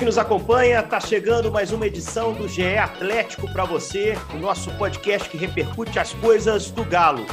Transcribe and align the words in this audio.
que 0.00 0.04
nos 0.06 0.16
acompanha. 0.16 0.82
Tá 0.82 0.98
chegando 0.98 1.52
mais 1.52 1.72
uma 1.72 1.86
edição 1.86 2.32
do 2.32 2.48
GE 2.48 2.78
Atlético 2.78 3.46
para 3.52 3.66
você, 3.66 4.16
o 4.32 4.38
nosso 4.38 4.70
podcast 4.78 5.28
que 5.28 5.36
repercute 5.36 5.98
as 5.98 6.14
coisas 6.14 6.70
do 6.70 6.82
Galo. 6.82 7.26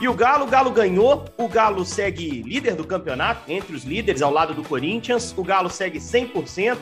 E 0.00 0.06
o 0.06 0.14
Galo, 0.14 0.44
o 0.44 0.48
Galo 0.48 0.70
ganhou, 0.70 1.24
o 1.36 1.48
Galo 1.48 1.84
segue 1.84 2.40
líder 2.42 2.76
do 2.76 2.86
campeonato, 2.86 3.50
entre 3.50 3.74
os 3.74 3.82
líderes 3.82 4.22
ao 4.22 4.30
lado 4.30 4.54
do 4.54 4.62
Corinthians, 4.62 5.34
o 5.36 5.42
Galo 5.42 5.68
segue 5.68 5.98
100% 5.98 6.78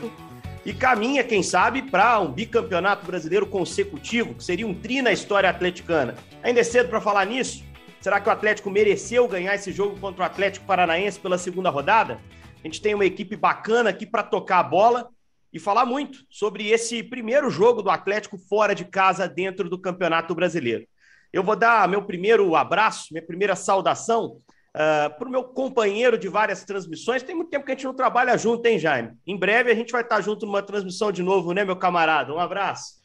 e 0.67 0.75
caminha, 0.75 1.25
quem 1.25 1.43
sabe, 1.43 1.81
para 1.81 2.21
um 2.21 2.31
bicampeonato 2.31 3.07
brasileiro 3.07 3.47
consecutivo, 3.47 4.35
que 4.35 4.45
seria 4.45 4.67
um 4.67 4.75
tri 4.75 5.01
na 5.01 5.13
história 5.13 5.49
atleticana. 5.49 6.15
Ainda 6.43 6.61
é 6.61 6.65
cedo 6.65 6.91
para 6.91 7.01
falar 7.01 7.25
nisso? 7.25 7.65
Será 8.03 8.21
que 8.21 8.29
o 8.29 8.33
Atlético 8.33 8.71
mereceu 8.71 9.27
ganhar 9.27 9.55
esse 9.55 9.73
jogo 9.73 9.99
contra 9.99 10.25
o 10.25 10.27
Atlético 10.27 10.67
Paranaense 10.67 11.19
pela 11.19 11.39
segunda 11.39 11.71
rodada? 11.71 12.21
A 12.63 12.67
gente 12.69 12.83
tem 12.83 12.95
uma 12.95 13.07
equipe 13.07 13.35
bacana 13.35 13.89
aqui 13.89 14.05
para 14.05 14.23
tocar 14.23 14.59
a 14.59 14.63
bola 14.63 15.09
e 15.53 15.59
falar 15.59 15.85
muito 15.85 16.21
sobre 16.31 16.69
esse 16.69 17.03
primeiro 17.03 17.51
jogo 17.51 17.83
do 17.83 17.91
Atlético 17.91 18.39
fora 18.39 18.75
de 18.75 18.85
casa 18.85 19.29
dentro 19.29 19.69
do 19.69 19.79
Campeonato 19.79 20.35
Brasileiro. 20.35 20.87
Eu 21.33 21.43
vou 21.43 21.57
dar 21.57 21.89
meu 21.89 22.03
primeiro 22.03 22.55
abraço, 22.57 23.09
minha 23.11 23.25
primeira 23.25 23.55
saudação 23.57 24.39
uh, 24.73 25.19
para 25.19 25.29
o 25.29 25.31
meu 25.31 25.45
companheiro 25.45 26.19
de 26.19 26.29
várias 26.29 26.65
transmissões. 26.65 27.23
Tem 27.23 27.35
muito 27.35 27.51
tempo 27.51 27.65
que 27.65 27.73
a 27.73 27.75
gente 27.75 27.85
não 27.85 27.95
trabalha 27.95 28.37
junto, 28.37 28.67
hein, 28.67 28.79
Jaime? 28.79 29.13
Em 29.27 29.37
breve 29.37 29.71
a 29.71 29.75
gente 29.75 29.93
vai 29.93 30.03
estar 30.03 30.21
junto 30.21 30.47
numa 30.47 30.63
transmissão 30.63 31.13
de 31.13 31.23
novo, 31.23 31.53
né, 31.53 31.65
meu 31.65 31.77
camarada? 31.77 32.33
Um 32.33 32.39
abraço. 32.39 33.03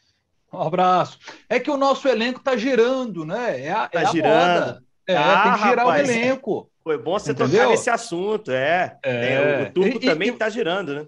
Um 0.51 0.61
abraço. 0.61 1.19
É 1.49 1.59
que 1.59 1.69
o 1.69 1.77
nosso 1.77 2.07
elenco 2.07 2.39
está 2.39 2.55
girando, 2.55 3.25
né? 3.25 3.61
É 3.61 3.71
a, 3.71 3.87
tá 3.87 4.01
é 4.01 4.05
girando. 4.07 4.65
moda. 4.65 4.83
É, 5.07 5.15
ah, 5.15 5.43
tem 5.43 5.51
que 5.53 5.69
girar 5.69 5.85
rapaz, 5.85 6.07
o 6.07 6.11
elenco. 6.11 6.71
Foi 6.83 6.97
bom 6.97 7.17
você 7.17 7.31
Entendeu? 7.31 7.59
tocar 7.59 7.69
nesse 7.69 7.89
assunto, 7.89 8.51
é. 8.51 8.97
é. 9.03 9.67
o 9.69 9.73
turbo 9.73 9.97
e, 9.97 10.05
também 10.05 10.29
está 10.29 10.49
girando, 10.49 10.93
né? 10.95 11.05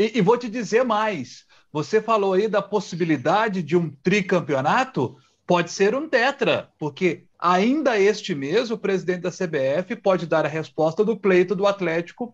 E, 0.00 0.16
e 0.16 0.20
vou 0.22 0.38
te 0.38 0.48
dizer 0.48 0.82
mais. 0.82 1.44
Você 1.70 2.00
falou 2.00 2.32
aí 2.32 2.48
da 2.48 2.62
possibilidade 2.62 3.62
de 3.62 3.76
um 3.76 3.90
tricampeonato 4.02 5.14
pode 5.46 5.70
ser 5.70 5.94
um 5.94 6.08
tetra, 6.08 6.70
porque 6.78 7.24
ainda 7.38 7.98
este 7.98 8.34
mês 8.34 8.70
o 8.70 8.78
presidente 8.78 9.22
da 9.22 9.30
CBF 9.30 9.96
pode 9.96 10.26
dar 10.26 10.46
a 10.46 10.48
resposta 10.48 11.04
do 11.04 11.18
pleito 11.18 11.54
do 11.54 11.66
Atlético 11.66 12.32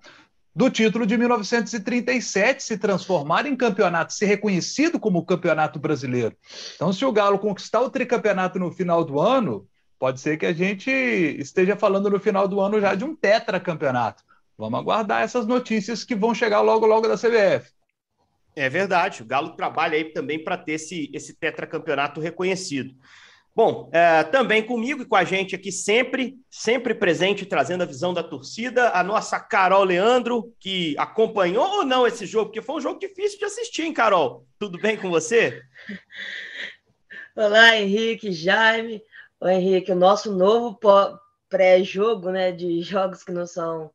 do 0.55 0.71
título 0.71 1.05
de 1.05 1.19
1937 1.19 2.63
se 2.63 2.79
transformar 2.79 3.47
em 3.47 3.57
campeonato, 3.57 4.13
ser 4.13 4.27
reconhecido 4.27 5.01
como 5.01 5.25
campeonato 5.25 5.79
brasileiro. 5.79 6.37
Então, 6.77 6.93
se 6.93 7.05
o 7.05 7.13
Galo 7.13 7.39
conquistar 7.39 7.81
o 7.81 7.91
tricampeonato 7.91 8.59
no 8.59 8.71
final 8.71 9.05
do 9.05 9.19
ano, 9.19 9.67
pode 9.99 10.21
ser 10.21 10.37
que 10.37 10.47
a 10.47 10.53
gente 10.53 10.91
esteja 10.91 11.75
falando 11.75 12.09
no 12.09 12.21
final 12.21 12.47
do 12.47 12.61
ano 12.61 12.81
já 12.81 12.95
de 12.95 13.05
um 13.05 13.17
tetracampeonato. 13.17 14.23
Vamos 14.59 14.81
aguardar 14.81 15.23
essas 15.23 15.47
notícias 15.47 16.05
que 16.05 16.15
vão 16.15 16.35
chegar 16.35 16.61
logo, 16.61 16.87
logo 16.87 17.07
da 17.07 17.17
CBF. 17.17 17.71
É 18.55 18.71
verdade, 18.71 19.23
o 19.23 19.27
Galo 19.27 19.55
trabalha 19.55 19.97
aí 19.97 20.05
também 20.13 20.43
para 20.43 20.57
ter 20.57 20.73
esse, 20.73 21.11
esse 21.13 21.35
tetracampeonato 21.35 22.21
reconhecido. 22.21 22.95
Bom, 23.55 23.89
é, 23.93 24.23
também 24.25 24.63
comigo 24.63 25.03
e 25.03 25.07
com 25.07 25.17
a 25.17 25.25
gente 25.25 25.55
aqui 25.55 25.73
sempre, 25.73 26.37
sempre 26.51 26.95
presente, 26.95 27.47
trazendo 27.47 27.83
a 27.83 27.87
visão 27.87 28.13
da 28.13 28.23
torcida, 28.23 28.91
a 28.91 29.03
nossa 29.03 29.41
Carol 29.41 29.85
Leandro, 29.85 30.55
que 30.61 30.95
acompanhou 30.99 31.67
ou 31.67 31.85
não 31.85 32.07
esse 32.07 32.27
jogo, 32.27 32.47
porque 32.47 32.61
foi 32.61 32.77
um 32.77 32.81
jogo 32.81 32.99
difícil 32.99 33.39
de 33.39 33.47
assistir, 33.47 33.83
hein, 33.83 33.95
Carol? 33.95 34.47
Tudo 34.59 34.79
bem 34.79 34.97
com 34.97 35.09
você? 35.09 35.63
Olá, 37.35 37.77
Henrique, 37.77 38.33
Jaime. 38.33 39.03
O 39.41 39.49
Henrique, 39.49 39.93
o 39.93 39.97
nosso 39.97 40.33
novo 40.33 40.79
pré-jogo, 41.49 42.31
né, 42.31 42.53
de 42.53 42.83
jogos 42.83 43.23
que 43.23 43.33
não 43.33 43.47
são 43.47 43.91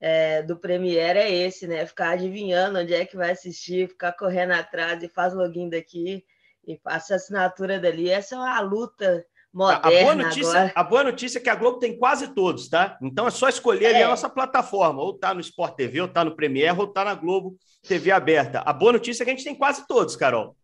é, 0.00 0.42
do 0.42 0.56
Premiere 0.56 1.18
é 1.18 1.30
esse, 1.30 1.66
né? 1.66 1.84
Ficar 1.84 2.10
adivinhando 2.10 2.78
onde 2.78 2.94
é 2.94 3.04
que 3.04 3.16
vai 3.16 3.32
assistir, 3.32 3.88
ficar 3.88 4.12
correndo 4.12 4.52
atrás 4.52 5.02
e 5.02 5.08
faz 5.08 5.34
login 5.34 5.68
daqui 5.68 6.24
e 6.66 6.76
passa 6.78 7.14
a 7.14 7.16
assinatura 7.16 7.78
dali. 7.78 8.08
Essa 8.08 8.34
é 8.34 8.38
uma 8.38 8.60
luta 8.60 9.24
moderna. 9.52 9.86
A 9.86 10.02
boa, 10.02 10.14
notícia, 10.14 10.50
agora. 10.50 10.72
a 10.74 10.84
boa 10.84 11.04
notícia 11.04 11.38
é 11.38 11.42
que 11.42 11.50
a 11.50 11.54
Globo 11.54 11.78
tem 11.78 11.98
quase 11.98 12.28
todos, 12.28 12.68
tá? 12.68 12.98
Então 13.02 13.26
é 13.26 13.30
só 13.30 13.48
escolher 13.48 13.94
é. 13.94 14.02
a 14.02 14.08
nossa 14.08 14.28
plataforma, 14.28 15.02
ou 15.02 15.18
tá 15.18 15.34
no 15.34 15.40
Sport 15.40 15.74
TV, 15.74 16.00
ou 16.00 16.08
tá 16.08 16.24
no 16.24 16.34
Premiere, 16.34 16.78
ou 16.78 16.86
tá 16.86 17.04
na 17.04 17.14
Globo 17.14 17.58
TV 17.82 18.10
aberta. 18.10 18.60
A 18.60 18.72
boa 18.72 18.92
notícia 18.92 19.22
é 19.22 19.24
que 19.24 19.30
a 19.30 19.34
gente 19.34 19.44
tem 19.44 19.54
quase 19.54 19.86
todos, 19.86 20.16
Carol. 20.16 20.56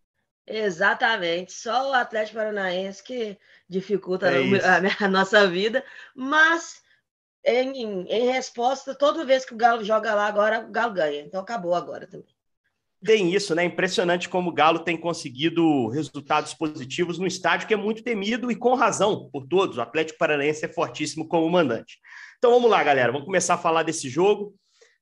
Exatamente. 0.47 1.53
Só 1.53 1.91
o 1.91 1.93
Atlético 1.93 2.39
Paranaense 2.39 3.03
que 3.03 3.37
dificulta 3.69 4.31
é 4.31 4.39
a, 4.65 4.81
a 5.05 5.09
nossa 5.09 5.47
vida, 5.47 5.85
mas 6.15 6.86
em, 7.47 8.03
em, 8.09 8.27
resposta, 8.31 8.95
toda 8.95 9.25
vez 9.25 9.45
que 9.45 9.55
o 9.55 9.57
Galo 9.57 9.85
joga 9.85 10.15
lá, 10.15 10.27
agora 10.27 10.67
o 10.67 10.71
Galo 10.71 10.93
ganha. 10.93 11.21
Então 11.21 11.41
acabou 11.41 11.75
agora 11.75 12.07
também. 12.07 12.27
Tem 13.05 13.33
isso, 13.33 13.55
né? 13.55 13.65
Impressionante 13.65 14.29
como 14.29 14.51
o 14.51 14.53
Galo 14.53 14.81
tem 14.81 14.97
conseguido 14.97 15.89
resultados 15.89 16.53
positivos 16.55 17.19
no 17.19 17.27
estádio 17.27 17.69
que 17.69 17.75
é 17.75 17.77
muito 17.77 18.03
temido 18.03 18.51
e 18.51 18.57
com 18.57 18.75
razão 18.75 19.31
por 19.31 19.47
todos. 19.47 19.77
O 19.77 19.81
Atlético 19.81 20.19
Paranaense 20.19 20.65
é 20.65 20.69
fortíssimo 20.69 21.29
como 21.29 21.49
mandante. 21.49 21.99
Então 22.39 22.51
vamos 22.51 22.71
lá, 22.71 22.83
galera. 22.83 23.13
Vamos 23.13 23.27
começar 23.27 23.55
a 23.55 23.59
falar 23.59 23.85
desse 23.85 24.09
jogo. 24.09 24.55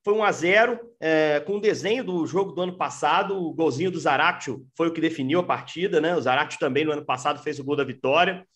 Foi 0.04 0.12
1 0.12 0.22
a 0.22 0.32
0 0.32 0.80
é, 1.00 1.40
com 1.40 1.56
o 1.56 1.60
desenho 1.60 2.04
do 2.04 2.26
jogo 2.26 2.52
do 2.52 2.60
ano 2.60 2.76
passado. 2.76 3.38
O 3.38 3.54
golzinho 3.54 3.90
do 3.90 3.98
Zaratio 3.98 4.66
foi 4.76 4.88
o 4.88 4.92
que 4.92 5.00
definiu 5.00 5.40
a 5.40 5.44
partida, 5.44 5.98
né? 5.98 6.14
O 6.14 6.20
Zaratio 6.20 6.58
também 6.58 6.84
no 6.84 6.92
ano 6.92 7.06
passado 7.06 7.42
fez 7.42 7.58
o 7.58 7.64
gol 7.64 7.74
da 7.74 7.84
vitória. 7.84 8.46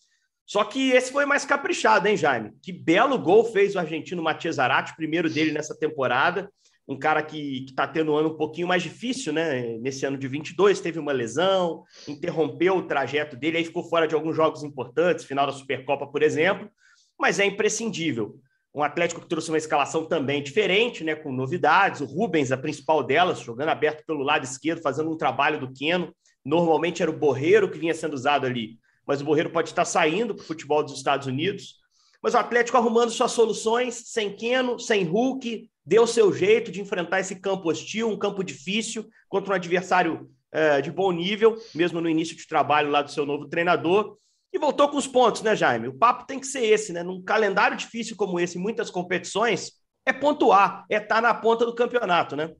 Só 0.49 0.63
que 0.63 0.89
esse 0.93 1.11
foi 1.11 1.27
mais 1.27 1.45
caprichado, 1.45 2.07
hein, 2.07 2.17
Jaime? 2.17 2.51
Que 2.59 2.73
belo 2.73 3.19
gol 3.19 3.45
fez 3.45 3.75
o 3.75 3.79
argentino 3.79 4.23
Matias 4.23 4.55
Zarate, 4.55 4.95
primeiro 4.95 5.29
dele 5.29 5.51
nessa 5.51 5.77
temporada. 5.77 6.51
Um 6.87 6.97
cara 6.97 7.21
que 7.21 7.65
está 7.65 7.87
tendo 7.87 8.13
um 8.13 8.15
ano 8.15 8.29
um 8.29 8.35
pouquinho 8.35 8.67
mais 8.67 8.81
difícil, 8.81 9.31
né? 9.31 9.77
Nesse 9.77 10.07
ano 10.07 10.17
de 10.17 10.27
22, 10.27 10.81
teve 10.81 10.97
uma 10.97 11.11
lesão, 11.11 11.83
interrompeu 12.07 12.77
o 12.77 12.87
trajeto 12.87 13.37
dele, 13.37 13.57
aí 13.57 13.63
ficou 13.63 13.83
fora 13.83 14.07
de 14.07 14.15
alguns 14.15 14.35
jogos 14.35 14.63
importantes, 14.63 15.23
final 15.23 15.45
da 15.45 15.53
Supercopa, 15.53 16.07
por 16.07 16.23
exemplo, 16.23 16.67
mas 17.19 17.39
é 17.39 17.45
imprescindível. 17.45 18.39
Um 18.73 18.81
Atlético 18.81 19.21
que 19.21 19.29
trouxe 19.29 19.51
uma 19.51 19.57
escalação 19.59 20.07
também 20.07 20.41
diferente, 20.41 21.03
né? 21.03 21.13
Com 21.13 21.31
novidades. 21.31 22.01
O 22.01 22.05
Rubens, 22.05 22.51
a 22.51 22.57
principal 22.57 23.03
delas, 23.03 23.39
jogando 23.39 23.69
aberto 23.69 24.03
pelo 24.03 24.23
lado 24.23 24.45
esquerdo, 24.45 24.81
fazendo 24.81 25.11
um 25.11 25.17
trabalho 25.17 25.59
do 25.59 25.71
Queno. 25.71 26.11
Normalmente 26.43 27.03
era 27.03 27.11
o 27.11 27.15
Borreiro 27.15 27.69
que 27.69 27.77
vinha 27.77 27.93
sendo 27.93 28.15
usado 28.15 28.47
ali 28.47 28.79
mas 29.09 29.21
o 29.21 29.25
Borreiro 29.25 29.49
pode 29.49 29.69
estar 29.69 29.85
saindo 29.85 30.35
para 30.35 30.43
o 30.43 30.45
futebol 30.45 30.83
dos 30.83 30.93
Estados 30.93 31.25
Unidos. 31.25 31.77
Mas 32.21 32.35
o 32.35 32.37
Atlético 32.37 32.77
arrumando 32.77 33.09
suas 33.09 33.31
soluções, 33.31 34.03
sem 34.11 34.35
Keno, 34.35 34.77
sem 34.77 35.03
Hulk, 35.03 35.67
deu 35.83 36.05
seu 36.05 36.31
jeito 36.31 36.71
de 36.71 36.79
enfrentar 36.79 37.19
esse 37.19 37.39
campo 37.39 37.71
hostil, 37.71 38.07
um 38.07 38.19
campo 38.19 38.43
difícil, 38.43 39.09
contra 39.27 39.51
um 39.51 39.55
adversário 39.55 40.29
é, 40.51 40.79
de 40.79 40.91
bom 40.91 41.11
nível, 41.11 41.57
mesmo 41.73 41.99
no 41.99 42.07
início 42.07 42.37
de 42.37 42.47
trabalho 42.47 42.91
lá 42.91 43.01
do 43.01 43.09
seu 43.09 43.25
novo 43.25 43.47
treinador. 43.47 44.15
E 44.53 44.59
voltou 44.59 44.87
com 44.89 44.97
os 44.97 45.07
pontos, 45.07 45.41
né, 45.41 45.55
Jaime? 45.55 45.87
O 45.87 45.97
papo 45.97 46.27
tem 46.27 46.39
que 46.39 46.45
ser 46.45 46.63
esse, 46.65 46.93
né? 46.93 47.01
Num 47.01 47.23
calendário 47.23 47.75
difícil 47.75 48.15
como 48.15 48.39
esse, 48.39 48.59
muitas 48.59 48.91
competições, 48.91 49.71
é 50.05 50.13
pontuar, 50.13 50.85
é 50.87 50.97
estar 50.97 51.19
na 51.19 51.33
ponta 51.33 51.65
do 51.65 51.73
campeonato, 51.73 52.35
né? 52.35 52.51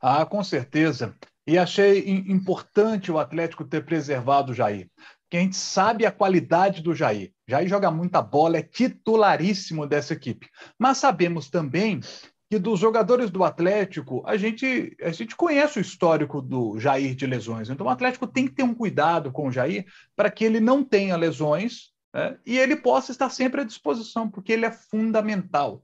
Ah, 0.00 0.26
com 0.26 0.42
certeza. 0.42 1.14
E 1.46 1.56
achei 1.56 2.08
importante 2.08 3.12
o 3.12 3.18
Atlético 3.18 3.64
ter 3.64 3.84
preservado 3.84 4.50
o 4.50 4.54
Jair 4.54 4.90
que 5.28 5.36
a 5.36 5.40
gente 5.40 5.56
sabe 5.56 6.06
a 6.06 6.12
qualidade 6.12 6.82
do 6.82 6.94
Jair. 6.94 7.32
Jair 7.46 7.68
joga 7.68 7.90
muita 7.90 8.22
bola, 8.22 8.58
é 8.58 8.62
titularíssimo 8.62 9.86
dessa 9.86 10.14
equipe. 10.14 10.48
Mas 10.78 10.98
sabemos 10.98 11.50
também 11.50 12.00
que 12.50 12.58
dos 12.58 12.80
jogadores 12.80 13.30
do 13.30 13.44
Atlético, 13.44 14.22
a 14.26 14.36
gente, 14.36 14.96
a 15.02 15.10
gente 15.10 15.36
conhece 15.36 15.78
o 15.78 15.82
histórico 15.82 16.40
do 16.40 16.78
Jair 16.78 17.14
de 17.14 17.26
lesões. 17.26 17.68
Então 17.68 17.86
o 17.86 17.90
Atlético 17.90 18.26
tem 18.26 18.46
que 18.46 18.54
ter 18.54 18.62
um 18.62 18.74
cuidado 18.74 19.30
com 19.30 19.48
o 19.48 19.52
Jair 19.52 19.86
para 20.16 20.30
que 20.30 20.44
ele 20.44 20.60
não 20.60 20.82
tenha 20.82 21.16
lesões 21.16 21.92
né, 22.14 22.38
e 22.46 22.58
ele 22.58 22.76
possa 22.76 23.12
estar 23.12 23.28
sempre 23.28 23.60
à 23.60 23.64
disposição, 23.64 24.30
porque 24.30 24.52
ele 24.52 24.64
é 24.64 24.70
fundamental. 24.70 25.82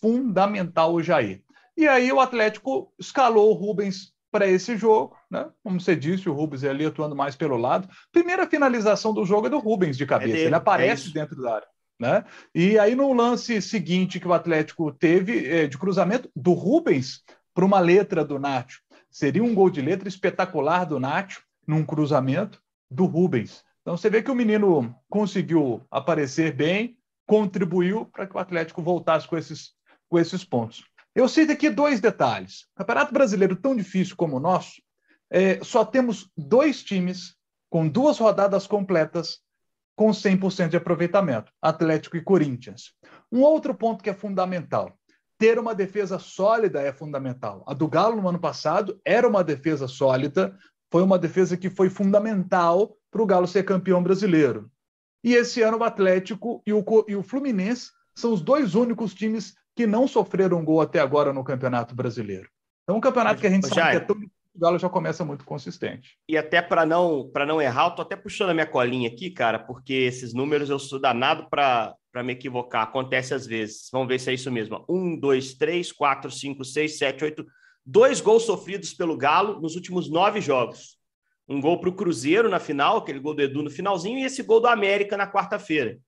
Fundamental 0.00 0.94
o 0.94 1.02
Jair. 1.02 1.42
E 1.76 1.88
aí 1.88 2.12
o 2.12 2.20
Atlético 2.20 2.92
escalou 2.96 3.50
o 3.50 3.54
Rubens 3.54 4.13
para 4.34 4.48
esse 4.48 4.76
jogo, 4.76 5.16
né? 5.30 5.48
Como 5.62 5.80
você 5.80 5.94
disse, 5.94 6.28
o 6.28 6.32
Rubens 6.32 6.64
é 6.64 6.68
ali 6.68 6.84
atuando 6.84 7.14
mais 7.14 7.36
pelo 7.36 7.56
lado. 7.56 7.88
Primeira 8.10 8.48
finalização 8.48 9.14
do 9.14 9.24
jogo 9.24 9.46
é 9.46 9.50
do 9.50 9.60
Rubens 9.60 9.96
de 9.96 10.04
cabeça, 10.04 10.32
é 10.32 10.34
dele, 10.34 10.46
ele 10.46 10.54
aparece 10.56 11.10
é 11.10 11.12
dentro 11.12 11.40
da 11.40 11.54
área. 11.54 11.68
Né? 12.00 12.24
E 12.52 12.76
aí, 12.76 12.96
no 12.96 13.12
lance 13.12 13.62
seguinte 13.62 14.18
que 14.18 14.26
o 14.26 14.32
Atlético 14.32 14.90
teve 14.90 15.46
é, 15.46 15.68
de 15.68 15.78
cruzamento 15.78 16.28
do 16.34 16.52
Rubens 16.52 17.22
para 17.54 17.64
uma 17.64 17.78
letra 17.78 18.24
do 18.24 18.36
Nacho. 18.36 18.80
Seria 19.08 19.44
um 19.44 19.54
gol 19.54 19.70
de 19.70 19.80
letra 19.80 20.08
espetacular 20.08 20.84
do 20.84 20.98
Nacho 20.98 21.40
num 21.64 21.86
cruzamento 21.86 22.60
do 22.90 23.04
Rubens. 23.04 23.62
Então 23.82 23.96
você 23.96 24.10
vê 24.10 24.20
que 24.20 24.32
o 24.32 24.34
menino 24.34 24.92
conseguiu 25.08 25.80
aparecer 25.88 26.52
bem, 26.52 26.98
contribuiu 27.24 28.06
para 28.06 28.26
que 28.26 28.36
o 28.36 28.40
Atlético 28.40 28.82
voltasse 28.82 29.28
com 29.28 29.38
esses, 29.38 29.74
com 30.08 30.18
esses 30.18 30.44
pontos. 30.44 30.82
Eu 31.14 31.28
cito 31.28 31.52
aqui 31.52 31.70
dois 31.70 32.00
detalhes. 32.00 32.66
Campeonato 32.74 33.12
brasileiro 33.12 33.54
tão 33.54 33.76
difícil 33.76 34.16
como 34.16 34.36
o 34.36 34.40
nosso, 34.40 34.82
é, 35.30 35.62
só 35.62 35.84
temos 35.84 36.30
dois 36.36 36.82
times 36.82 37.36
com 37.70 37.88
duas 37.88 38.18
rodadas 38.18 38.66
completas 38.66 39.38
com 39.96 40.10
100% 40.10 40.68
de 40.68 40.76
aproveitamento, 40.76 41.52
Atlético 41.62 42.16
e 42.16 42.22
Corinthians. 42.22 42.92
Um 43.30 43.42
outro 43.42 43.74
ponto 43.74 44.02
que 44.02 44.10
é 44.10 44.14
fundamental, 44.14 44.92
ter 45.38 45.58
uma 45.58 45.74
defesa 45.74 46.18
sólida 46.18 46.80
é 46.80 46.92
fundamental. 46.92 47.64
A 47.66 47.74
do 47.74 47.88
Galo 47.88 48.20
no 48.20 48.28
ano 48.28 48.38
passado 48.38 49.00
era 49.04 49.26
uma 49.28 49.44
defesa 49.44 49.86
sólida, 49.86 50.56
foi 50.90 51.02
uma 51.02 51.18
defesa 51.18 51.56
que 51.56 51.70
foi 51.70 51.88
fundamental 51.88 52.96
para 53.10 53.22
o 53.22 53.26
Galo 53.26 53.46
ser 53.46 53.64
campeão 53.64 54.02
brasileiro. 54.02 54.70
E 55.22 55.34
esse 55.34 55.62
ano 55.62 55.78
o 55.78 55.84
Atlético 55.84 56.62
e 56.66 56.72
o, 56.72 56.84
e 57.08 57.16
o 57.16 57.22
Fluminense 57.22 57.90
são 58.14 58.32
os 58.32 58.42
dois 58.42 58.74
únicos 58.74 59.14
times 59.14 59.54
que 59.74 59.86
não 59.86 60.06
sofreram 60.06 60.64
gol 60.64 60.80
até 60.80 61.00
agora 61.00 61.32
no 61.32 61.44
Campeonato 61.44 61.94
Brasileiro. 61.94 62.48
Então, 62.82 62.96
um 62.96 63.00
campeonato 63.00 63.40
que 63.40 63.46
a 63.46 63.50
gente 63.50 63.66
sabe 63.66 63.90
que 63.92 63.96
é 63.96 64.00
tão 64.00 64.16
o 64.54 64.60
Galo 64.60 64.78
já 64.78 64.88
começa 64.88 65.24
muito 65.24 65.44
consistente. 65.44 66.16
E 66.28 66.38
até 66.38 66.62
para 66.62 66.86
não 66.86 67.28
para 67.32 67.44
não 67.44 67.60
errar, 67.60 67.88
eu 67.88 67.90
tô 67.96 68.02
até 68.02 68.14
puxando 68.14 68.50
a 68.50 68.54
minha 68.54 68.66
colinha 68.66 69.08
aqui, 69.08 69.28
cara, 69.30 69.58
porque 69.58 69.92
esses 69.92 70.32
números 70.32 70.70
eu 70.70 70.78
sou 70.78 71.00
danado 71.00 71.48
para 71.50 71.96
me 72.22 72.34
equivocar. 72.34 72.84
Acontece 72.84 73.34
às 73.34 73.46
vezes. 73.46 73.88
Vamos 73.90 74.06
ver 74.06 74.20
se 74.20 74.30
é 74.30 74.34
isso 74.34 74.52
mesmo. 74.52 74.84
Um, 74.88 75.18
dois, 75.18 75.54
três, 75.54 75.90
quatro, 75.90 76.30
cinco, 76.30 76.64
seis, 76.64 76.98
sete, 76.98 77.24
oito. 77.24 77.44
Dois 77.84 78.20
gols 78.20 78.44
sofridos 78.44 78.94
pelo 78.94 79.16
Galo 79.16 79.60
nos 79.60 79.74
últimos 79.74 80.08
nove 80.08 80.40
jogos. 80.40 80.98
Um 81.48 81.60
gol 81.60 81.80
para 81.80 81.90
o 81.90 81.94
Cruzeiro 81.94 82.48
na 82.48 82.60
final, 82.60 82.98
aquele 82.98 83.18
gol 83.18 83.34
do 83.34 83.42
Edu 83.42 83.62
no 83.62 83.70
finalzinho, 83.70 84.18
e 84.18 84.24
esse 84.24 84.42
gol 84.42 84.60
do 84.60 84.68
América 84.68 85.16
na 85.16 85.30
quarta-feira. 85.30 85.98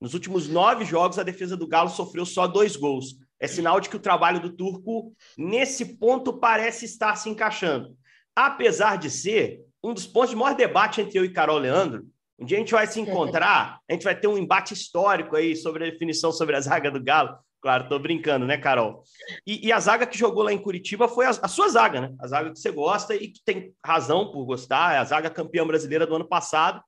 Nos 0.00 0.14
últimos 0.14 0.48
nove 0.48 0.84
jogos, 0.84 1.18
a 1.18 1.22
defesa 1.22 1.56
do 1.56 1.66
Galo 1.66 1.90
sofreu 1.90 2.24
só 2.24 2.46
dois 2.46 2.74
gols. 2.74 3.16
É 3.38 3.46
sinal 3.46 3.80
de 3.80 3.88
que 3.88 3.96
o 3.96 4.00
trabalho 4.00 4.40
do 4.40 4.50
Turco, 4.50 5.14
nesse 5.36 5.96
ponto, 5.96 6.32
parece 6.32 6.84
estar 6.84 7.16
se 7.16 7.28
encaixando. 7.28 7.96
Apesar 8.34 8.96
de 8.96 9.10
ser 9.10 9.60
um 9.82 9.92
dos 9.92 10.06
pontos 10.06 10.30
de 10.30 10.36
maior 10.36 10.54
debate 10.54 11.00
entre 11.00 11.18
eu 11.18 11.24
e 11.24 11.32
Carol 11.32 11.58
Leandro, 11.58 12.06
um 12.38 12.44
dia 12.44 12.56
a 12.56 12.60
gente 12.60 12.72
vai 12.72 12.86
se 12.86 13.00
encontrar, 13.00 13.78
a 13.88 13.92
gente 13.92 14.04
vai 14.04 14.18
ter 14.18 14.26
um 14.26 14.38
embate 14.38 14.72
histórico 14.72 15.36
aí 15.36 15.54
sobre 15.54 15.86
a 15.86 15.90
definição 15.90 16.32
sobre 16.32 16.56
a 16.56 16.60
zaga 16.60 16.90
do 16.90 17.02
Galo. 17.02 17.36
Claro, 17.60 17.88
tô 17.90 17.98
brincando, 17.98 18.46
né, 18.46 18.56
Carol? 18.56 19.02
E, 19.46 19.68
e, 19.68 19.72
a 19.72 19.78
zaga 19.78 20.06
que 20.06 20.16
jogou 20.16 20.42
lá 20.42 20.50
em 20.50 20.58
Curitiba 20.58 21.06
foi 21.06 21.26
a, 21.26 21.28
a, 21.28 21.48
sua 21.48 21.68
zaga, 21.68 22.00
né? 22.00 22.14
A 22.18 22.26
zaga 22.26 22.50
que 22.50 22.58
você 22.58 22.70
gosta 22.70 23.14
e 23.14 23.28
que 23.28 23.44
tem 23.44 23.74
razão 23.84 24.32
por 24.32 24.46
gostar, 24.46 24.94
é 24.94 24.98
a 24.98 25.04
zaga 25.04 25.28
campeã 25.28 25.66
brasileira 25.66 26.06
do 26.06 26.16
ano 26.16 26.26
passado. 26.26 26.82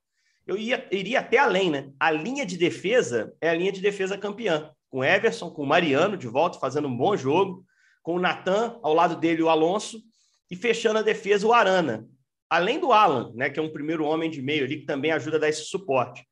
Eu 0.46 0.56
ia, 0.56 0.86
iria 0.90 1.20
até 1.20 1.38
além, 1.38 1.70
né? 1.70 1.90
A 1.98 2.10
linha 2.10 2.44
de 2.44 2.56
defesa 2.56 3.32
é 3.40 3.48
a 3.48 3.54
linha 3.54 3.72
de 3.72 3.80
defesa 3.80 4.18
campeã 4.18 4.70
com 4.92 5.02
Everson, 5.02 5.50
com 5.50 5.64
Mariano 5.64 6.18
de 6.18 6.28
volta, 6.28 6.58
fazendo 6.58 6.86
um 6.86 6.96
bom 6.96 7.16
jogo, 7.16 7.64
com 8.02 8.16
o 8.16 8.20
Natan, 8.20 8.78
ao 8.82 8.92
lado 8.92 9.16
dele 9.16 9.42
o 9.42 9.48
Alonso, 9.48 10.02
e 10.50 10.56
fechando 10.56 10.98
a 10.98 11.02
defesa 11.02 11.46
o 11.46 11.52
Arana. 11.52 12.06
Além 12.50 12.78
do 12.78 12.92
Alan, 12.92 13.32
né, 13.34 13.48
que 13.48 13.58
é 13.58 13.62
um 13.62 13.72
primeiro 13.72 14.04
homem 14.04 14.30
de 14.30 14.42
meio 14.42 14.64
ali, 14.64 14.80
que 14.80 14.84
também 14.84 15.10
ajuda 15.10 15.38
a 15.38 15.40
dar 15.40 15.48
esse 15.48 15.64
suporte. 15.64 16.22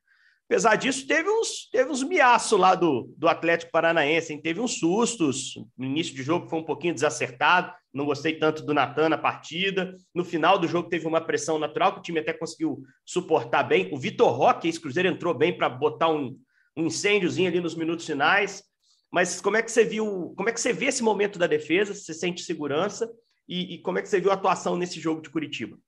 Apesar 0.50 0.74
disso, 0.74 1.06
teve 1.06 1.30
uns, 1.30 1.68
teve 1.70 1.92
uns 1.92 2.02
miaços 2.02 2.58
lá 2.58 2.74
do, 2.74 3.14
do 3.16 3.28
Atlético 3.28 3.70
Paranaense, 3.70 4.32
hein? 4.32 4.42
teve 4.42 4.60
uns 4.60 4.80
sustos. 4.80 5.54
No 5.78 5.86
início 5.86 6.12
de 6.12 6.24
jogo 6.24 6.48
foi 6.48 6.58
um 6.58 6.64
pouquinho 6.64 6.92
desacertado, 6.92 7.72
não 7.94 8.04
gostei 8.04 8.36
tanto 8.36 8.66
do 8.66 8.74
Natan 8.74 9.10
na 9.10 9.16
partida. 9.16 9.94
No 10.12 10.24
final 10.24 10.58
do 10.58 10.66
jogo 10.66 10.88
teve 10.88 11.06
uma 11.06 11.20
pressão 11.20 11.56
natural, 11.56 11.92
que 11.92 12.00
o 12.00 12.02
time 12.02 12.18
até 12.18 12.32
conseguiu 12.32 12.82
suportar 13.06 13.62
bem. 13.62 13.90
O 13.92 13.96
Vitor 13.96 14.32
Roque, 14.32 14.66
esse 14.66 14.80
Cruzeiro, 14.80 15.08
entrou 15.08 15.32
bem 15.32 15.56
para 15.56 15.68
botar 15.68 16.08
um, 16.08 16.36
um 16.76 16.86
incêndiozinho 16.86 17.46
ali 17.46 17.60
nos 17.60 17.76
minutos 17.76 18.04
finais. 18.04 18.60
Mas 19.08 19.40
como 19.40 19.56
é 19.56 19.62
que 19.62 19.70
você 19.70 19.84
viu, 19.84 20.34
como 20.36 20.48
é 20.48 20.52
que 20.52 20.60
você 20.60 20.72
vê 20.72 20.86
esse 20.86 21.04
momento 21.04 21.38
da 21.38 21.46
defesa? 21.46 21.94
Você 21.94 22.12
sente 22.12 22.42
segurança? 22.42 23.08
E, 23.48 23.74
e 23.74 23.78
como 23.82 24.00
é 24.00 24.02
que 24.02 24.08
você 24.08 24.20
viu 24.20 24.32
a 24.32 24.34
atuação 24.34 24.76
nesse 24.76 24.98
jogo 24.98 25.22
de 25.22 25.30
Curitiba? 25.30 25.78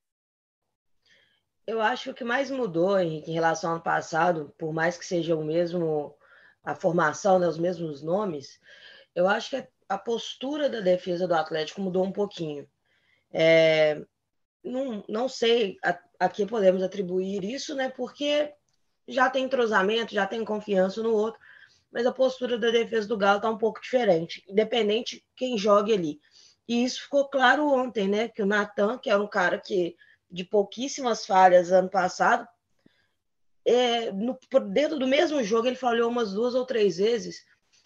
Eu 1.66 1.80
acho 1.80 2.04
que 2.04 2.10
o 2.10 2.14
que 2.14 2.24
mais 2.24 2.50
mudou, 2.50 2.98
Henrique, 2.98 3.30
em 3.30 3.34
relação 3.34 3.70
ao 3.70 3.76
ano 3.76 3.84
passado, 3.84 4.54
por 4.58 4.72
mais 4.72 4.96
que 4.96 5.06
seja 5.06 5.36
o 5.36 5.44
mesmo 5.44 6.16
a 6.64 6.74
formação, 6.74 7.38
né, 7.38 7.48
os 7.48 7.58
mesmos 7.58 8.02
nomes, 8.02 8.60
eu 9.14 9.28
acho 9.28 9.50
que 9.50 9.68
a 9.88 9.98
postura 9.98 10.68
da 10.68 10.80
defesa 10.80 11.26
do 11.26 11.34
Atlético 11.34 11.80
mudou 11.80 12.04
um 12.04 12.12
pouquinho. 12.12 12.68
É, 13.32 14.00
não, 14.64 15.04
não 15.08 15.28
sei 15.28 15.76
a, 15.84 15.98
a 16.20 16.28
que 16.28 16.46
podemos 16.46 16.82
atribuir 16.82 17.44
isso, 17.44 17.74
né? 17.74 17.90
Porque 17.90 18.52
já 19.08 19.28
tem 19.28 19.44
entrosamento, 19.44 20.14
já 20.14 20.26
tem 20.26 20.44
confiança 20.44 21.02
no 21.02 21.12
outro, 21.12 21.40
mas 21.90 22.06
a 22.06 22.12
postura 22.12 22.58
da 22.58 22.70
defesa 22.70 23.08
do 23.08 23.18
Galo 23.18 23.38
está 23.38 23.50
um 23.50 23.58
pouco 23.58 23.80
diferente, 23.80 24.42
independente 24.48 25.24
quem 25.36 25.58
jogue 25.58 25.92
ali. 25.92 26.20
E 26.68 26.84
isso 26.84 27.02
ficou 27.02 27.28
claro 27.28 27.66
ontem, 27.68 28.08
né? 28.08 28.28
Que 28.28 28.42
o 28.42 28.46
Natan, 28.46 28.98
que 28.98 29.10
era 29.10 29.22
um 29.22 29.28
cara 29.28 29.58
que 29.58 29.96
de 30.32 30.44
pouquíssimas 30.44 31.26
falhas 31.26 31.70
ano 31.70 31.90
passado, 31.90 32.48
é, 33.64 34.10
no, 34.10 34.38
dentro 34.70 34.98
do 34.98 35.06
mesmo 35.06 35.42
jogo 35.44 35.68
ele 35.68 35.76
falhou 35.76 36.10
umas 36.10 36.32
duas 36.32 36.54
ou 36.54 36.66
três 36.66 36.96
vezes 36.96 37.44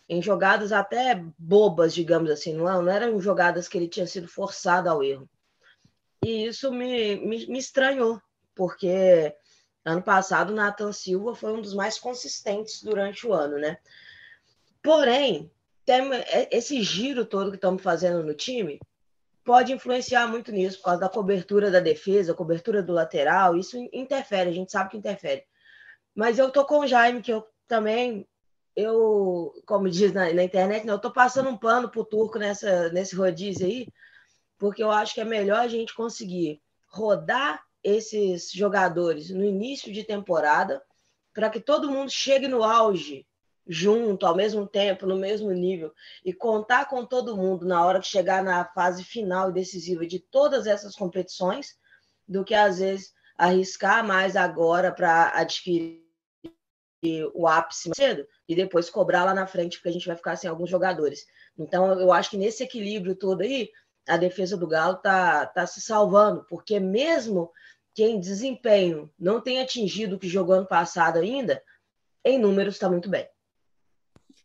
em 0.09 0.23
jogadas 0.23 0.73
até 0.73 1.23
bobas, 1.37 1.93
digamos 1.93 2.31
assim, 2.31 2.55
não, 2.55 2.81
não 2.81 2.93
eram 2.93 3.21
jogadas 3.21 3.69
que 3.69 3.77
ele 3.77 3.89
tinha 3.89 4.07
sido 4.07 4.29
forçado 4.29 4.89
ao 4.89 5.03
erro. 5.03 5.29
E 6.25 6.47
isso 6.47 6.73
me, 6.73 7.17
me, 7.17 7.47
me 7.47 7.59
estranhou, 7.59 8.23
porque 8.55 9.35
Ano 9.87 10.03
passado, 10.03 10.51
o 10.51 10.57
Nathan 10.57 10.93
Silva 10.93 11.33
foi 11.33 11.53
um 11.53 11.63
dos 11.63 11.73
mais 11.73 11.97
consistentes 11.97 12.83
durante 12.83 13.25
o 13.25 13.33
ano, 13.33 13.57
né? 13.57 13.79
Porém, 14.83 15.49
tem, 15.85 16.13
é, 16.13 16.49
esse 16.51 16.83
giro 16.83 17.25
todo 17.25 17.51
que 17.51 17.57
estamos 17.57 17.81
fazendo 17.81 18.21
no 18.25 18.35
time 18.35 18.81
pode 19.47 19.73
influenciar 19.73 20.27
muito 20.27 20.51
nisso, 20.51 20.79
por 20.79 20.87
causa 20.87 21.01
da 21.01 21.09
cobertura 21.09 21.71
da 21.71 21.79
defesa, 21.79 22.35
cobertura 22.35 22.83
do 22.83 22.93
lateral, 22.93 23.57
isso 23.57 23.79
interfere, 23.93 24.51
a 24.51 24.53
gente 24.53 24.73
sabe 24.73 24.91
que 24.91 24.97
interfere. 24.97 25.45
Mas 26.13 26.39
eu 26.39 26.51
tô 26.51 26.67
com 26.67 26.81
o 26.81 26.87
Jaime, 26.87 27.23
que 27.23 27.33
eu 27.33 27.47
também, 27.69 28.27
eu, 28.75 29.55
como 29.65 29.89
diz 29.89 30.13
na, 30.13 30.33
na 30.33 30.43
internet, 30.43 30.85
né, 30.85 30.93
eu 30.93 30.99
tô 30.99 31.13
passando 31.13 31.49
um 31.49 31.57
pano 31.57 31.89
pro 31.89 32.05
turco 32.05 32.41
nessa, 32.41 32.89
nesse 32.91 33.15
rodízio 33.15 33.67
aí, 33.67 33.87
porque 34.59 34.83
eu 34.83 34.91
acho 34.91 35.15
que 35.15 35.21
é 35.21 35.25
melhor 35.25 35.61
a 35.61 35.69
gente 35.69 35.95
conseguir 35.95 36.61
rodar 36.89 37.63
esses 37.85 38.51
jogadores 38.51 39.31
no 39.31 39.45
início 39.45 39.93
de 39.93 40.03
temporada, 40.03 40.83
para 41.33 41.49
que 41.49 41.61
todo 41.61 41.91
mundo 41.91 42.11
chegue 42.11 42.49
no 42.49 42.65
auge 42.65 43.25
junto, 43.67 44.27
ao 44.27 44.37
mesmo 44.37 44.67
tempo, 44.67 45.07
no 45.07 45.17
mesmo 45.17 45.51
nível, 45.51 45.93
e 46.25 46.33
contar 46.33 46.89
com 46.89 47.05
todo 47.05 47.37
mundo 47.37 47.67
na 47.67 47.85
hora 47.85 47.99
de 47.99 48.07
chegar 48.07 48.43
na 48.43 48.65
fase 48.65 49.03
final 49.03 49.51
e 49.51 49.55
decisiva 49.55 50.07
de 50.07 50.21
todas 50.21 50.67
essas 50.67 50.95
competições, 50.95 51.77
do 52.29 52.45
que 52.45 52.55
às 52.55 52.79
vezes 52.79 53.13
arriscar 53.37 54.07
mais 54.07 54.37
agora 54.37 54.93
para 54.93 55.31
adquirir 55.39 56.05
o 57.35 57.47
ápice 57.47 57.91
cedo 57.95 58.27
e 58.49 58.55
depois 58.55 58.91
cobrar 58.91 59.25
lá 59.25 59.35
na 59.35 59.47
frente, 59.47 59.77
porque 59.77 59.89
a 59.89 59.93
gente 59.93 60.07
vai 60.07 60.17
ficar 60.17 60.37
sem 60.37 60.49
alguns 60.49 60.71
jogadores. 60.71 61.27
Então, 61.59 61.99
eu 62.01 62.13
acho 62.13 62.31
que 62.31 62.37
nesse 62.37 62.63
equilíbrio 62.63 63.15
todo 63.15 63.43
aí, 63.43 63.71
a 64.09 64.17
defesa 64.17 64.57
do 64.57 64.67
Galo 64.67 64.97
tá, 64.97 65.47
tá 65.47 65.67
se 65.67 65.81
salvando, 65.81 66.45
porque 66.49 66.81
mesmo 66.81 67.51
que 67.95 68.05
em 68.05 68.21
desempenho 68.21 69.11
não 69.19 69.41
tem 69.41 69.61
atingido 69.61 70.17
o 70.17 70.19
que 70.19 70.29
jogou 70.29 70.57
ano 70.57 70.67
passado 70.67 71.19
ainda, 71.19 71.63
em 72.25 72.39
números 72.39 72.75
está 72.75 72.89
muito 72.89 73.09
bem. 73.09 73.29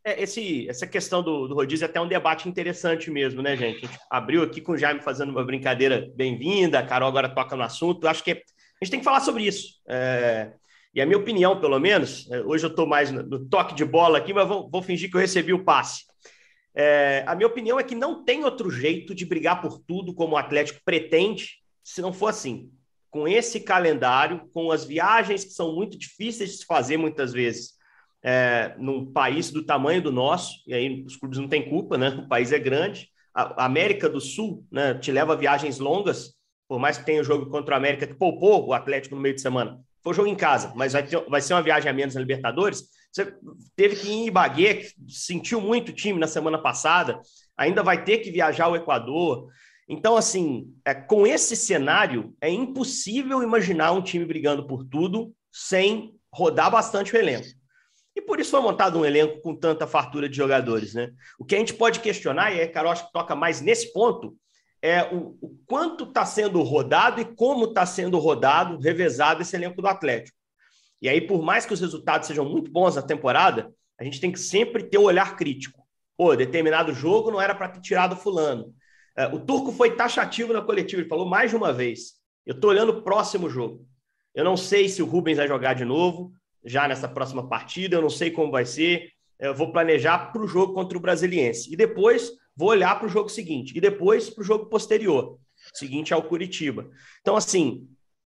É, 0.03 0.23
esse, 0.23 0.67
essa 0.67 0.87
questão 0.87 1.21
do, 1.21 1.47
do 1.47 1.53
rodízio 1.53 1.85
é 1.85 1.89
até 1.89 2.01
um 2.01 2.07
debate 2.07 2.49
interessante 2.49 3.11
mesmo, 3.11 3.41
né, 3.41 3.55
gente? 3.55 3.81
Gente 3.81 3.99
abriu 4.09 4.43
aqui 4.43 4.59
com 4.59 4.71
o 4.71 4.77
Jaime 4.77 5.01
fazendo 5.01 5.29
uma 5.29 5.43
brincadeira 5.43 6.09
bem-vinda, 6.15 6.79
a 6.79 6.85
Carol 6.85 7.07
agora 7.07 7.29
toca 7.29 7.55
no 7.55 7.63
assunto. 7.63 8.07
Acho 8.07 8.23
que 8.23 8.31
a 8.31 8.35
gente 8.83 8.91
tem 8.91 8.99
que 8.99 9.05
falar 9.05 9.19
sobre 9.19 9.43
isso. 9.43 9.79
É, 9.87 10.53
e 10.93 11.01
a 11.01 11.05
minha 11.05 11.17
opinião, 11.17 11.59
pelo 11.59 11.79
menos, 11.79 12.29
é, 12.31 12.41
hoje 12.41 12.65
eu 12.65 12.69
estou 12.69 12.87
mais 12.87 13.11
no, 13.11 13.21
no, 13.21 13.47
toque 13.47 13.75
de 13.75 13.85
bola 13.85 14.17
aqui, 14.17 14.33
mas 14.33 14.47
vou, 14.47 14.69
vou 14.69 14.81
fingir 14.81 15.09
que 15.09 15.15
eu 15.15 15.21
recebi 15.21 15.53
o 15.53 15.63
passe. 15.63 16.03
É, 16.73 17.23
a 17.27 17.35
minha 17.35 17.47
opinião 17.47 17.79
é 17.79 17.83
que 17.83 17.93
não 17.93 18.23
tem 18.23 18.43
outro 18.43 18.71
jeito 18.71 19.13
de 19.13 19.25
brigar 19.25 19.61
por 19.61 19.79
tudo 19.79 20.13
como 20.13 20.33
o 20.33 20.37
Atlético 20.37 20.79
pretende 20.83 21.59
se 21.83 22.01
não 22.01 22.13
for 22.13 22.27
assim 22.27 22.71
com 23.11 23.27
esse 23.27 23.59
calendário, 23.59 24.49
com 24.53 24.71
as 24.71 24.85
viagens 24.85 25.43
que 25.43 25.51
são 25.51 25.75
muito 25.75 25.97
difíceis 25.97 26.51
de 26.51 26.57
se 26.59 26.65
fazer 26.65 26.95
muitas 26.95 27.33
vezes, 27.33 27.73
é, 28.23 28.75
num 28.77 29.11
país 29.11 29.51
do 29.51 29.63
tamanho 29.63 30.01
do 30.01 30.11
nosso, 30.11 30.61
e 30.67 30.73
aí 30.73 31.03
os 31.03 31.15
clubes 31.15 31.39
não 31.39 31.47
têm 31.47 31.69
culpa, 31.69 31.97
né? 31.97 32.09
O 32.09 32.27
país 32.27 32.51
é 32.51 32.59
grande. 32.59 33.09
A 33.33 33.65
América 33.65 34.09
do 34.09 34.19
Sul 34.19 34.65
né, 34.71 34.93
te 34.93 35.11
leva 35.11 35.33
a 35.33 35.37
viagens 35.37 35.79
longas, 35.79 36.33
por 36.67 36.79
mais 36.79 36.97
que 36.97 37.05
tenha 37.05 37.21
o 37.21 37.23
jogo 37.23 37.49
contra 37.49 37.73
o 37.73 37.77
América, 37.77 38.05
que 38.05 38.13
poupou 38.13 38.67
o 38.67 38.73
Atlético 38.73 39.15
no 39.15 39.21
meio 39.21 39.35
de 39.35 39.41
semana. 39.41 39.79
Foi 40.03 40.13
jogo 40.13 40.27
em 40.27 40.35
casa, 40.35 40.73
mas 40.75 40.93
vai, 40.93 41.03
ter, 41.03 41.23
vai 41.29 41.41
ser 41.41 41.53
uma 41.53 41.61
viagem 41.61 41.89
a 41.89 41.93
menos 41.93 42.15
na 42.15 42.21
Libertadores. 42.21 42.83
Você 43.11 43.33
teve 43.75 43.95
que 43.95 44.07
ir 44.07 44.13
em 44.13 44.27
Ibagué, 44.27 44.87
sentiu 45.07 45.61
muito 45.61 45.89
o 45.89 45.95
time 45.95 46.19
na 46.19 46.27
semana 46.27 46.57
passada, 46.57 47.19
ainda 47.57 47.83
vai 47.83 48.03
ter 48.03 48.19
que 48.19 48.31
viajar 48.31 48.65
ao 48.65 48.75
Equador. 48.75 49.47
Então, 49.87 50.15
assim, 50.15 50.73
é, 50.85 50.93
com 50.93 51.27
esse 51.27 51.55
cenário, 51.55 52.33
é 52.41 52.49
impossível 52.49 53.43
imaginar 53.43 53.91
um 53.91 54.01
time 54.01 54.25
brigando 54.25 54.65
por 54.65 54.83
tudo 54.85 55.33
sem 55.51 56.15
rodar 56.33 56.71
bastante 56.71 57.13
o 57.13 57.17
elenco. 57.17 57.47
E 58.15 58.21
por 58.21 58.39
isso 58.39 58.51
foi 58.51 58.61
montado 58.61 58.99
um 58.99 59.05
elenco 59.05 59.41
com 59.41 59.55
tanta 59.55 59.87
fartura 59.87 60.27
de 60.27 60.35
jogadores, 60.35 60.93
né? 60.93 61.11
O 61.39 61.45
que 61.45 61.55
a 61.55 61.57
gente 61.57 61.73
pode 61.73 61.99
questionar, 61.99 62.51
e 62.51 62.61
a 62.61 62.71
Carol 62.71 62.93
que 62.93 63.11
toca 63.11 63.35
mais 63.35 63.61
nesse 63.61 63.93
ponto, 63.93 64.35
é 64.81 65.03
o, 65.13 65.37
o 65.41 65.57
quanto 65.65 66.05
está 66.05 66.25
sendo 66.25 66.61
rodado 66.61 67.21
e 67.21 67.25
como 67.35 67.65
está 67.65 67.85
sendo 67.85 68.17
rodado, 68.17 68.79
revezado 68.79 69.41
esse 69.41 69.55
elenco 69.55 69.81
do 69.81 69.87
Atlético. 69.87 70.35
E 71.01 71.07
aí, 71.07 71.21
por 71.21 71.41
mais 71.41 71.65
que 71.65 71.73
os 71.73 71.79
resultados 71.79 72.27
sejam 72.27 72.45
muito 72.45 72.71
bons 72.71 72.95
na 72.95 73.01
temporada, 73.01 73.71
a 73.99 74.03
gente 74.03 74.19
tem 74.19 74.31
que 74.31 74.39
sempre 74.39 74.83
ter 74.83 74.97
o 74.97 75.01
um 75.01 75.05
olhar 75.05 75.35
crítico. 75.35 75.81
Pô, 76.17 76.35
determinado 76.35 76.93
jogo 76.93 77.31
não 77.31 77.41
era 77.41 77.55
para 77.55 77.69
ter 77.69 77.81
tirado 77.81 78.15
fulano. 78.15 78.73
É, 79.15 79.27
o 79.27 79.39
Turco 79.39 79.71
foi 79.71 79.95
taxativo 79.95 80.53
na 80.53 80.61
coletiva, 80.61 81.01
ele 81.01 81.09
falou 81.09 81.25
mais 81.25 81.49
de 81.51 81.57
uma 81.57 81.71
vez. 81.73 82.13
Eu 82.45 82.55
estou 82.55 82.69
olhando 82.69 82.89
o 82.89 83.01
próximo 83.03 83.49
jogo. 83.49 83.85
Eu 84.33 84.43
não 84.43 84.55
sei 84.55 84.87
se 84.87 85.01
o 85.01 85.05
Rubens 85.05 85.37
vai 85.37 85.47
jogar 85.47 85.73
de 85.73 85.83
novo, 85.83 86.31
já 86.63 86.87
nessa 86.87 87.07
próxima 87.07 87.47
partida, 87.47 87.95
eu 87.95 88.01
não 88.01 88.09
sei 88.09 88.31
como 88.31 88.51
vai 88.51 88.65
ser. 88.65 89.11
Eu 89.39 89.55
vou 89.55 89.71
planejar 89.71 90.31
para 90.31 90.41
o 90.41 90.47
jogo 90.47 90.73
contra 90.73 90.97
o 90.97 91.01
Brasiliense. 91.01 91.71
E 91.71 91.75
depois 91.75 92.31
vou 92.55 92.69
olhar 92.69 92.97
para 92.99 93.07
o 93.07 93.09
jogo 93.09 93.29
seguinte. 93.29 93.75
E 93.75 93.81
depois 93.81 94.29
para 94.29 94.41
o 94.41 94.45
jogo 94.45 94.67
posterior. 94.67 95.39
Seguinte 95.73 96.13
ao 96.13 96.23
Curitiba. 96.23 96.89
Então, 97.21 97.35
assim, 97.35 97.87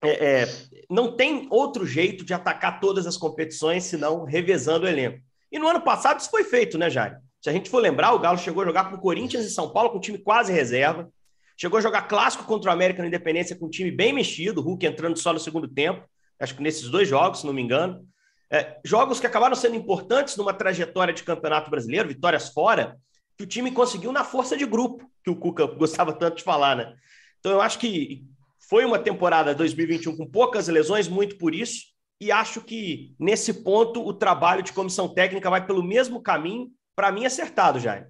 é, 0.03 0.41
é, 0.41 0.47
não 0.89 1.15
tem 1.15 1.47
outro 1.49 1.85
jeito 1.85 2.23
de 2.25 2.33
atacar 2.33 2.79
todas 2.79 3.07
as 3.07 3.17
competições 3.17 3.83
senão 3.83 4.25
revezando 4.25 4.85
o 4.85 4.89
elenco. 4.89 5.19
E 5.51 5.57
no 5.57 5.67
ano 5.67 5.81
passado 5.81 6.19
isso 6.19 6.29
foi 6.29 6.43
feito, 6.43 6.77
né, 6.77 6.89
Jair? 6.89 7.17
Se 7.41 7.49
a 7.49 7.53
gente 7.53 7.69
for 7.69 7.79
lembrar, 7.79 8.13
o 8.13 8.19
Galo 8.19 8.37
chegou 8.37 8.63
a 8.63 8.65
jogar 8.65 8.89
com 8.89 8.95
o 8.95 8.99
Corinthians 8.99 9.45
e 9.45 9.49
São 9.49 9.69
Paulo 9.69 9.89
com 9.89 9.97
um 9.97 10.01
time 10.01 10.17
quase 10.17 10.51
reserva. 10.51 11.09
Chegou 11.55 11.77
a 11.77 11.81
jogar 11.81 12.03
clássico 12.03 12.43
contra 12.43 12.69
o 12.69 12.73
América 12.73 13.01
na 13.01 13.07
Independência 13.07 13.55
com 13.55 13.65
um 13.65 13.69
time 13.69 13.89
bem 13.89 14.13
mexido, 14.13 14.61
o 14.61 14.63
Hulk 14.63 14.85
entrando 14.85 15.17
só 15.17 15.33
no 15.33 15.39
segundo 15.39 15.67
tempo. 15.67 16.07
Acho 16.39 16.55
que 16.55 16.61
nesses 16.61 16.89
dois 16.89 17.07
jogos, 17.07 17.39
se 17.39 17.45
não 17.45 17.53
me 17.53 17.61
engano. 17.61 18.05
É, 18.49 18.79
jogos 18.83 19.19
que 19.19 19.27
acabaram 19.27 19.55
sendo 19.55 19.75
importantes 19.75 20.37
numa 20.37 20.53
trajetória 20.53 21.13
de 21.13 21.23
campeonato 21.23 21.69
brasileiro, 21.69 22.07
vitórias 22.07 22.49
fora, 22.49 22.97
que 23.37 23.43
o 23.43 23.47
time 23.47 23.71
conseguiu 23.71 24.11
na 24.11 24.23
força 24.23 24.55
de 24.55 24.65
grupo, 24.65 25.09
que 25.23 25.29
o 25.29 25.35
Cuca 25.35 25.65
gostava 25.75 26.13
tanto 26.13 26.37
de 26.37 26.43
falar, 26.43 26.75
né? 26.75 26.95
Então 27.39 27.51
eu 27.51 27.61
acho 27.61 27.77
que 27.77 28.25
foi 28.69 28.85
uma 28.85 28.99
temporada 28.99 29.53
2021 29.53 30.17
com 30.17 30.25
poucas 30.25 30.67
lesões, 30.67 31.07
muito 31.07 31.37
por 31.37 31.53
isso, 31.53 31.85
e 32.19 32.31
acho 32.31 32.61
que 32.61 33.15
nesse 33.19 33.53
ponto 33.53 34.05
o 34.05 34.13
trabalho 34.13 34.63
de 34.63 34.73
comissão 34.73 35.07
técnica 35.07 35.49
vai 35.49 35.65
pelo 35.65 35.83
mesmo 35.83 36.21
caminho, 36.21 36.71
para 36.95 37.11
mim 37.11 37.25
acertado, 37.25 37.79
Jair. 37.79 38.09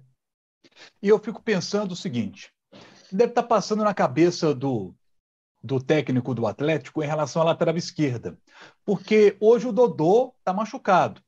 E 1.02 1.08
eu 1.08 1.18
fico 1.18 1.42
pensando 1.42 1.92
o 1.92 1.96
seguinte: 1.96 2.50
deve 3.12 3.32
estar 3.32 3.42
tá 3.42 3.48
passando 3.48 3.84
na 3.84 3.92
cabeça 3.92 4.54
do, 4.54 4.94
do 5.62 5.80
técnico 5.80 6.34
do 6.34 6.46
Atlético 6.46 7.02
em 7.02 7.06
relação 7.06 7.42
à 7.42 7.46
lateral 7.46 7.76
esquerda, 7.76 8.38
porque 8.84 9.36
hoje 9.40 9.66
o 9.66 9.72
Dodô 9.72 10.34
está 10.38 10.52
machucado. 10.52 11.20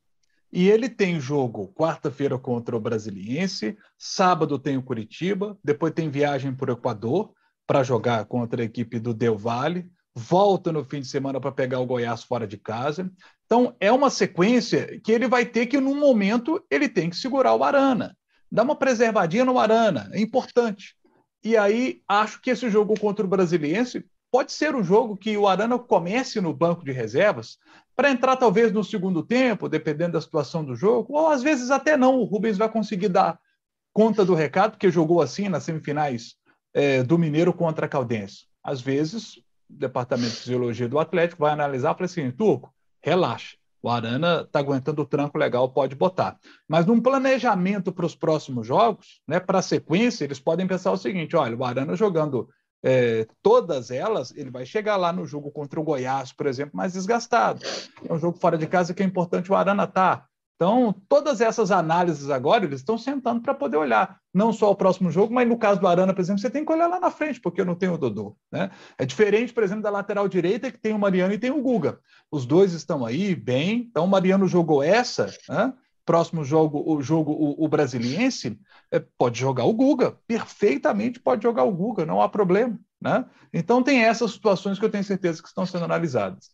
E 0.53 0.69
ele 0.69 0.89
tem 0.89 1.21
jogo 1.21 1.73
quarta-feira 1.75 2.37
contra 2.37 2.77
o 2.77 2.81
Brasiliense, 2.81 3.77
sábado 3.97 4.59
tem 4.59 4.77
o 4.77 4.83
Curitiba, 4.83 5.57
depois 5.63 5.93
tem 5.93 6.11
viagem 6.11 6.55
para 6.55 6.73
o 6.73 6.77
Equador, 6.77 7.33
para 7.67 7.85
jogar 7.85 8.25
contra 8.25 8.63
a 8.63 8.65
equipe 8.65 8.99
do 8.99 9.15
Del 9.15 9.39
Valle, 9.39 9.89
volta 10.13 10.73
no 10.73 10.85
fim 10.85 11.01
de 11.01 11.07
semana 11.07 11.41
para 11.41 11.53
pegar 11.53 11.79
o 11.79 11.87
Goiás 11.87 12.25
fora 12.25 12.47
de 12.47 12.59
casa. 12.59 13.11
Então, 13.47 13.77
é 13.79 13.93
uma 13.93 14.11
sequência 14.11 15.01
que 15.05 15.13
ele 15.13 15.29
vai 15.29 15.47
ter 15.47 15.67
que, 15.67 15.81
num 15.81 15.99
momento, 15.99 16.65
ele 16.69 16.89
tem 16.89 17.09
que 17.09 17.17
segurar 17.17 17.55
o 17.55 17.63
Arana. 17.63 18.17
Dá 18.51 18.65
uma 18.65 18.75
preservadinha 18.75 19.45
no 19.45 19.57
Arana, 19.57 20.11
é 20.13 20.21
importante. 20.21 20.97
E 21.45 21.57
aí, 21.57 22.03
acho 22.09 22.41
que 22.43 22.51
esse 22.51 22.69
jogo 22.69 22.99
contra 22.99 23.25
o 23.25 23.29
Brasiliense 23.29 24.05
pode 24.31 24.53
ser 24.53 24.75
um 24.75 24.83
jogo 24.83 25.17
que 25.17 25.37
o 25.37 25.49
Arana 25.49 25.79
comece 25.79 26.41
no 26.41 26.55
banco 26.55 26.85
de 26.85 26.93
reservas 26.93 27.59
para 27.97 28.11
entrar 28.11 28.37
talvez 28.37 28.73
no 28.73 28.83
segundo 28.83 29.23
tempo, 29.23 29.69
dependendo 29.69 30.13
da 30.13 30.21
situação 30.21 30.65
do 30.65 30.75
jogo, 30.75 31.15
ou 31.15 31.29
às 31.29 31.43
vezes 31.43 31.71
até 31.71 31.97
não. 31.97 32.19
O 32.19 32.25
Rubens 32.25 32.57
vai 32.57 32.69
conseguir 32.69 33.09
dar 33.09 33.39
conta 33.93 34.25
do 34.25 34.35
recado, 34.35 34.73
porque 34.73 34.91
jogou 34.91 35.21
assim 35.21 35.49
nas 35.49 35.65
semifinais 35.65 36.37
é, 36.73 37.03
do 37.03 37.19
Mineiro 37.19 37.53
contra 37.53 37.87
a 37.87 37.89
Caldense. 37.89 38.47
Às 38.63 38.81
vezes, 38.81 39.37
o 39.37 39.43
departamento 39.69 40.31
de 40.31 40.41
fisiologia 40.41 40.89
do 40.89 40.99
Atlético 40.99 41.43
vai 41.43 41.53
analisar 41.53 41.93
e 41.93 41.95
falar 41.95 42.05
assim: 42.07 42.31
Turco, 42.31 42.73
relaxa. 43.03 43.57
O 43.83 43.89
Arana 43.89 44.43
está 44.43 44.59
aguentando 44.59 45.01
o 45.01 45.07
tranco 45.07 45.39
legal, 45.39 45.71
pode 45.71 45.95
botar. 45.95 46.39
Mas 46.69 46.85
num 46.85 47.01
planejamento 47.01 47.91
para 47.91 48.05
os 48.05 48.15
próximos 48.15 48.67
jogos, 48.67 49.23
né, 49.27 49.41
para 49.41 49.61
a 49.61 49.63
sequência, 49.63 50.25
eles 50.25 50.39
podem 50.39 50.67
pensar 50.67 50.93
o 50.93 50.99
seguinte: 50.99 51.35
olha, 51.35 51.57
o 51.57 51.65
Arana 51.65 51.97
jogando 51.97 52.49
é, 52.83 53.27
todas 53.43 53.91
elas, 53.91 54.33
ele 54.37 54.51
vai 54.51 54.65
chegar 54.65 54.97
lá 54.97 55.13
no 55.13 55.27
jogo 55.27 55.51
contra 55.51 55.79
o 55.79 55.85
Goiás, 55.85 56.33
por 56.33 56.47
exemplo, 56.47 56.77
mais 56.77 56.93
desgastado. 56.93 57.61
É 58.05 58.13
um 58.13 58.19
jogo 58.19 58.39
fora 58.39 58.57
de 58.57 58.67
casa 58.67 58.95
que 58.95 59.03
é 59.03 59.07
importante 59.07 59.51
o 59.51 59.55
Arana. 59.55 59.87
Tá. 59.87 60.27
Então, 60.61 60.95
todas 61.09 61.41
essas 61.41 61.71
análises 61.71 62.29
agora, 62.29 62.67
eles 62.67 62.81
estão 62.81 62.99
sentando 62.99 63.41
para 63.41 63.55
poder 63.55 63.79
olhar, 63.79 64.21
não 64.33 64.53
só 64.53 64.71
o 64.71 64.75
próximo 64.77 65.11
jogo, 65.11 65.33
mas 65.33 65.49
no 65.49 65.57
caso 65.57 65.81
do 65.81 65.89
Arana, 65.89 66.13
por 66.13 66.21
exemplo, 66.21 66.39
você 66.39 66.51
tem 66.51 66.67
que 66.67 66.73
olhar 66.73 66.87
lá 66.87 67.01
na 67.01 67.11
frente, 67.11 67.41
porque 67.41 67.63
eu 67.63 67.65
não 67.65 67.75
tenho 67.75 67.95
o 67.95 67.99
Dodô. 67.99 68.37
Né? 68.53 68.71
É 68.99 69.07
diferente, 69.07 69.55
por 69.55 69.63
exemplo, 69.63 69.83
da 69.83 69.89
lateral 69.89 70.29
direita, 70.29 70.71
que 70.71 70.77
tem 70.77 70.93
o 70.93 70.99
Mariano 70.99 71.33
e 71.33 71.39
tem 71.39 71.51
o 71.51 71.63
Guga. 71.63 71.99
Os 72.31 72.45
dois 72.45 72.75
estão 72.75 73.07
aí 73.07 73.35
bem, 73.35 73.87
então 73.91 74.05
o 74.05 74.09
Mariano 74.09 74.47
jogou 74.47 74.83
essa, 74.83 75.35
né? 75.49 75.73
Próximo 76.11 76.43
jogo, 76.43 76.83
o 76.85 77.01
jogo 77.01 77.31
o, 77.31 77.65
o 77.65 77.69
brasiliense, 77.69 78.59
é, 78.91 78.99
pode 78.99 79.39
jogar 79.39 79.65
o 79.65 79.73
Guga, 79.73 80.19
perfeitamente 80.27 81.21
pode 81.21 81.45
jogar 81.45 81.63
o 81.63 81.71
Guga, 81.71 82.05
não 82.05 82.21
há 82.21 82.29
problema. 82.29 82.77
Né? 83.01 83.25
Então 83.55 83.81
tem 83.81 84.03
essas 84.03 84.33
situações 84.33 84.77
que 84.77 84.85
eu 84.85 84.91
tenho 84.91 85.05
certeza 85.05 85.41
que 85.41 85.47
estão 85.47 85.65
sendo 85.65 85.85
analisadas. 85.85 86.51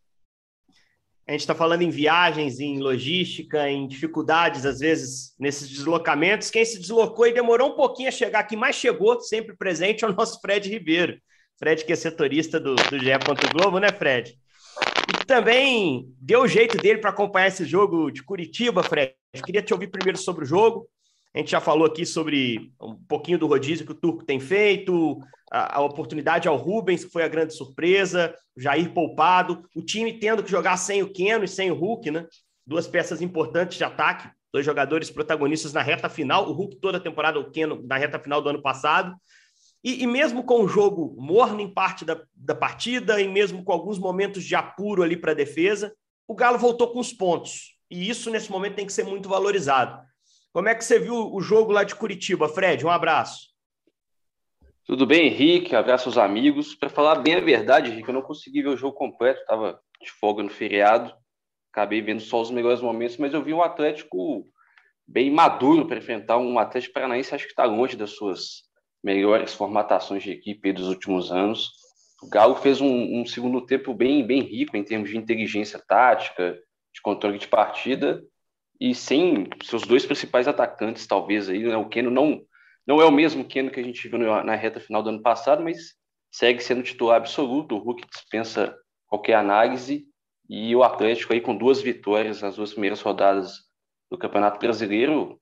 A 1.27 1.33
gente 1.33 1.41
está 1.41 1.55
falando 1.55 1.81
em 1.81 1.89
viagens, 1.89 2.61
em 2.61 2.81
logística, 2.81 3.67
em 3.67 3.89
dificuldades, 3.89 4.67
às 4.67 4.81
vezes, 4.81 5.35
nesses 5.41 5.71
deslocamentos. 5.71 6.51
Quem 6.51 6.63
se 6.63 6.79
deslocou 6.79 7.27
e 7.27 7.33
demorou 7.33 7.71
um 7.71 7.77
pouquinho 7.77 8.11
a 8.11 8.13
chegar 8.13 8.41
aqui, 8.41 8.57
mas 8.57 8.77
chegou 8.77 9.19
sempre 9.23 9.57
presente, 9.57 10.05
é 10.05 10.09
o 10.09 10.13
nosso 10.13 10.39
Fred 10.39 10.69
Ribeiro. 10.69 11.19
Fred, 11.59 11.83
que 11.83 11.95
é 11.95 11.97
setorista 11.97 12.61
do, 12.61 12.75
do 12.75 12.99
GE. 12.99 13.11
Globo, 13.55 13.79
né, 13.79 13.91
Fred? 13.91 14.39
E 15.09 15.25
também 15.25 16.15
deu 16.21 16.43
o 16.43 16.49
jeito 16.49 16.77
dele 16.77 16.99
para 16.99 17.09
acompanhar 17.09 17.49
esse 17.49 17.65
jogo 17.65 18.11
de 18.11 18.23
Curitiba, 18.23 18.83
Fred. 18.83 19.15
Eu 19.40 19.45
queria 19.45 19.62
te 19.62 19.73
ouvir 19.73 19.88
primeiro 19.88 20.19
sobre 20.19 20.45
o 20.45 20.47
jogo, 20.47 20.88
a 21.37 21.38
gente 21.38 21.50
já 21.50 21.61
falou 21.61 21.87
aqui 21.87 22.07
sobre 22.07 22.73
um 22.81 22.95
pouquinho 22.95 23.38
do 23.38 23.47
rodízio 23.47 23.85
que 23.85 23.93
o 23.93 23.95
Turco 23.95 24.25
tem 24.25 24.40
feito, 24.40 25.19
a, 25.52 25.76
a, 25.76 25.81
oportunidade 25.83 26.49
ao 26.49 26.57
Rubens, 26.57 27.05
que 27.05 27.12
foi 27.12 27.25
a 27.25 27.28
grande 27.28 27.52
surpresa, 27.52 28.35
o 28.57 28.61
Jair 28.61 28.90
poupado, 28.95 29.62
o 29.76 29.83
time 29.83 30.19
tendo 30.19 30.43
que 30.43 30.50
jogar 30.50 30.78
sem 30.78 31.02
o 31.02 31.12
Keno 31.12 31.45
e 31.45 31.49
sem 31.49 31.71
o 31.71 31.75
Hulk, 31.75 32.11
né? 32.11 32.26
Duas 32.66 32.88
peças 32.88 33.21
importantes 33.21 33.76
de 33.76 33.85
ataque, 33.85 34.31
dois 34.50 34.64
jogadores 34.64 35.11
protagonistas 35.11 35.75
na 35.75 35.83
reta 35.83 36.09
final, 36.09 36.49
o 36.49 36.55
Hulk 36.55 36.76
toda 36.76 36.97
a 36.97 37.02
temporada, 37.02 37.38
o 37.38 37.50
Keno 37.50 37.83
na 37.87 37.99
reta 37.99 38.19
final 38.19 38.40
do 38.40 38.49
ano 38.49 38.62
passado. 38.62 39.14
E, 39.85 40.02
e 40.05 40.07
mesmo 40.07 40.43
com 40.43 40.64
o 40.64 40.69
jogo 40.69 41.14
morno 41.19 41.61
em 41.61 41.69
parte 41.69 42.02
da, 42.02 42.19
da 42.35 42.55
partida, 42.55 43.21
e 43.21 43.28
mesmo 43.28 43.62
com 43.62 43.73
alguns 43.73 43.99
momentos 43.99 44.43
de 44.43 44.55
apuro 44.55 45.02
ali 45.02 45.19
para 45.19 45.33
a 45.33 45.35
defesa, 45.35 45.95
o 46.26 46.35
Galo 46.35 46.59
voltou 46.59 46.90
com 46.90 46.99
os 46.99 47.12
pontos. 47.12 47.75
E 47.90 48.09
isso, 48.09 48.31
nesse 48.31 48.50
momento, 48.50 48.76
tem 48.76 48.87
que 48.87 48.93
ser 48.93 49.05
muito 49.05 49.28
valorizado. 49.28 50.05
Como 50.52 50.69
é 50.69 50.75
que 50.75 50.85
você 50.85 50.99
viu 50.99 51.33
o 51.35 51.40
jogo 51.40 51.73
lá 51.73 51.85
de 51.85 51.95
Curitiba, 51.95 52.49
Fred? 52.49 52.85
Um 52.85 52.90
abraço. 52.90 53.49
Tudo 54.87 55.05
bem, 55.05 55.26
Henrique? 55.26 55.75
Abraço 55.75 56.09
aos 56.09 56.16
amigos. 56.16 56.75
Para 56.75 56.88
falar 56.88 57.16
bem 57.16 57.35
a 57.35 57.40
verdade, 57.40 57.90
Henrique, 57.90 58.09
eu 58.09 58.14
não 58.14 58.23
consegui 58.23 58.62
ver 58.62 58.69
o 58.69 58.76
jogo 58.76 58.97
completo, 58.97 59.40
estava 59.40 59.81
de 60.00 60.11
folga 60.11 60.43
no 60.43 60.49
feriado, 60.49 61.12
acabei 61.73 62.00
vendo 62.00 62.21
só 62.21 62.40
os 62.40 62.50
melhores 62.50 62.81
momentos, 62.81 63.16
mas 63.16 63.35
eu 63.35 63.43
vi 63.43 63.52
um 63.52 63.62
Atlético 63.62 64.47
bem 65.07 65.31
maduro 65.31 65.87
para 65.87 65.99
enfrentar 65.99 66.38
um 66.38 66.59
Atlético 66.59 66.95
Paranaense, 66.95 67.35
acho 67.35 67.45
que 67.45 67.50
está 67.50 67.64
longe 67.64 67.97
das 67.97 68.11
suas 68.11 68.62
melhores 69.02 69.55
formatações 69.55 70.23
de 70.23 70.31
equipe 70.31 70.73
dos 70.73 70.88
últimos 70.88 71.31
anos. 71.31 71.71
O 72.23 72.28
Galo 72.28 72.55
fez 72.57 72.81
um, 72.81 73.21
um 73.21 73.26
segundo 73.26 73.61
tempo 73.61 73.93
bem, 73.93 74.26
bem 74.26 74.40
rico 74.40 74.76
em 74.76 74.83
termos 74.83 75.11
de 75.11 75.16
inteligência 75.16 75.78
tática, 75.87 76.59
de 76.97 77.03
controle 77.03 77.38
de 77.38 77.47
partida, 77.47 78.25
e 78.81 78.95
sem 78.95 79.49
seus 79.62 79.83
dois 79.83 80.05
principais 80.05 80.49
atacantes, 80.49 81.07
talvez 81.07 81.49
aí, 81.49 81.62
né? 81.62 81.76
O 81.76 81.88
Keno 81.88 82.11
não 82.11 82.43
não 82.87 83.03
é 83.03 83.05
o 83.05 83.11
mesmo 83.11 83.45
Keno 83.45 83.71
que 83.71 83.81
a 83.81 83.83
gente 83.83 84.09
viu 84.09 84.19
na 84.19 84.55
reta 84.55 84.79
final 84.79 85.03
do 85.03 85.09
ano 85.09 85.21
passado, 85.21 85.62
mas 85.62 85.95
segue 86.31 86.62
sendo 86.62 86.85
titular 86.85 87.17
absoluto. 87.17 87.75
O 87.75 87.79
Hulk 87.79 88.07
dispensa 88.09 88.76
qualquer 89.09 89.35
análise 89.35 90.07
e 90.49 90.75
o 90.75 90.85
Atlético 90.85 91.33
aí 91.33 91.41
com 91.41 91.57
duas 91.57 91.83
vitórias 91.83 92.43
nas 92.43 92.55
duas 92.55 92.71
primeiras 92.71 93.03
rodadas 93.03 93.65
do 94.09 94.17
Campeonato 94.17 94.61
Brasileiro, 94.61 95.41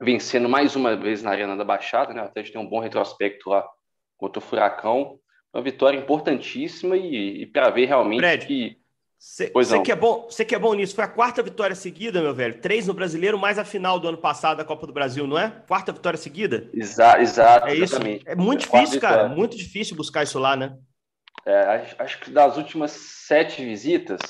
vencendo 0.00 0.48
mais 0.48 0.76
uma 0.76 0.96
vez 0.96 1.22
na 1.22 1.30
Arena 1.30 1.54
da 1.56 1.64
Baixada, 1.64 2.14
né? 2.14 2.22
O 2.22 2.24
Atlético 2.24 2.56
tem 2.56 2.66
um 2.66 2.70
bom 2.70 2.80
retrospecto 2.80 3.50
lá 3.50 3.68
contra 4.16 4.38
o 4.38 4.42
Furacão. 4.42 5.20
Uma 5.52 5.62
vitória 5.62 5.98
importantíssima 5.98 6.96
e, 6.96 7.42
e 7.42 7.46
para 7.46 7.68
ver 7.68 7.84
realmente 7.84 8.20
Fred, 8.20 8.46
que 8.46 8.78
você 9.18 9.82
que, 9.82 9.90
é 9.90 9.96
bom, 9.96 10.28
que 10.28 10.54
é 10.54 10.58
bom 10.58 10.74
nisso. 10.74 10.94
Foi 10.94 11.02
a 11.02 11.08
quarta 11.08 11.42
vitória 11.42 11.74
seguida, 11.74 12.22
meu 12.22 12.32
velho. 12.32 12.60
Três 12.60 12.86
no 12.86 12.94
brasileiro, 12.94 13.36
mais 13.36 13.58
a 13.58 13.64
final 13.64 13.98
do 13.98 14.08
ano 14.08 14.18
passado 14.18 14.58
da 14.58 14.64
Copa 14.64 14.86
do 14.86 14.92
Brasil, 14.92 15.26
não 15.26 15.36
é? 15.36 15.50
Quarta 15.66 15.92
vitória 15.92 16.16
seguida? 16.16 16.70
Exato, 16.72 17.20
exato. 17.20 17.66
É 17.66 17.74
isso. 17.74 17.96
É 18.24 18.36
muito 18.36 18.64
é 18.64 18.70
difícil, 18.70 19.00
cara. 19.00 19.16
Vitória. 19.16 19.36
Muito 19.36 19.56
difícil 19.56 19.96
buscar 19.96 20.22
isso 20.22 20.38
lá, 20.38 20.54
né? 20.54 20.76
É, 21.44 21.94
acho 21.98 22.20
que 22.20 22.30
das 22.30 22.56
últimas 22.56 22.92
sete 22.92 23.64
visitas, 23.64 24.20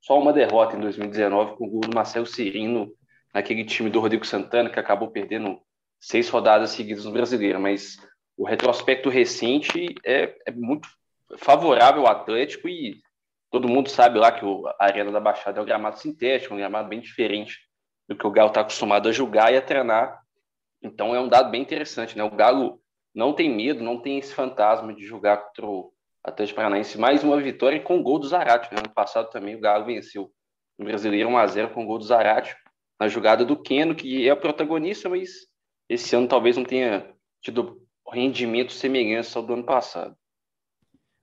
só 0.00 0.18
uma 0.18 0.32
derrota 0.32 0.76
em 0.76 0.80
2019 0.80 1.56
com 1.56 1.64
o 1.64 1.70
gol 1.70 1.80
do 1.82 1.94
Marcelo 1.94 2.26
Cirino 2.26 2.92
naquele 3.32 3.64
time 3.64 3.90
do 3.90 4.00
Rodrigo 4.00 4.26
Santana, 4.26 4.70
que 4.70 4.80
acabou 4.80 5.10
perdendo 5.10 5.60
seis 6.00 6.28
rodadas 6.28 6.70
seguidas 6.70 7.04
no 7.04 7.12
brasileiro. 7.12 7.60
Mas 7.60 7.96
o 8.36 8.44
retrospecto 8.44 9.08
recente 9.08 9.94
é, 10.04 10.34
é 10.46 10.50
muito 10.50 10.88
favorável 11.38 12.06
ao 12.06 12.12
Atlético 12.12 12.68
e 12.68 13.00
Todo 13.52 13.68
mundo 13.68 13.90
sabe 13.90 14.18
lá 14.18 14.32
que 14.32 14.46
a 14.46 14.84
Arena 14.86 15.12
da 15.12 15.20
Baixada 15.20 15.60
é 15.60 15.62
um 15.62 15.66
gramado 15.66 15.98
sintético, 15.98 16.54
um 16.54 16.56
gramado 16.56 16.88
bem 16.88 17.00
diferente 17.00 17.58
do 18.08 18.16
que 18.16 18.26
o 18.26 18.30
Galo 18.30 18.48
está 18.48 18.62
acostumado 18.62 19.10
a 19.10 19.12
julgar 19.12 19.52
e 19.52 19.58
a 19.58 19.62
treinar. 19.62 20.22
Então 20.82 21.14
é 21.14 21.20
um 21.20 21.28
dado 21.28 21.50
bem 21.50 21.60
interessante, 21.60 22.16
né? 22.16 22.24
O 22.24 22.30
Galo 22.30 22.80
não 23.14 23.34
tem 23.34 23.54
medo, 23.54 23.84
não 23.84 24.00
tem 24.00 24.16
esse 24.16 24.32
fantasma 24.32 24.94
de 24.94 25.04
jogar 25.04 25.36
contra 25.36 25.66
o 25.66 25.92
Atlético 26.24 26.56
Paranaense. 26.56 26.98
Mais 26.98 27.22
uma 27.22 27.38
vitória 27.38 27.78
com 27.78 28.02
gol 28.02 28.18
do 28.18 28.26
Zarate. 28.26 28.72
Né? 28.72 28.80
Ano 28.80 28.94
passado 28.94 29.28
também 29.28 29.54
o 29.54 29.60
Galo 29.60 29.84
venceu 29.84 30.32
o 30.78 30.84
Brasileiro 30.84 31.28
1x0 31.28 31.74
com 31.74 31.84
gol 31.84 31.98
do 31.98 32.04
Zarate 32.04 32.56
na 32.98 33.06
jogada 33.06 33.44
do 33.44 33.62
Keno, 33.62 33.94
que 33.94 34.26
é 34.26 34.32
o 34.32 34.40
protagonista, 34.40 35.10
mas 35.10 35.46
esse 35.90 36.16
ano 36.16 36.26
talvez 36.26 36.56
não 36.56 36.64
tenha 36.64 37.14
tido 37.42 37.86
rendimento 38.10 38.72
semelhante 38.72 39.36
ao 39.36 39.42
do 39.42 39.52
ano 39.52 39.64
passado. 39.64 40.16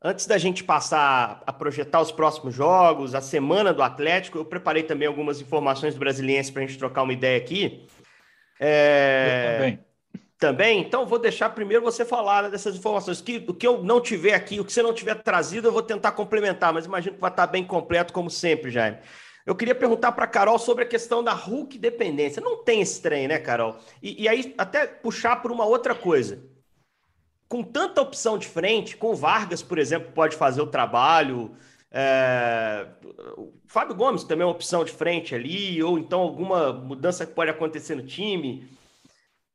Antes 0.02 0.26
da 0.26 0.38
gente 0.38 0.64
passar 0.64 1.44
a 1.46 1.52
projetar 1.52 2.00
os 2.00 2.10
próximos 2.10 2.56
jogos, 2.56 3.14
a 3.14 3.20
semana 3.20 3.74
do 3.74 3.84
Atlético, 3.84 4.38
eu 4.38 4.46
preparei 4.46 4.82
também 4.82 5.06
algumas 5.06 5.42
informações 5.42 5.94
do 5.94 6.00
Brasiliense 6.00 6.54
para 6.54 6.64
a 6.64 6.66
gente 6.66 6.80
trocar 6.80 7.04
uma 7.04 7.12
ideia 7.12 7.38
aqui. 7.38 7.86
É... 8.58 9.58
também. 9.58 9.80
Também? 10.38 10.80
Então, 10.80 11.06
vou 11.06 11.20
deixar 11.20 11.50
primeiro 11.50 11.84
você 11.84 12.06
falar 12.06 12.50
dessas 12.50 12.78
informações. 12.78 13.20
Que, 13.20 13.44
o 13.46 13.54
que 13.54 13.68
eu 13.68 13.84
não 13.84 14.00
tiver 14.00 14.34
aqui, 14.34 14.58
o 14.62 14.64
que 14.64 14.72
você 14.72 14.82
não 14.82 14.94
tiver 14.94 15.16
trazido, 15.16 15.68
eu 15.68 15.72
vou 15.74 15.84
tentar 15.84 16.14
complementar, 16.14 16.72
mas 16.72 16.86
imagino 16.86 17.16
que 17.16 17.22
vai 17.22 17.30
estar 17.30 17.48
bem 17.48 17.66
completo, 17.66 18.14
como 18.14 18.30
sempre, 18.30 18.72
Jaime. 18.72 19.00
Eu 19.46 19.54
queria 19.54 19.76
perguntar 19.76 20.14
para 20.14 20.24
a 20.24 20.28
Carol 20.30 20.58
sobre 20.58 20.86
a 20.86 20.88
questão 20.88 21.22
da 21.22 21.34
Hulk 21.34 21.78
dependência. 21.78 22.42
Não 22.42 22.64
tem 22.64 22.80
esse 22.80 23.02
trem, 23.02 23.28
né, 23.28 23.38
Carol? 23.38 23.78
E, 24.02 24.24
e 24.24 24.30
aí, 24.30 24.56
até 24.58 24.88
puxar 24.88 25.42
por 25.42 25.52
uma 25.52 25.66
outra 25.66 25.94
coisa 25.94 26.42
com 27.50 27.64
tanta 27.64 28.00
opção 28.00 28.38
de 28.38 28.48
frente, 28.48 28.96
com 28.96 29.16
Vargas, 29.16 29.64
por 29.64 29.80
exemplo, 29.80 30.12
pode 30.14 30.36
fazer 30.36 30.62
o 30.62 30.68
trabalho. 30.68 31.52
É... 31.92 32.86
O 33.36 33.52
Fábio 33.66 33.96
Gomes 33.96 34.24
também 34.24 34.44
é 34.44 34.46
uma 34.46 34.54
opção 34.54 34.86
de 34.86 34.92
frente 34.92 35.34
ali, 35.34 35.82
ou 35.82 35.98
então 35.98 36.20
alguma 36.20 36.72
mudança 36.72 37.26
que 37.26 37.34
pode 37.34 37.50
acontecer 37.50 37.96
no 37.96 38.06
time. 38.06 38.70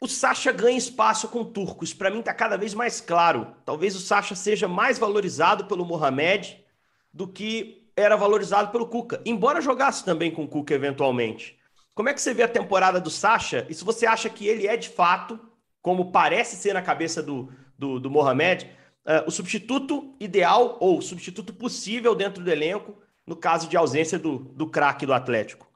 O 0.00 0.08
Sacha 0.08 0.50
ganha 0.50 0.76
espaço 0.76 1.28
com 1.28 1.42
o 1.42 1.44
Turco. 1.44 1.84
Isso 1.84 1.96
para 1.96 2.10
mim 2.10 2.18
está 2.18 2.34
cada 2.34 2.56
vez 2.58 2.74
mais 2.74 3.00
claro. 3.00 3.54
Talvez 3.64 3.94
o 3.94 4.00
Sacha 4.00 4.34
seja 4.34 4.66
mais 4.66 4.98
valorizado 4.98 5.66
pelo 5.66 5.84
Mohamed 5.84 6.62
do 7.12 7.28
que 7.28 7.88
era 7.96 8.16
valorizado 8.16 8.72
pelo 8.72 8.88
Cuca, 8.88 9.22
embora 9.24 9.60
jogasse 9.60 10.04
também 10.04 10.32
com 10.32 10.42
o 10.42 10.48
Cuca 10.48 10.74
eventualmente. 10.74 11.56
Como 11.94 12.08
é 12.08 12.12
que 12.12 12.20
você 12.20 12.34
vê 12.34 12.42
a 12.42 12.48
temporada 12.48 13.00
do 13.00 13.08
Sacha? 13.08 13.64
E 13.70 13.74
se 13.74 13.84
você 13.84 14.04
acha 14.04 14.28
que 14.28 14.48
ele 14.48 14.66
é 14.66 14.76
de 14.76 14.88
fato, 14.88 15.38
como 15.80 16.10
parece 16.10 16.56
ser 16.56 16.74
na 16.74 16.82
cabeça 16.82 17.22
do, 17.22 17.52
do, 17.84 18.00
do 18.00 18.10
Mohamed, 18.10 18.64
uh, 19.04 19.26
o 19.26 19.30
substituto 19.30 20.14
ideal 20.18 20.78
ou 20.80 21.02
substituto 21.02 21.52
possível 21.52 22.14
dentro 22.14 22.42
do 22.42 22.50
elenco 22.50 22.96
no 23.26 23.36
caso 23.36 23.68
de 23.68 23.76
ausência 23.76 24.18
do, 24.18 24.38
do 24.38 24.68
craque 24.70 25.04
do 25.04 25.12
Atlético? 25.12 25.68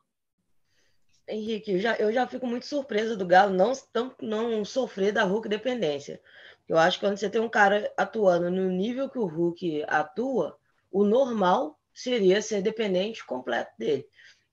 Henrique, 1.28 1.72
eu 1.72 1.78
já, 1.78 1.94
eu 1.96 2.10
já 2.10 2.26
fico 2.26 2.46
muito 2.46 2.64
surpresa 2.64 3.14
do 3.14 3.26
Galo 3.26 3.54
não, 3.54 3.72
não, 3.94 4.14
não 4.22 4.64
sofrer 4.64 5.12
da 5.12 5.24
Hulk 5.24 5.46
dependência. 5.48 6.20
Eu 6.66 6.78
acho 6.78 6.98
que 6.98 7.06
quando 7.06 7.18
você 7.18 7.28
tem 7.28 7.40
um 7.40 7.48
cara 7.48 7.92
atuando 7.96 8.50
no 8.50 8.70
nível 8.70 9.10
que 9.10 9.18
o 9.18 9.26
Hulk 9.26 9.84
atua, 9.86 10.56
o 10.90 11.04
normal 11.04 11.78
seria 11.92 12.40
ser 12.40 12.62
dependente 12.62 13.26
completo 13.26 13.72
dele. 13.78 14.06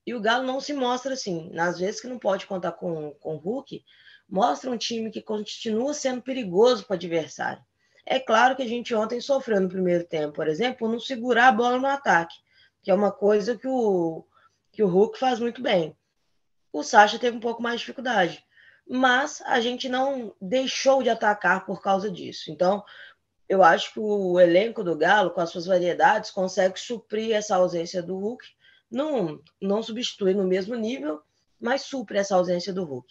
E 0.06 0.14
o 0.14 0.20
Galo 0.20 0.46
não 0.46 0.60
se 0.60 0.74
mostra 0.74 1.14
assim. 1.14 1.50
Nas 1.52 1.78
vezes 1.78 2.00
que 2.00 2.06
não 2.06 2.18
pode 2.18 2.46
contar 2.46 2.72
com, 2.72 3.12
com 3.20 3.36
o 3.36 3.38
Hulk, 3.38 3.82
mostra 4.28 4.70
um 4.70 4.76
time 4.76 5.10
que 5.10 5.22
continua 5.22 5.94
sendo 5.94 6.22
perigoso 6.22 6.84
para 6.84 6.94
o 6.94 6.96
adversário. 6.96 7.62
É 8.04 8.20
claro 8.20 8.54
que 8.54 8.62
a 8.62 8.68
gente 8.68 8.94
ontem 8.94 9.20
sofreu 9.20 9.60
no 9.60 9.68
primeiro 9.68 10.04
tempo, 10.04 10.34
por 10.34 10.46
exemplo, 10.46 10.88
não 10.88 11.00
segurar 11.00 11.48
a 11.48 11.52
bola 11.52 11.78
no 11.78 11.86
ataque, 11.86 12.36
que 12.82 12.90
é 12.90 12.94
uma 12.94 13.10
coisa 13.10 13.56
que 13.56 13.66
o, 13.66 14.24
que 14.72 14.82
o 14.82 14.88
Hulk 14.88 15.18
faz 15.18 15.40
muito 15.40 15.60
bem. 15.60 15.96
O 16.72 16.82
Sacha 16.82 17.18
teve 17.18 17.36
um 17.36 17.40
pouco 17.40 17.62
mais 17.62 17.76
de 17.76 17.80
dificuldade, 17.80 18.44
mas 18.88 19.42
a 19.44 19.60
gente 19.60 19.88
não 19.88 20.34
deixou 20.40 21.02
de 21.02 21.10
atacar 21.10 21.66
por 21.66 21.82
causa 21.82 22.10
disso. 22.10 22.50
Então, 22.50 22.84
eu 23.48 23.62
acho 23.62 23.92
que 23.92 24.00
o 24.00 24.38
elenco 24.38 24.84
do 24.84 24.96
Galo, 24.96 25.30
com 25.30 25.40
as 25.40 25.50
suas 25.50 25.66
variedades, 25.66 26.30
consegue 26.30 26.78
suprir 26.78 27.34
essa 27.34 27.56
ausência 27.56 28.02
do 28.02 28.18
Hulk. 28.18 28.44
Não, 28.90 29.40
não 29.60 29.82
substitui 29.82 30.34
no 30.34 30.44
mesmo 30.44 30.74
nível, 30.74 31.22
mas 31.58 31.82
supre 31.82 32.18
essa 32.18 32.36
ausência 32.36 32.72
do 32.72 32.84
Hulk. 32.84 33.08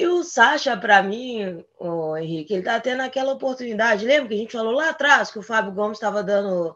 E 0.00 0.06
o 0.06 0.24
Sacha, 0.24 0.74
para 0.78 1.02
mim, 1.02 1.62
o 1.78 2.16
Henrique, 2.16 2.54
ele 2.54 2.62
tá 2.62 2.80
tendo 2.80 3.02
aquela 3.02 3.34
oportunidade. 3.34 4.06
Lembra 4.06 4.28
que 4.28 4.34
a 4.34 4.38
gente 4.38 4.52
falou 4.52 4.72
lá 4.72 4.88
atrás 4.88 5.30
que 5.30 5.38
o 5.38 5.42
Fábio 5.42 5.72
Gomes 5.72 5.98
estava 5.98 6.22
dando, 6.22 6.74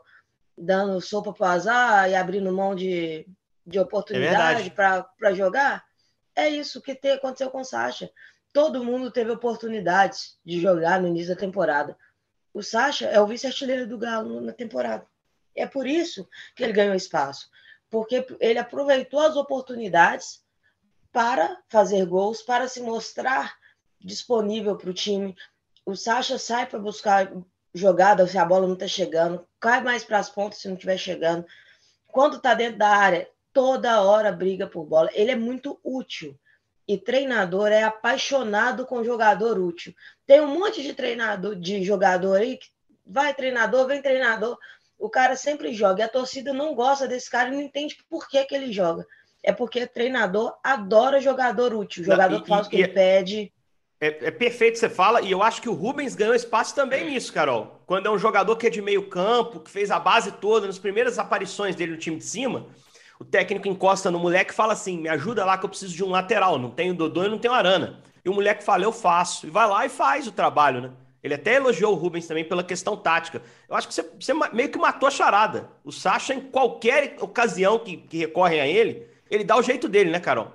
dando 0.59 1.01
sopa 1.01 1.33
para 1.33 1.53
azar 1.53 2.11
e 2.11 2.15
abrindo 2.15 2.53
mão 2.53 2.75
de, 2.75 3.27
de 3.67 3.79
oportunidade 3.79 4.69
é 4.69 4.71
para 4.71 5.33
jogar? 5.33 5.87
É 6.37 6.51
isso 6.51 6.83
que 6.83 6.95
tem, 6.95 7.13
aconteceu 7.13 7.51
com 7.51 7.63
o 7.63 7.65
Sacha. 7.65 8.11
Todo 8.53 8.85
mundo 8.85 9.11
teve 9.11 9.31
oportunidades 9.31 10.39
de 10.45 10.61
jogar 10.61 11.01
no 11.01 11.09
início 11.09 11.35
da 11.35 11.41
temporada. 11.41 11.97
O 12.53 12.63
Sacha 12.63 13.07
é 13.07 13.19
o 13.19 13.27
vice-artilheiro 13.27 13.89
do 13.89 13.97
Galo 13.97 14.39
na 14.43 14.53
temporada. 14.53 15.07
É 15.57 15.67
por 15.67 15.87
isso 15.87 16.29
que 16.55 16.63
ele 16.63 16.75
ganhou 16.75 16.95
espaço. 16.95 17.49
Porque 17.89 18.27
ele 18.39 18.59
aproveitou 18.59 19.21
as 19.21 19.35
oportunidades 19.35 20.44
para 21.15 21.57
fazer 21.69 22.05
gols, 22.07 22.43
para 22.43 22.67
se 22.67 22.83
mostrar 22.83 23.57
disponível 24.01 24.77
para 24.77 24.91
o 24.91 24.93
time. 24.93 25.35
O 25.87 25.95
Sacha 25.95 26.37
sai 26.39 26.67
para 26.67 26.81
buscar 26.81 27.33
jogada 27.73 28.27
se 28.27 28.37
a 28.37 28.45
bola 28.45 28.67
não 28.67 28.75
está 28.75 28.89
chegando, 28.89 29.47
cai 29.61 29.81
mais 29.81 30.03
para 30.03 30.19
as 30.19 30.29
pontas 30.29 30.59
se 30.59 30.67
não 30.67 30.75
estiver 30.75 30.99
chegando. 30.99 31.47
Quando 32.09 32.39
está 32.39 32.53
dentro 32.53 32.79
da 32.79 32.89
área, 32.89 33.29
toda 33.53 34.03
hora 34.03 34.33
briga 34.33 34.67
por 34.67 34.85
bola. 34.85 35.09
Ele 35.13 35.31
é 35.31 35.37
muito 35.37 35.79
útil. 35.85 36.37
E 36.87 36.99
treinador 36.99 37.69
é 37.69 37.85
apaixonado 37.85 38.85
com 38.85 39.05
jogador 39.05 39.57
útil. 39.57 39.95
Tem 40.27 40.41
um 40.41 40.59
monte 40.59 40.83
de 40.83 40.95
treinador, 40.95 41.55
de 41.55 41.83
jogador 41.85 42.41
aí 42.41 42.57
que 42.59 42.67
vai 43.07 43.33
treinador, 43.33 43.87
vem 43.87 44.03
treinador. 44.03 44.59
O 44.99 45.09
cara 45.09 45.37
sempre 45.37 45.73
joga. 45.73 46.03
E 46.03 46.05
a 46.05 46.09
torcida 46.09 46.53
não 46.53 46.75
gosta 46.75 47.07
desse 47.07 47.31
cara 47.31 47.51
e 47.51 47.53
não 47.53 47.61
entende 47.61 47.97
por 48.11 48.29
que, 48.29 48.45
que 48.45 48.55
ele 48.55 48.73
joga 48.73 49.07
é 49.45 49.53
porque 49.53 49.87
treinador 49.87 50.55
adora 50.65 51.21
jogador 51.21 51.75
útil, 51.75 52.03
jogador 52.03 52.41
que 52.41 52.49
faz 52.49 52.67
o 52.67 52.71
que 52.71 52.77
ele 52.77 52.89
pede. 52.89 53.53
É, 54.01 54.07
é, 54.27 54.31
perfeito 54.31 54.79
você 54.79 54.89
fala, 54.89 55.21
e 55.21 55.31
eu 55.31 55.43
acho 55.43 55.63
que 55.63 55.69
o 55.69 55.75
Rubens 55.75 56.15
ganhou 56.15 56.35
espaço 56.35 56.75
também 56.75 57.11
nisso, 57.11 57.33
Carol. 57.33 57.81
Quando 57.87 58.07
é 58.07 58.11
um 58.11 58.19
jogador 58.19 58.57
que 58.57 58.67
é 58.67 58.71
de 58.71 58.83
meio 58.83 59.09
campo, 59.09 59.61
que 59.61 59.71
fez 59.71 59.91
a 59.91 59.99
base 59.99 60.33
toda, 60.33 60.67
nas 60.67 60.79
primeiras 60.79 61.19
aparições 61.19 61.77
dele 61.77 61.93
no 61.93 61.99
time 61.99 62.17
de 62.17 62.25
cima, 62.25 62.67
o 63.21 63.25
técnico 63.25 63.69
encosta 63.69 64.11
no 64.11 64.19
moleque 64.19 64.53
e 64.53 64.55
fala 64.55 64.73
assim: 64.73 64.99
me 64.99 65.09
ajuda 65.09 65.45
lá 65.45 65.57
que 65.57 65.65
eu 65.65 65.69
preciso 65.69 65.95
de 65.95 66.03
um 66.03 66.11
lateral, 66.11 66.59
não 66.59 66.71
tenho 66.71 66.95
Dodô 66.95 67.25
e 67.25 67.29
não 67.29 67.39
tenho 67.39 67.55
Arana. 67.55 68.01
E 68.25 68.29
o 68.29 68.35
moleque 68.35 68.65
fala: 68.65 68.85
eu 68.85 68.93
faço. 68.93 69.47
E 69.47 69.51
vai 69.51 69.69
lá 69.69 69.87
e 69.87 69.89
faz 69.89 70.27
o 70.27 70.33
trabalho, 70.33 70.81
né? 70.81 70.91
Ele 71.23 71.35
até 71.35 71.55
elogiou 71.55 71.93
o 71.93 71.97
Rubens 71.97 72.27
também 72.27 72.45
pela 72.45 72.63
questão 72.63 72.97
tática. 72.97 73.41
Eu 73.67 73.77
acho 73.77 73.89
que 73.89 73.95
você, 73.95 74.03
você 74.21 74.35
meio 74.53 74.69
que 74.69 74.77
matou 74.77 75.07
a 75.07 75.11
charada. 75.11 75.71
O 75.83 75.91
Sacha, 75.91 76.35
em 76.35 76.41
qualquer 76.41 77.17
ocasião 77.21 77.79
que, 77.79 77.97
que 77.97 78.19
recorrem 78.19 78.61
a 78.61 78.67
ele, 78.67 79.14
ele 79.31 79.45
dá 79.45 79.57
o 79.57 79.63
jeito 79.63 79.89
dele, 79.89 80.11
né, 80.11 80.21
Carol? 80.21 80.53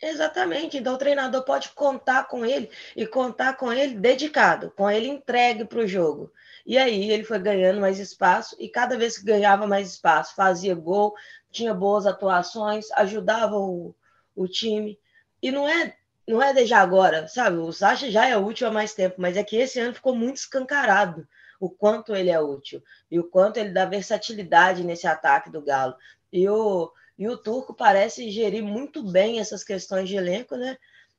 Exatamente. 0.00 0.76
Então 0.76 0.94
o 0.94 0.98
treinador 0.98 1.42
pode 1.44 1.70
contar 1.70 2.24
com 2.24 2.44
ele 2.44 2.70
e 2.94 3.06
contar 3.06 3.56
com 3.56 3.72
ele 3.72 3.94
dedicado, 3.94 4.70
com 4.76 4.90
ele 4.90 5.08
entregue 5.08 5.64
para 5.64 5.78
o 5.78 5.86
jogo. 5.86 6.30
E 6.66 6.76
aí 6.76 7.10
ele 7.10 7.24
foi 7.24 7.38
ganhando 7.38 7.80
mais 7.80 7.98
espaço 7.98 8.56
e 8.58 8.68
cada 8.68 8.96
vez 8.96 9.18
que 9.18 9.24
ganhava 9.24 9.66
mais 9.66 9.88
espaço, 9.88 10.34
fazia 10.34 10.74
gol, 10.74 11.14
tinha 11.50 11.72
boas 11.74 12.06
atuações, 12.06 12.90
ajudava 12.92 13.56
o, 13.56 13.94
o 14.34 14.48
time. 14.48 14.98
E 15.42 15.50
não 15.50 15.68
é 15.68 15.96
não 16.26 16.42
é 16.42 16.54
desde 16.54 16.72
agora, 16.72 17.28
sabe? 17.28 17.58
O 17.58 17.70
Sacha 17.70 18.10
já 18.10 18.26
é 18.26 18.36
útil 18.36 18.66
há 18.66 18.70
mais 18.70 18.94
tempo, 18.94 19.16
mas 19.18 19.36
é 19.36 19.44
que 19.44 19.56
esse 19.56 19.78
ano 19.78 19.94
ficou 19.94 20.14
muito 20.14 20.38
escancarado 20.38 21.28
o 21.60 21.68
quanto 21.68 22.14
ele 22.14 22.30
é 22.30 22.40
útil 22.40 22.82
e 23.10 23.18
o 23.18 23.24
quanto 23.24 23.58
ele 23.58 23.70
dá 23.70 23.84
versatilidade 23.84 24.84
nesse 24.84 25.06
ataque 25.06 25.50
do 25.50 25.62
Galo. 25.62 25.94
E 26.32 26.48
o 26.48 26.90
e 27.16 27.28
o 27.28 27.36
Turco 27.36 27.72
parece 27.72 28.30
gerir 28.30 28.62
muito 28.62 29.02
bem 29.02 29.38
essas 29.38 29.62
questões 29.62 30.08
de 30.08 30.16
elenco, 30.16 30.56
né? 30.56 30.76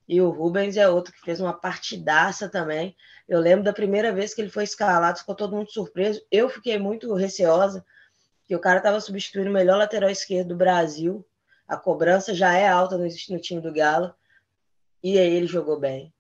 E 0.08 0.22
o 0.22 0.30
Rubens 0.30 0.78
é 0.78 0.88
outro 0.88 1.14
que 1.14 1.22
fez 1.22 1.40
uma 1.40 1.54
partidaça 1.54 2.48
também. 2.48 2.96
Eu 3.28 3.40
lembro 3.40 3.64
da 3.64 3.74
primeira 3.74 4.14
vez 4.14 4.34
que 4.34 4.42
ele 4.42 4.52
foi 4.52 4.64
escalado, 4.64 5.20
ficou 5.20 5.34
todo 5.34 5.56
mundo 5.56 5.72
surpreso. 5.72 6.22
Eu 6.30 6.48
fiquei 6.48 6.78
muito 6.78 7.14
receosa, 7.16 7.84
que 8.46 8.56
o 8.56 8.60
cara 8.60 8.78
estava 8.78 9.00
substituindo 9.00 9.50
o 9.50 9.54
melhor 9.54 9.78
lateral 9.78 10.10
esquerdo 10.10 10.50
do 10.50 10.56
Brasil. 10.56 11.26
A 11.68 11.76
cobrança 11.76 12.36
já 12.36 12.54
é 12.54 12.68
alta 12.68 12.98
no, 12.98 13.06
no 13.06 13.40
time 13.40 13.62
do 13.62 13.74
Galo. 13.74 14.14
E 15.02 15.18
aí 15.18 15.34
ele 15.34 15.48
jogou 15.48 15.80
bem. 15.80 16.14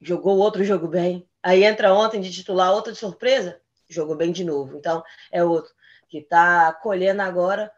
Jogou 0.00 0.38
outro 0.38 0.64
jogo 0.64 0.88
bem. 0.88 1.28
Aí 1.42 1.64
entra 1.64 1.92
ontem 1.92 2.20
de 2.20 2.32
titular 2.32 2.72
outra 2.72 2.92
de 2.92 2.98
surpresa, 2.98 3.60
jogou 3.88 4.16
bem 4.16 4.32
de 4.32 4.44
novo. 4.44 4.76
Então 4.76 5.02
é 5.30 5.44
outro 5.44 5.72
que 6.08 6.18
está 6.18 6.72
colhendo 6.72 7.20
agora 7.20 7.70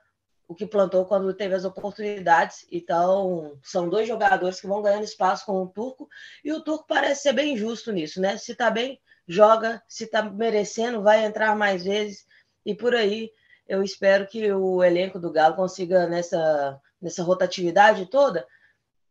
o 0.51 0.55
que 0.55 0.67
plantou 0.67 1.07
quando 1.07 1.33
teve 1.33 1.55
as 1.55 1.65
oportunidades. 1.65 2.67
Então, 2.73 3.57
são 3.63 3.89
dois 3.89 4.09
jogadores 4.09 4.61
que 4.61 4.67
vão 4.67 4.83
ganhando 4.83 5.05
espaço 5.05 5.47
com 5.47 5.63
o 5.63 5.69
Turco, 5.69 6.09
e 6.45 6.53
o 6.53 6.61
Turco 6.61 6.87
parece 6.89 7.23
ser 7.23 7.33
bem 7.35 7.57
justo 7.57 7.93
nisso, 7.93 8.21
né? 8.21 8.37
Se 8.37 8.57
tá 8.57 8.69
bem, 8.69 9.01
joga, 9.29 9.81
se 9.87 10.09
tá 10.09 10.25
merecendo, 10.25 11.05
vai 11.05 11.25
entrar 11.25 11.55
mais 11.55 11.85
vezes, 11.85 12.27
e 12.67 12.75
por 12.75 12.97
aí 12.97 13.31
eu 13.69 13.81
espero 13.81 14.27
que 14.27 14.53
o 14.53 14.83
elenco 14.83 15.21
do 15.21 15.31
Galo 15.31 15.55
consiga, 15.55 16.09
nessa, 16.09 16.81
nessa 17.01 17.23
rotatividade 17.23 18.07
toda, 18.07 18.45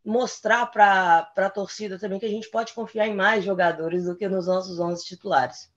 mostrar 0.03 0.65
para 0.65 1.31
a 1.37 1.49
torcida 1.49 1.97
também 1.97 2.19
que 2.19 2.25
a 2.25 2.29
gente 2.29 2.49
pode 2.49 2.73
confiar 2.73 3.07
em 3.07 3.15
mais 3.15 3.45
jogadores 3.45 4.03
do 4.03 4.17
que 4.17 4.27
nos 4.27 4.45
nossos 4.45 4.77
11 4.77 5.05
titulares. 5.05 5.71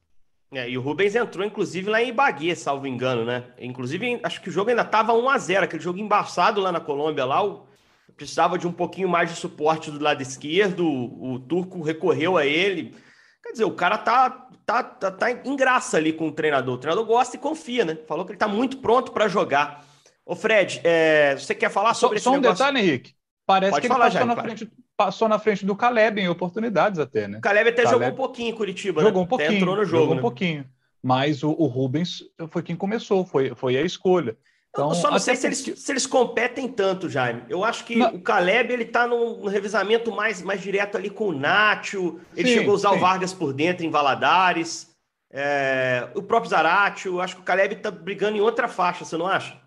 É, 0.52 0.68
e 0.68 0.76
o 0.76 0.82
Rubens 0.82 1.14
entrou, 1.14 1.46
inclusive, 1.46 1.88
lá 1.88 2.02
em 2.02 2.12
Baguia, 2.12 2.54
salvo 2.54 2.86
engano, 2.86 3.24
né? 3.24 3.44
Inclusive, 3.58 4.20
acho 4.22 4.42
que 4.42 4.50
o 4.50 4.52
jogo 4.52 4.68
ainda 4.68 4.82
estava 4.82 5.14
1 5.14 5.28
a 5.30 5.38
0 5.38 5.64
aquele 5.64 5.82
jogo 5.82 5.98
embaçado 5.98 6.60
lá 6.60 6.70
na 6.70 6.78
Colômbia, 6.78 7.24
lá 7.24 7.42
o... 7.42 7.66
precisava 8.14 8.58
de 8.58 8.66
um 8.66 8.72
pouquinho 8.72 9.08
mais 9.08 9.30
de 9.30 9.36
suporte 9.36 9.90
do 9.90 10.02
lado 10.02 10.20
esquerdo, 10.20 10.86
o, 10.86 11.32
o 11.32 11.38
Turco 11.38 11.80
recorreu 11.80 12.36
a 12.36 12.44
ele. 12.44 12.94
Quer 13.42 13.52
dizer, 13.52 13.64
o 13.64 13.74
cara 13.74 13.96
tá, 13.96 14.48
tá, 14.66 14.82
tá, 14.84 15.10
tá 15.10 15.30
em 15.30 15.56
graça 15.56 15.96
ali 15.96 16.12
com 16.12 16.28
o 16.28 16.32
treinador. 16.32 16.74
O 16.74 16.78
treinador 16.78 17.06
gosta 17.06 17.34
e 17.36 17.40
confia, 17.40 17.86
né? 17.86 17.98
Falou 18.06 18.26
que 18.26 18.32
ele 18.32 18.38
tá 18.38 18.46
muito 18.46 18.76
pronto 18.76 19.10
para 19.10 19.28
jogar. 19.28 19.86
Ô, 20.24 20.36
Fred, 20.36 20.82
é... 20.84 21.34
você 21.34 21.54
quer 21.54 21.70
falar 21.70 21.94
sobre 21.94 22.18
só, 22.20 22.30
esse 22.30 22.42
só 22.42 22.48
um 22.48 22.52
detalhe, 22.52 22.78
Henrique. 22.78 23.14
Parece 23.46 23.72
Pode 23.72 23.82
que 23.82 23.88
falar, 23.88 24.06
ele 24.06 24.14
passou, 24.18 24.28
já, 24.28 24.34
na 24.36 24.42
frente, 24.42 24.70
passou 25.04 25.28
na 25.28 25.38
frente 25.38 25.66
do 25.66 25.74
Caleb 25.74 26.20
em 26.20 26.28
oportunidades 26.28 26.98
até, 26.98 27.26
né? 27.26 27.38
O 27.38 27.40
Caleb 27.40 27.70
até 27.70 27.82
Caleb... 27.82 28.04
jogou 28.04 28.12
um 28.12 28.16
pouquinho 28.16 28.50
em 28.50 28.54
Curitiba, 28.54 29.02
jogou 29.02 29.20
né? 29.20 29.24
um 29.24 29.28
pouquinho, 29.28 29.50
até 29.50 29.58
entrou 29.58 29.76
no 29.76 29.84
jogo, 29.84 30.02
jogou 30.02 30.14
né? 30.14 30.20
um 30.20 30.22
pouquinho. 30.22 30.64
Mas 31.02 31.42
o, 31.42 31.50
o, 31.50 31.66
Rubens 31.66 32.22
foi 32.48 32.62
quem 32.62 32.76
começou, 32.76 33.26
foi, 33.26 33.54
foi 33.56 33.76
a 33.76 33.82
escolha. 33.82 34.36
Então, 34.70 34.88
eu 34.88 34.94
só 34.94 35.10
não 35.10 35.18
sei 35.18 35.36
se 35.36 35.46
eles, 35.46 35.58
se 35.58 35.92
eles 35.92 36.06
competem 36.06 36.66
tanto, 36.66 37.10
Jaime. 37.10 37.42
Eu 37.48 37.62
acho 37.62 37.84
que 37.84 37.96
não. 37.96 38.14
o 38.14 38.20
Caleb 38.20 38.72
ele 38.72 38.84
tá 38.86 39.06
no, 39.06 39.38
no, 39.38 39.48
revisamento 39.48 40.10
mais, 40.10 40.40
mais 40.40 40.62
direto 40.62 40.96
ali 40.96 41.10
com 41.10 41.28
o 41.28 41.32
Nacho. 41.32 42.20
Ele 42.34 42.48
sim, 42.48 42.54
chegou 42.54 42.72
a 42.72 42.76
usar 42.76 42.90
sim. 42.90 42.96
o 42.96 43.00
Vargas 43.00 43.34
por 43.34 43.52
dentro 43.52 43.84
em 43.84 43.90
Valadares. 43.90 44.90
É, 45.30 46.08
o 46.14 46.22
próprio 46.22 46.48
Zaratio. 46.48 47.20
Acho 47.20 47.36
que 47.36 47.42
o 47.42 47.44
Caleb 47.44 47.76
tá 47.76 47.90
brigando 47.90 48.38
em 48.38 48.40
outra 48.40 48.66
faixa, 48.66 49.04
você 49.04 49.16
não 49.16 49.26
acha? 49.26 49.60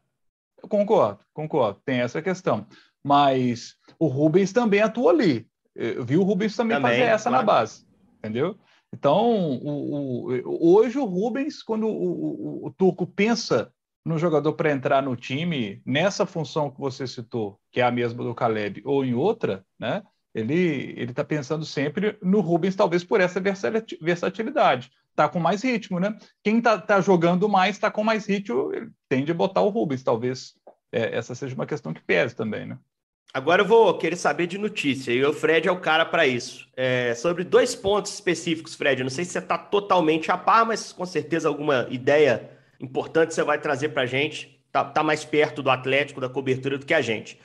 Eu 0.64 0.68
concordo, 0.68 1.20
concordo. 1.34 1.80
Tem 1.86 2.00
essa 2.00 2.20
questão. 2.22 2.66
Mas 3.04 3.76
o 4.00 4.08
Rubens 4.08 4.52
também 4.52 4.82
atuou 4.82 5.10
ali. 5.10 5.48
Eu 5.76 6.06
vi 6.06 6.18
o 6.18 6.24
Rubens 6.24 6.56
também, 6.56 6.78
também 6.78 6.92
fazer 6.92 7.04
essa 7.04 7.30
claro. 7.30 7.46
na 7.46 7.54
base, 7.54 7.86
entendeu? 8.20 8.58
Então, 8.94 9.60
o, 9.62 10.32
o, 10.46 10.76
hoje 10.76 10.98
o 10.98 11.04
Rubens, 11.04 11.62
quando 11.62 11.86
o, 11.88 12.66
o 12.66 12.72
Turco 12.72 13.06
pensa 13.06 13.72
no 14.06 14.18
jogador 14.18 14.54
para 14.54 14.72
entrar 14.72 15.02
no 15.02 15.16
time, 15.16 15.82
nessa 15.86 16.26
função 16.26 16.70
que 16.70 16.80
você 16.80 17.08
citou, 17.08 17.60
que 17.72 17.82
é 17.82 17.84
a 17.84 17.92
mesma 17.92 18.24
do 18.24 18.36
Caleb, 18.36 18.82
ou 18.86 19.04
em 19.04 19.14
outra, 19.14 19.66
né? 19.80 20.04
Ele 20.34 20.94
ele 20.98 21.12
está 21.12 21.24
pensando 21.24 21.66
sempre 21.66 22.18
no 22.22 22.40
Rubens, 22.42 22.76
talvez 22.76 23.04
por 23.04 23.20
essa 23.20 23.42
versatilidade. 24.02 24.92
Tá 25.16 25.28
com 25.28 25.40
mais 25.40 25.64
ritmo, 25.64 26.00
né? 26.00 26.16
Quem 26.44 26.62
tá, 26.62 26.78
tá 26.78 27.02
jogando 27.02 27.50
mais, 27.50 27.78
está 27.78 27.90
com 27.90 28.04
mais 28.04 28.28
ritmo, 28.28 28.70
tende 29.10 29.32
a 29.32 29.36
botar 29.36 29.62
o 29.62 29.70
Rubens. 29.70 30.04
Talvez 30.04 30.54
é, 30.92 31.18
essa 31.18 31.34
seja 31.34 31.56
uma 31.56 31.66
questão 31.66 31.94
que 31.94 32.04
pese 32.04 32.36
também, 32.36 32.66
né? 32.66 32.78
Agora 33.34 33.62
eu 33.62 33.66
vou 33.66 33.98
querer 33.98 34.16
saber 34.16 34.48
de 34.48 34.58
notícia, 34.58 35.12
e 35.12 35.24
o 35.26 35.34
Fred 35.34 35.68
é 35.68 35.72
o 35.72 35.80
cara 35.80 36.06
para 36.06 36.26
isso. 36.26 36.68
É, 36.76 37.14
sobre 37.16 37.44
dois 37.44 37.76
pontos 37.76 38.14
específicos, 38.14 38.76
Fred. 38.76 39.04
não 39.04 39.10
sei 39.10 39.26
se 39.26 39.32
você 39.32 39.40
está 39.40 39.58
totalmente 39.58 40.32
a 40.32 40.38
par, 40.38 40.66
mas 40.66 40.94
com 40.94 41.06
certeza 41.06 41.48
alguma 41.48 41.88
ideia 41.90 42.50
importante 42.80 43.34
você 43.34 43.44
vai 43.44 43.60
trazer 43.60 43.90
para 43.90 44.04
a 44.04 44.06
gente. 44.06 44.60
Está 44.68 44.86
tá 44.86 45.04
mais 45.04 45.24
perto 45.26 45.62
do 45.62 45.70
Atlético, 45.70 46.22
da 46.22 46.30
cobertura 46.30 46.78
do 46.78 46.86
que 46.86 46.94
a 46.94 47.02
gente. 47.02 47.40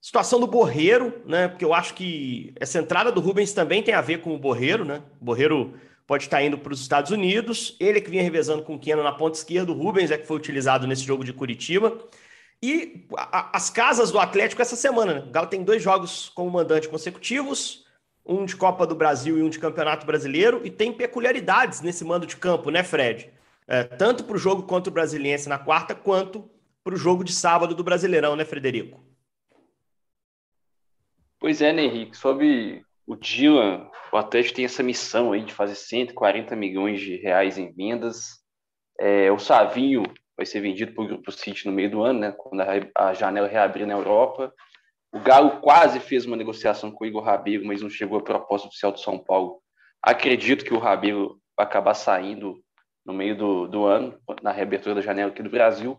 Situação 0.00 0.38
do 0.38 0.46
Borreiro, 0.46 1.22
né? 1.24 1.48
Porque 1.48 1.64
eu 1.64 1.72
acho 1.72 1.94
que 1.94 2.52
essa 2.60 2.78
entrada 2.78 3.10
do 3.10 3.20
Rubens 3.20 3.54
também 3.54 3.82
tem 3.82 3.94
a 3.94 4.02
ver 4.02 4.18
com 4.18 4.34
o 4.34 4.38
Borreiro, 4.38 4.84
né? 4.84 5.02
O 5.18 5.24
Borreiro 5.24 5.74
pode 6.06 6.24
estar 6.24 6.42
indo 6.42 6.58
para 6.58 6.72
os 6.72 6.80
Estados 6.80 7.10
Unidos. 7.10 7.74
Ele 7.80 7.98
é 7.98 8.00
que 8.00 8.10
vinha 8.10 8.22
revezando 8.22 8.62
com 8.62 8.74
o 8.74 8.78
Keno 8.78 9.02
na 9.02 9.12
ponta 9.12 9.38
esquerda, 9.38 9.72
o 9.72 9.74
Rubens 9.74 10.10
é 10.10 10.18
que 10.18 10.26
foi 10.26 10.36
utilizado 10.36 10.86
nesse 10.86 11.02
jogo 11.02 11.24
de 11.24 11.32
Curitiba. 11.32 11.96
E 12.66 13.06
a, 13.14 13.54
as 13.54 13.68
casas 13.68 14.10
do 14.10 14.18
Atlético 14.18 14.62
essa 14.62 14.74
semana, 14.74 15.12
né? 15.12 15.20
O 15.20 15.30
Galo 15.30 15.48
tem 15.48 15.62
dois 15.62 15.82
jogos 15.82 16.30
como 16.30 16.50
mandante 16.50 16.88
consecutivos, 16.88 17.84
um 18.24 18.46
de 18.46 18.56
Copa 18.56 18.86
do 18.86 18.94
Brasil 18.94 19.36
e 19.36 19.42
um 19.42 19.50
de 19.50 19.58
Campeonato 19.58 20.06
Brasileiro, 20.06 20.62
e 20.64 20.70
tem 20.70 20.90
peculiaridades 20.90 21.82
nesse 21.82 22.06
mando 22.06 22.24
de 22.24 22.38
campo, 22.38 22.70
né, 22.70 22.82
Fred? 22.82 23.30
É, 23.68 23.84
tanto 23.84 24.24
para 24.24 24.34
o 24.34 24.38
jogo 24.38 24.62
contra 24.62 24.90
o 24.90 24.94
Brasiliense 24.94 25.46
na 25.46 25.58
quarta, 25.58 25.94
quanto 25.94 26.50
para 26.82 26.94
o 26.94 26.96
jogo 26.96 27.22
de 27.22 27.34
sábado 27.34 27.74
do 27.74 27.84
Brasileirão, 27.84 28.34
né, 28.34 28.46
Frederico? 28.46 29.04
Pois 31.38 31.60
é, 31.60 31.70
né, 31.70 31.84
Henrique? 31.84 32.16
Sobre 32.16 32.82
o 33.06 33.14
Dylan, 33.14 33.90
o 34.10 34.16
Atlético 34.16 34.56
tem 34.56 34.64
essa 34.64 34.82
missão 34.82 35.32
aí 35.32 35.44
de 35.44 35.52
fazer 35.52 35.74
140 35.74 36.56
milhões 36.56 36.98
de 36.98 37.16
reais 37.16 37.58
em 37.58 37.70
vendas. 37.70 38.42
É, 38.98 39.30
o 39.30 39.38
Savinho 39.38 40.04
vai 40.36 40.46
ser 40.46 40.60
vendido 40.60 40.92
para 40.92 41.04
o 41.04 41.06
Grupo 41.06 41.30
City 41.32 41.66
no 41.66 41.72
meio 41.72 41.90
do 41.90 42.02
ano, 42.02 42.20
né, 42.20 42.32
quando 42.32 42.60
a, 42.60 43.08
a 43.08 43.14
janela 43.14 43.48
reabrir 43.48 43.86
na 43.86 43.94
Europa. 43.94 44.52
O 45.12 45.20
Galo 45.20 45.60
quase 45.60 46.00
fez 46.00 46.26
uma 46.26 46.36
negociação 46.36 46.90
com 46.90 47.04
o 47.04 47.06
Igor 47.06 47.22
Rabelo, 47.22 47.64
mas 47.64 47.80
não 47.80 47.88
chegou 47.88 48.18
a 48.18 48.22
proposta 48.22 48.66
oficial 48.66 48.90
do 48.90 48.98
São 48.98 49.18
Paulo. 49.18 49.60
Acredito 50.02 50.64
que 50.64 50.74
o 50.74 50.78
Rabelo 50.78 51.40
vai 51.56 51.64
acabar 51.64 51.94
saindo 51.94 52.60
no 53.06 53.12
meio 53.12 53.36
do, 53.36 53.68
do 53.68 53.84
ano, 53.84 54.18
na 54.42 54.50
reabertura 54.50 54.96
da 54.96 55.00
janela 55.00 55.30
aqui 55.30 55.42
do 55.42 55.50
Brasil. 55.50 55.98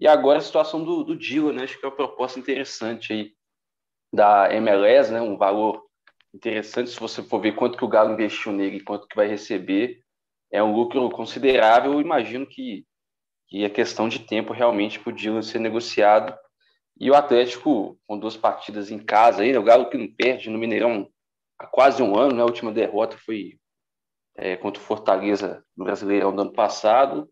E 0.00 0.06
agora 0.06 0.38
a 0.38 0.42
situação 0.42 0.84
do, 0.84 1.02
do 1.02 1.16
Dylan, 1.16 1.52
né? 1.52 1.64
Acho 1.64 1.78
que 1.78 1.84
é 1.84 1.88
uma 1.88 1.94
proposta 1.94 2.38
interessante 2.38 3.12
aí 3.12 3.32
da 4.12 4.52
MLS, 4.54 5.12
né? 5.12 5.20
Um 5.20 5.36
valor 5.36 5.84
interessante 6.34 6.90
se 6.90 7.00
você 7.00 7.22
for 7.22 7.40
ver 7.40 7.54
quanto 7.54 7.76
que 7.76 7.84
o 7.84 7.88
Galo 7.88 8.12
investiu 8.12 8.52
nele 8.52 8.76
e 8.76 8.82
quanto 8.82 9.08
que 9.08 9.16
vai 9.16 9.26
receber. 9.26 10.00
É 10.50 10.62
um 10.62 10.74
lucro 10.74 11.10
considerável. 11.10 11.94
Eu 11.94 12.00
imagino 12.00 12.46
que 12.46 12.86
que 13.48 13.64
é 13.64 13.68
questão 13.68 14.08
de 14.08 14.20
tempo 14.20 14.52
realmente 14.52 15.00
Dylan 15.12 15.42
ser 15.42 15.58
negociado. 15.58 16.36
E 16.98 17.10
o 17.10 17.14
Atlético, 17.14 17.98
com 18.06 18.18
duas 18.18 18.36
partidas 18.36 18.90
em 18.90 18.98
casa, 18.98 19.42
aí, 19.42 19.52
né? 19.52 19.58
o 19.58 19.62
Galo 19.62 19.90
que 19.90 19.98
não 19.98 20.08
perde 20.08 20.48
no 20.48 20.58
Mineirão 20.58 21.08
há 21.58 21.66
quase 21.66 22.02
um 22.02 22.16
ano, 22.18 22.34
né? 22.34 22.42
a 22.42 22.46
última 22.46 22.72
derrota 22.72 23.16
foi 23.18 23.58
é, 24.36 24.56
contra 24.56 24.82
o 24.82 24.84
Fortaleza 24.84 25.64
no 25.76 25.84
Brasileirão 25.84 26.34
do 26.34 26.42
ano 26.42 26.52
passado. 26.52 27.28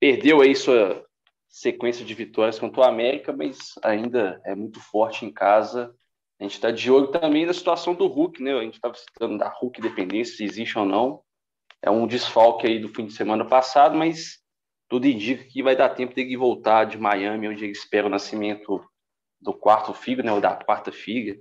Perdeu 0.00 0.40
aí 0.40 0.54
sua 0.54 1.04
sequência 1.48 2.04
de 2.04 2.14
vitórias 2.14 2.58
contra 2.58 2.80
o 2.80 2.84
América, 2.84 3.32
mas 3.32 3.74
ainda 3.82 4.40
é 4.44 4.54
muito 4.54 4.80
forte 4.80 5.24
em 5.24 5.32
casa. 5.32 5.94
A 6.38 6.42
gente 6.42 6.54
está 6.54 6.70
de 6.70 6.90
olho 6.90 7.08
também 7.08 7.46
na 7.46 7.52
situação 7.52 7.94
do 7.94 8.06
Hulk, 8.06 8.42
né? 8.42 8.52
A 8.52 8.62
gente 8.62 8.74
estava 8.74 8.94
citando 8.94 9.38
da 9.38 9.48
Hulk 9.48 9.80
dependência, 9.80 10.36
se 10.36 10.44
existe 10.44 10.78
ou 10.78 10.84
não. 10.84 11.22
É 11.80 11.90
um 11.90 12.06
desfalque 12.06 12.66
aí 12.66 12.78
do 12.78 12.88
fim 12.88 13.06
de 13.06 13.14
semana 13.14 13.44
passado, 13.44 13.96
mas 13.96 14.38
tudo 14.88 15.06
indica 15.06 15.44
que 15.44 15.62
vai 15.62 15.74
dar 15.74 15.90
tempo 15.90 16.14
dele 16.14 16.36
voltar 16.36 16.84
de 16.84 16.98
Miami, 16.98 17.48
onde 17.48 17.64
ele 17.64 17.72
espera 17.72 18.06
o 18.06 18.10
nascimento 18.10 18.84
do 19.40 19.52
quarto 19.52 19.92
filho, 19.92 20.24
né, 20.24 20.32
ou 20.32 20.40
da 20.40 20.54
quarta 20.54 20.92
filha. 20.92 21.36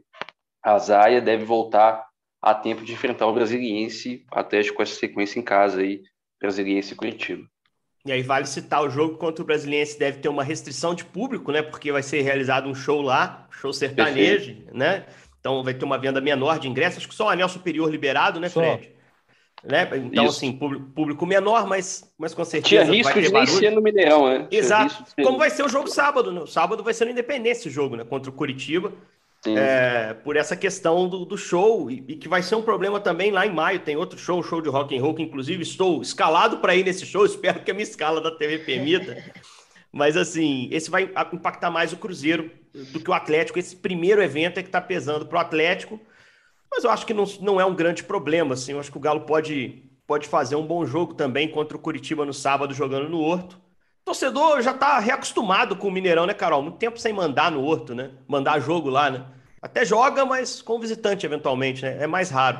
A 0.63 0.77
Zaya 0.79 1.21
deve 1.21 1.45
voltar 1.45 2.05
a 2.41 2.53
tempo 2.53 2.83
de 2.83 2.93
enfrentar 2.93 3.27
o 3.27 3.33
Brasiliense, 3.33 4.25
até 4.31 4.63
com 4.71 4.81
essa 4.81 4.95
sequência 4.95 5.39
em 5.39 5.43
casa 5.43 5.81
aí, 5.81 6.01
Brasiliense 6.39 6.93
e 6.93 6.95
Curitiba. 6.95 7.47
E 8.05 8.11
aí 8.11 8.21
vale 8.21 8.45
citar 8.45 8.83
o 8.83 8.89
jogo 8.89 9.17
contra 9.17 9.41
o 9.41 9.45
Brasiliense 9.45 9.97
deve 9.97 10.19
ter 10.19 10.29
uma 10.29 10.43
restrição 10.43 10.93
de 10.93 11.03
público, 11.03 11.51
né? 11.51 11.63
Porque 11.63 11.91
vai 11.91 12.03
ser 12.03 12.21
realizado 12.21 12.69
um 12.69 12.75
show 12.75 13.01
lá, 13.01 13.47
show 13.49 13.73
sertanejo, 13.73 14.53
Perfeito. 14.53 14.77
né? 14.77 15.07
Então 15.39 15.63
vai 15.63 15.73
ter 15.73 15.85
uma 15.85 15.97
venda 15.97 16.21
menor 16.21 16.59
de 16.59 16.67
ingressos, 16.67 16.99
acho 16.99 17.07
que 17.07 17.15
só 17.15 17.25
o 17.25 17.29
anel 17.29 17.49
superior 17.49 17.89
liberado, 17.89 18.39
né, 18.39 18.47
Fred? 18.47 18.91
Né? 19.67 19.89
Então, 19.95 20.25
Isso. 20.25 20.37
assim, 20.37 20.51
público, 20.53 21.25
menor, 21.25 21.65
mas, 21.65 22.13
mas 22.19 22.35
com 22.35 22.45
certeza. 22.45 22.83
Tinha 22.83 22.95
risco 22.95 23.19
de 23.19 23.31
nem 23.31 23.45
ser 23.47 23.71
no 23.71 23.81
Mineirão, 23.81 24.27
né? 24.27 24.47
Exato. 24.51 25.05
Como 25.23 25.39
vai 25.39 25.49
ser 25.49 25.63
o 25.63 25.69
jogo 25.69 25.87
sábado, 25.87 26.31
né? 26.31 26.43
Sábado 26.45 26.83
vai 26.83 26.93
ser 26.93 27.05
no 27.05 27.11
Independência 27.11 27.67
o 27.67 27.71
jogo, 27.71 27.95
né? 27.95 28.03
Contra 28.03 28.29
o 28.29 28.33
Curitiba. 28.33 28.93
É, 29.47 30.15
por 30.23 30.35
essa 30.35 30.55
questão 30.55 31.07
do, 31.07 31.23
do 31.23 31.37
show, 31.37 31.91
e, 31.91 32.03
e, 32.07 32.15
que 32.15 32.27
vai 32.27 32.41
ser 32.41 32.55
um 32.55 32.63
problema 32.63 32.99
também 32.99 33.29
lá 33.29 33.45
em 33.45 33.53
maio. 33.53 33.79
Tem 33.79 33.95
outro 33.95 34.17
show, 34.17 34.41
show 34.41 34.59
de 34.59 34.69
rock 34.69 34.97
and 34.97 35.01
roll, 35.01 35.13
que 35.13 35.21
inclusive 35.21 35.61
estou 35.61 36.01
escalado 36.01 36.57
para 36.57 36.75
ir 36.75 36.83
nesse 36.83 37.05
show. 37.05 37.25
Espero 37.25 37.59
que 37.59 37.69
a 37.69 37.73
minha 37.73 37.83
escala 37.83 38.21
da 38.21 38.31
TV 38.31 38.59
permita. 38.59 39.23
Mas 39.91 40.17
assim, 40.17 40.67
esse 40.71 40.89
vai 40.89 41.09
impactar 41.31 41.69
mais 41.69 41.93
o 41.93 41.97
Cruzeiro 41.97 42.51
do 42.91 42.99
que 42.99 43.09
o 43.09 43.13
Atlético. 43.13 43.59
Esse 43.59 43.75
primeiro 43.75 44.21
evento 44.21 44.59
é 44.59 44.63
que 44.63 44.69
está 44.69 44.81
pesando 44.81 45.25
para 45.25 45.37
o 45.37 45.41
Atlético. 45.41 45.99
Mas 46.75 46.83
eu 46.83 46.91
acho 46.91 47.05
que 47.05 47.13
não, 47.13 47.23
não 47.39 47.61
é 47.61 47.65
um 47.65 47.73
grande 47.73 48.03
problema, 48.03 48.53
assim. 48.53 48.73
Eu 48.73 48.81
acho 48.81 48.91
que 48.91 48.97
o 48.97 49.01
Galo 49.01 49.21
pode, 49.21 49.81
pode 50.05 50.27
fazer 50.27 50.57
um 50.57 50.67
bom 50.67 50.85
jogo 50.85 51.13
também 51.13 51.49
contra 51.49 51.77
o 51.77 51.79
Curitiba 51.79 52.25
no 52.25 52.33
sábado, 52.33 52.73
jogando 52.73 53.07
no 53.07 53.21
Horto. 53.21 53.55
O 54.01 54.05
torcedor 54.05 54.61
já 54.61 54.71
está 54.71 54.99
reacostumado 54.99 55.77
com 55.77 55.87
o 55.87 55.91
Mineirão, 55.91 56.25
né, 56.25 56.33
Carol? 56.33 56.61
Muito 56.61 56.77
tempo 56.77 56.99
sem 56.99 57.13
mandar 57.13 57.49
no 57.49 57.63
Horto, 57.63 57.95
né? 57.95 58.11
Mandar 58.27 58.59
jogo 58.59 58.89
lá, 58.89 59.09
né? 59.09 59.25
Até 59.61 59.85
joga, 59.85 60.25
mas 60.25 60.61
com 60.61 60.77
visitante, 60.77 61.25
eventualmente, 61.25 61.81
né? 61.81 62.03
É 62.03 62.07
mais 62.07 62.29
raro. 62.29 62.59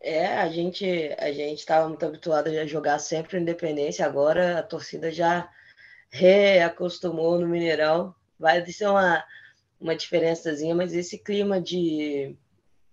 É, 0.00 0.38
a 0.38 0.48
gente 0.48 0.86
a 1.18 1.32
gente 1.32 1.58
estava 1.58 1.88
muito 1.88 2.06
habituado 2.06 2.46
a 2.46 2.66
jogar 2.66 3.00
sempre 3.00 3.36
no 3.36 3.42
Independência, 3.42 4.06
agora 4.06 4.60
a 4.60 4.62
torcida 4.62 5.10
já 5.10 5.50
reacostumou 6.08 7.40
no 7.40 7.48
Mineirão. 7.48 8.14
Vai 8.38 8.64
ser 8.70 8.86
uma, 8.86 9.24
uma 9.80 9.96
diferençazinha, 9.96 10.72
mas 10.72 10.94
esse 10.94 11.18
clima 11.18 11.60
de 11.60 12.36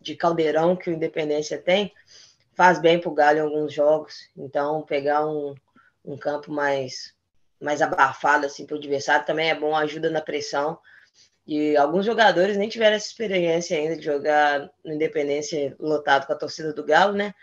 de 0.06 0.16
caldeirão 0.16 0.76
que 0.76 0.90
o 0.90 0.94
Independência 0.94 1.58
tem, 1.58 1.92
faz 2.54 2.80
bem 2.80 3.00
para 3.00 3.10
o 3.10 3.14
Galo 3.14 3.38
em 3.40 3.42
alguns 3.42 3.74
jogos. 3.74 4.30
Então, 4.38 4.84
pegar 4.84 5.26
um, 5.26 5.56
um 6.06 6.16
campo 6.16 6.52
mais, 6.52 7.14
mais 7.60 7.82
abafado 7.82 8.46
assim, 8.46 8.66
para 8.66 8.76
o 8.76 8.78
adversário 8.78 9.26
também 9.26 9.50
é 9.50 9.56
bom, 9.56 9.76
ajuda 9.76 10.10
na 10.10 10.22
pressão. 10.22 10.78
E 11.48 11.76
alguns 11.76 12.06
jogadores 12.06 12.56
nem 12.56 12.70
tiveram 12.70 12.96
essa 12.96 13.08
experiência 13.08 13.78
ainda 13.78 13.98
de 13.98 14.06
jogar 14.06 14.70
no 14.84 14.94
Independência 14.94 15.76
lotado 15.80 16.28
com 16.28 16.34
a 16.34 16.38
torcida 16.38 16.72
do 16.72 16.84
Galo, 16.84 17.14
né? 17.14 17.34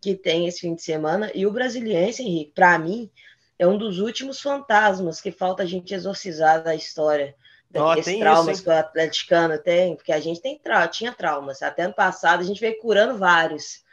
Que 0.00 0.14
tem 0.14 0.46
esse 0.46 0.60
fim 0.60 0.74
de 0.74 0.82
semana. 0.82 1.30
E 1.34 1.46
o 1.46 1.52
Brasiliense, 1.52 2.22
Henrique, 2.22 2.52
para 2.54 2.78
mim, 2.78 3.10
é 3.58 3.66
um 3.66 3.78
dos 3.78 3.98
últimos 3.98 4.40
fantasmas 4.40 5.20
que 5.20 5.30
falta 5.30 5.62
a 5.62 5.66
gente 5.66 5.94
exorcizar 5.94 6.62
da 6.62 6.74
história. 6.74 7.34
Oh, 7.78 8.18
traumas 8.18 8.56
isso, 8.56 8.64
que 8.64 8.70
o 8.70 8.72
atleticano 8.72 9.58
tem, 9.58 9.96
porque 9.96 10.12
a 10.12 10.20
gente 10.20 10.40
tem 10.40 10.58
tra 10.58 10.86
tinha 10.88 11.12
traumas. 11.12 11.62
Até 11.62 11.82
ano 11.82 11.94
passado 11.94 12.40
a 12.40 12.44
gente 12.44 12.60
veio 12.60 12.78
curando 12.78 13.18
vários. 13.18 13.84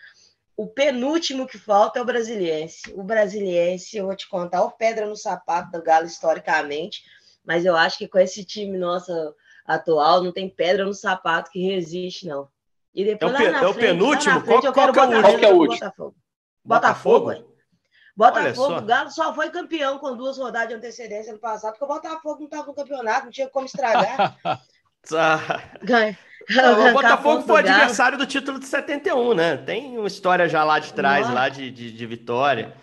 O 0.56 0.68
penúltimo 0.68 1.48
que 1.48 1.58
falta 1.58 2.00
é 2.00 2.02
o 2.02 2.06
Brasiliense. 2.06 2.94
O 2.94 3.04
Brasiliense, 3.04 3.98
eu 3.98 4.06
vou 4.06 4.16
te 4.16 4.30
contar, 4.30 4.64
o 4.64 4.72
pedra 4.72 5.06
no 5.06 5.16
sapato 5.16 5.72
do 5.72 5.84
Galo 5.84 6.06
historicamente, 6.06 7.04
mas 7.44 7.66
eu 7.66 7.76
acho 7.76 7.98
que 7.98 8.08
com 8.08 8.20
esse 8.20 8.46
time 8.46 8.78
nosso 8.78 9.12
atual 9.66 10.24
não 10.24 10.32
tem 10.32 10.48
pedra 10.48 10.86
no 10.86 10.94
sapato 10.94 11.50
que 11.52 11.60
resiste, 11.60 12.28
não. 12.28 12.48
E 12.94 13.04
depois 13.04 13.34
é 13.34 13.36
o, 13.36 13.38
lá 13.38 13.52
na 13.52 13.58
é 13.58 13.62
frente, 13.62 13.76
o 13.76 13.80
penúltimo? 13.80 14.42
Frente, 14.42 14.62
qual, 14.62 14.74
qual, 14.74 14.94
qual 14.94 15.40
que 15.40 15.46
é 15.46 15.52
o 15.52 15.58
último? 15.58 15.80
Botafogo. 15.80 16.16
Botafogo, 16.64 17.26
Botafogo, 17.26 17.53
Botafogo, 18.16 18.78
o 18.78 18.82
Galo 18.86 19.10
só 19.10 19.34
foi 19.34 19.50
campeão 19.50 19.98
com 19.98 20.16
duas 20.16 20.38
rodadas 20.38 20.70
de 20.70 20.76
antecedência 20.76 21.34
no 21.34 21.40
passado, 21.40 21.72
porque 21.72 21.86
o 21.86 21.88
Botafogo 21.88 22.40
não 22.40 22.46
estava 22.46 22.68
no 22.68 22.74
campeonato, 22.74 23.26
não 23.26 23.32
tinha 23.32 23.50
como 23.50 23.66
estragar. 23.66 24.38
Ganha. 25.82 26.18
Não, 26.50 26.90
o 26.90 26.94
Botafogo 26.94 27.42
foi 27.44 27.62
adversário 27.62 28.18
do 28.18 28.26
título 28.26 28.60
de 28.60 28.66
71, 28.66 29.34
né? 29.34 29.58
Tem 29.58 29.98
uma 29.98 30.08
história 30.08 30.48
já 30.48 30.64
lá 30.64 30.80
de 30.80 30.94
trás, 30.94 31.22
Nossa. 31.22 31.34
lá 31.34 31.50
de, 31.50 31.72
de, 31.72 31.92
de, 31.92 32.06
vitória. 32.06 32.74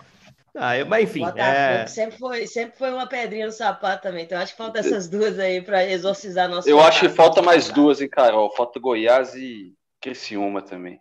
Ah, 0.55 0.77
eu, 0.77 0.87
mas 0.87 1.05
enfim. 1.05 1.21
Botafogo 1.21 1.43
é... 1.43 1.87
sempre, 1.87 2.19
foi, 2.19 2.47
sempre 2.47 2.79
foi 2.79 2.93
uma 2.93 3.07
pedrinha 3.07 3.47
no 3.47 3.53
sapato 3.53 4.03
também. 4.03 4.25
Então 4.25 4.39
acho 4.39 4.53
que 4.53 4.59
falta 4.59 4.81
essas 4.81 5.09
duas 5.09 5.39
aí 5.39 5.63
para 5.63 5.85
exorcizar 5.85 6.49
nosso. 6.49 6.69
Eu 6.69 6.81
acho 6.81 7.01
que 7.01 7.09
falta 7.09 7.41
mais 7.43 7.69
duas, 7.69 8.01
hein, 8.01 8.09
Carol? 8.09 8.51
Falta 8.57 8.81
Goiás 8.81 9.35
e 9.35 9.75
Criciúma 10.01 10.63
também. 10.63 11.01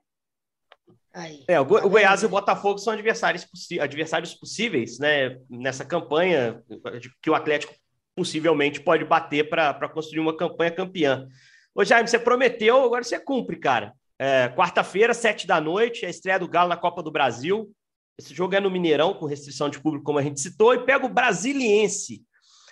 Aí, 1.19 1.43
é, 1.49 1.59
o, 1.59 1.65
Go 1.65 1.79
tá 1.79 1.85
o 1.85 1.89
Goiás 1.89 2.23
e 2.23 2.25
o 2.25 2.29
Botafogo 2.29 2.79
são 2.79 2.93
adversários, 2.93 3.45
adversários 3.81 4.33
possíveis, 4.33 4.97
né? 4.99 5.37
Nessa 5.49 5.83
campanha 5.83 6.63
que 7.21 7.29
o 7.29 7.35
Atlético 7.35 7.73
possivelmente 8.15 8.79
pode 8.79 9.03
bater 9.03 9.49
para 9.49 9.89
construir 9.89 10.21
uma 10.21 10.35
campanha 10.35 10.71
campeã. 10.71 11.27
Ô, 11.75 11.83
Jaime, 11.83 12.07
você 12.07 12.17
prometeu, 12.17 12.83
agora 12.83 13.03
você 13.03 13.19
cumpre, 13.19 13.57
cara. 13.57 13.93
É, 14.17 14.47
Quarta-feira, 14.49 15.13
sete 15.13 15.45
da 15.45 15.59
noite, 15.59 16.05
a 16.05 16.09
estreia 16.09 16.39
do 16.39 16.47
Galo 16.47 16.69
na 16.69 16.77
Copa 16.77 17.03
do 17.03 17.11
Brasil. 17.11 17.69
Esse 18.17 18.33
jogo 18.33 18.55
é 18.55 18.59
no 18.61 18.71
Mineirão, 18.71 19.13
com 19.13 19.25
restrição 19.25 19.69
de 19.69 19.79
público, 19.79 20.05
como 20.05 20.19
a 20.19 20.23
gente 20.23 20.39
citou, 20.39 20.73
e 20.73 20.85
pega 20.85 21.05
o 21.05 21.13
Brasiliense. 21.13 22.23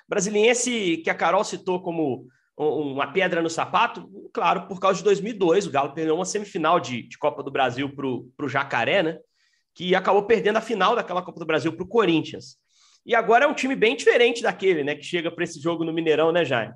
Brasiliense 0.07 0.97
que 0.97 1.09
a 1.09 1.15
Carol 1.15 1.43
citou 1.43 1.81
como 1.81 2.27
uma 2.57 3.11
pedra 3.11 3.41
no 3.41 3.49
sapato, 3.49 4.09
claro, 4.33 4.67
por 4.67 4.79
causa 4.79 4.97
de 4.97 5.03
2002. 5.03 5.67
O 5.67 5.71
Galo 5.71 5.93
perdeu 5.93 6.15
uma 6.15 6.25
semifinal 6.25 6.79
de, 6.79 7.03
de 7.03 7.17
Copa 7.17 7.43
do 7.43 7.51
Brasil 7.51 7.93
para 7.95 8.05
o 8.07 8.49
Jacaré, 8.49 9.03
né? 9.03 9.19
Que 9.75 9.93
acabou 9.93 10.23
perdendo 10.23 10.57
a 10.57 10.61
final 10.61 10.95
daquela 10.95 11.21
Copa 11.21 11.39
do 11.39 11.45
Brasil 11.45 11.71
para 11.71 11.83
o 11.83 11.87
Corinthians. 11.87 12.57
E 13.05 13.13
agora 13.13 13.45
é 13.45 13.47
um 13.47 13.53
time 13.53 13.75
bem 13.75 13.95
diferente 13.95 14.41
daquele, 14.41 14.83
né? 14.83 14.95
Que 14.95 15.03
chega 15.03 15.31
para 15.31 15.43
esse 15.43 15.61
jogo 15.61 15.83
no 15.83 15.93
Mineirão, 15.93 16.31
né, 16.31 16.43
Jaime? 16.43 16.73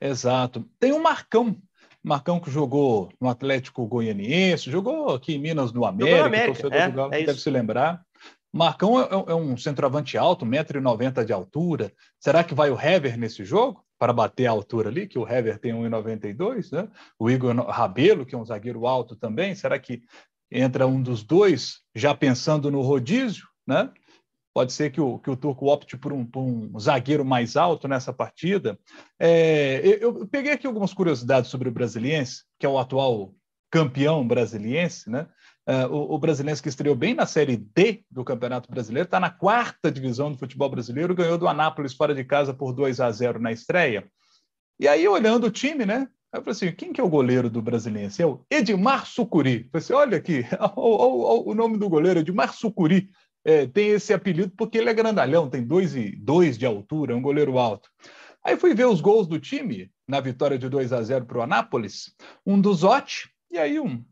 Exato. 0.00 0.68
Tem 0.80 0.92
o 0.92 1.02
Marcão. 1.02 1.56
Marcão 2.02 2.38
que 2.38 2.50
jogou 2.50 3.08
no 3.20 3.28
Atlético 3.28 3.84
Goianiense, 3.84 4.70
jogou 4.70 5.14
aqui 5.14 5.34
em 5.34 5.38
Minas 5.40 5.72
no 5.72 5.84
América, 5.84 6.18
no 6.18 6.24
América. 6.24 6.52
torcedor 6.52 6.78
é, 6.78 6.88
do 6.88 6.96
Galo 6.96 7.14
é 7.14 7.22
deve 7.24 7.40
se 7.40 7.50
lembrar. 7.50 8.00
Marcão 8.52 9.00
é, 9.00 9.08
é 9.10 9.34
um 9.34 9.56
centroavante 9.56 10.16
alto, 10.16 10.46
1,90m 10.46 11.24
de 11.24 11.32
altura. 11.32 11.92
Será 12.20 12.44
que 12.44 12.54
vai 12.54 12.70
o 12.70 12.80
Hever 12.80 13.18
nesse 13.18 13.44
jogo? 13.44 13.85
Para 13.98 14.12
bater 14.12 14.46
a 14.46 14.50
altura 14.50 14.90
ali, 14.90 15.06
que 15.06 15.18
o 15.18 15.26
Hever 15.26 15.58
tem 15.58 15.72
1,92, 15.72 16.70
né? 16.72 16.88
O 17.18 17.30
Igor 17.30 17.54
Rabelo, 17.54 18.26
que 18.26 18.34
é 18.34 18.38
um 18.38 18.44
zagueiro 18.44 18.86
alto 18.86 19.16
também. 19.16 19.54
Será 19.54 19.78
que 19.78 20.02
entra 20.50 20.86
um 20.86 21.02
dos 21.02 21.22
dois, 21.22 21.80
já 21.94 22.14
pensando 22.14 22.70
no 22.70 22.82
rodízio, 22.82 23.46
né? 23.66 23.90
Pode 24.54 24.72
ser 24.72 24.90
que 24.90 25.00
o, 25.00 25.18
que 25.18 25.30
o 25.30 25.36
Turco 25.36 25.70
opte 25.70 25.98
por 25.98 26.12
um, 26.14 26.24
por 26.24 26.40
um 26.40 26.78
zagueiro 26.78 27.24
mais 27.24 27.56
alto 27.56 27.86
nessa 27.86 28.10
partida. 28.10 28.78
É, 29.18 29.80
eu, 29.84 30.20
eu, 30.20 30.26
peguei 30.26 30.52
aqui 30.52 30.66
algumas 30.66 30.94
curiosidades 30.94 31.50
sobre 31.50 31.68
o 31.68 31.72
Brasiliense, 31.72 32.42
que 32.58 32.64
é 32.64 32.68
o 32.68 32.78
atual 32.78 33.34
campeão 33.70 34.26
brasiliense, 34.26 35.10
né? 35.10 35.28
Uh, 35.68 35.92
o, 35.92 36.14
o 36.14 36.20
que 36.20 36.68
estreou 36.68 36.94
bem 36.94 37.12
na 37.12 37.26
Série 37.26 37.56
D 37.56 38.04
do 38.08 38.24
Campeonato 38.24 38.70
Brasileiro, 38.70 39.06
está 39.06 39.18
na 39.18 39.30
quarta 39.30 39.90
divisão 39.90 40.30
do 40.30 40.38
futebol 40.38 40.70
brasileiro, 40.70 41.14
ganhou 41.14 41.36
do 41.36 41.48
Anápolis 41.48 41.92
fora 41.92 42.14
de 42.14 42.22
casa 42.22 42.54
por 42.54 42.72
2 42.72 43.00
a 43.00 43.10
0 43.10 43.40
na 43.40 43.50
estreia. 43.50 44.08
E 44.78 44.86
aí, 44.86 45.08
olhando 45.08 45.48
o 45.48 45.50
time, 45.50 45.84
né? 45.84 46.06
Eu 46.32 46.42
falei 46.42 46.52
assim: 46.52 46.72
quem 46.72 46.92
que 46.92 47.00
é 47.00 47.04
o 47.04 47.08
goleiro 47.08 47.50
do 47.50 47.60
Brasiliense? 47.62 48.22
É 48.22 48.26
o 48.26 48.44
Edmar 48.50 49.06
Sucuri. 49.06 49.64
Eu 49.64 49.70
falei 49.70 49.84
assim: 49.84 49.92
olha 49.92 50.18
aqui, 50.18 50.44
o, 50.76 50.80
o, 50.80 51.50
o 51.50 51.54
nome 51.54 51.78
do 51.78 51.88
goleiro, 51.88 52.20
Edmar 52.20 52.52
Sucuri 52.52 53.10
é, 53.44 53.66
tem 53.66 53.88
esse 53.88 54.12
apelido 54.12 54.52
porque 54.56 54.78
ele 54.78 54.90
é 54.90 54.94
grandalhão, 54.94 55.48
tem 55.48 55.64
dois 55.64 55.96
e 55.96 56.14
dois 56.16 56.58
de 56.58 56.66
altura, 56.66 57.12
é 57.12 57.16
um 57.16 57.22
goleiro 57.22 57.58
alto. 57.58 57.88
Aí 58.44 58.56
fui 58.56 58.74
ver 58.74 58.86
os 58.86 59.00
gols 59.00 59.26
do 59.26 59.40
time 59.40 59.90
na 60.06 60.20
vitória 60.20 60.56
de 60.56 60.68
2 60.68 60.92
a 60.92 61.02
0 61.02 61.26
para 61.26 61.38
o 61.38 61.42
Anápolis, 61.42 62.14
um 62.46 62.60
do 62.60 62.72
Zotti, 62.72 63.28
e 63.50 63.58
aí 63.58 63.80
um, 63.80 64.04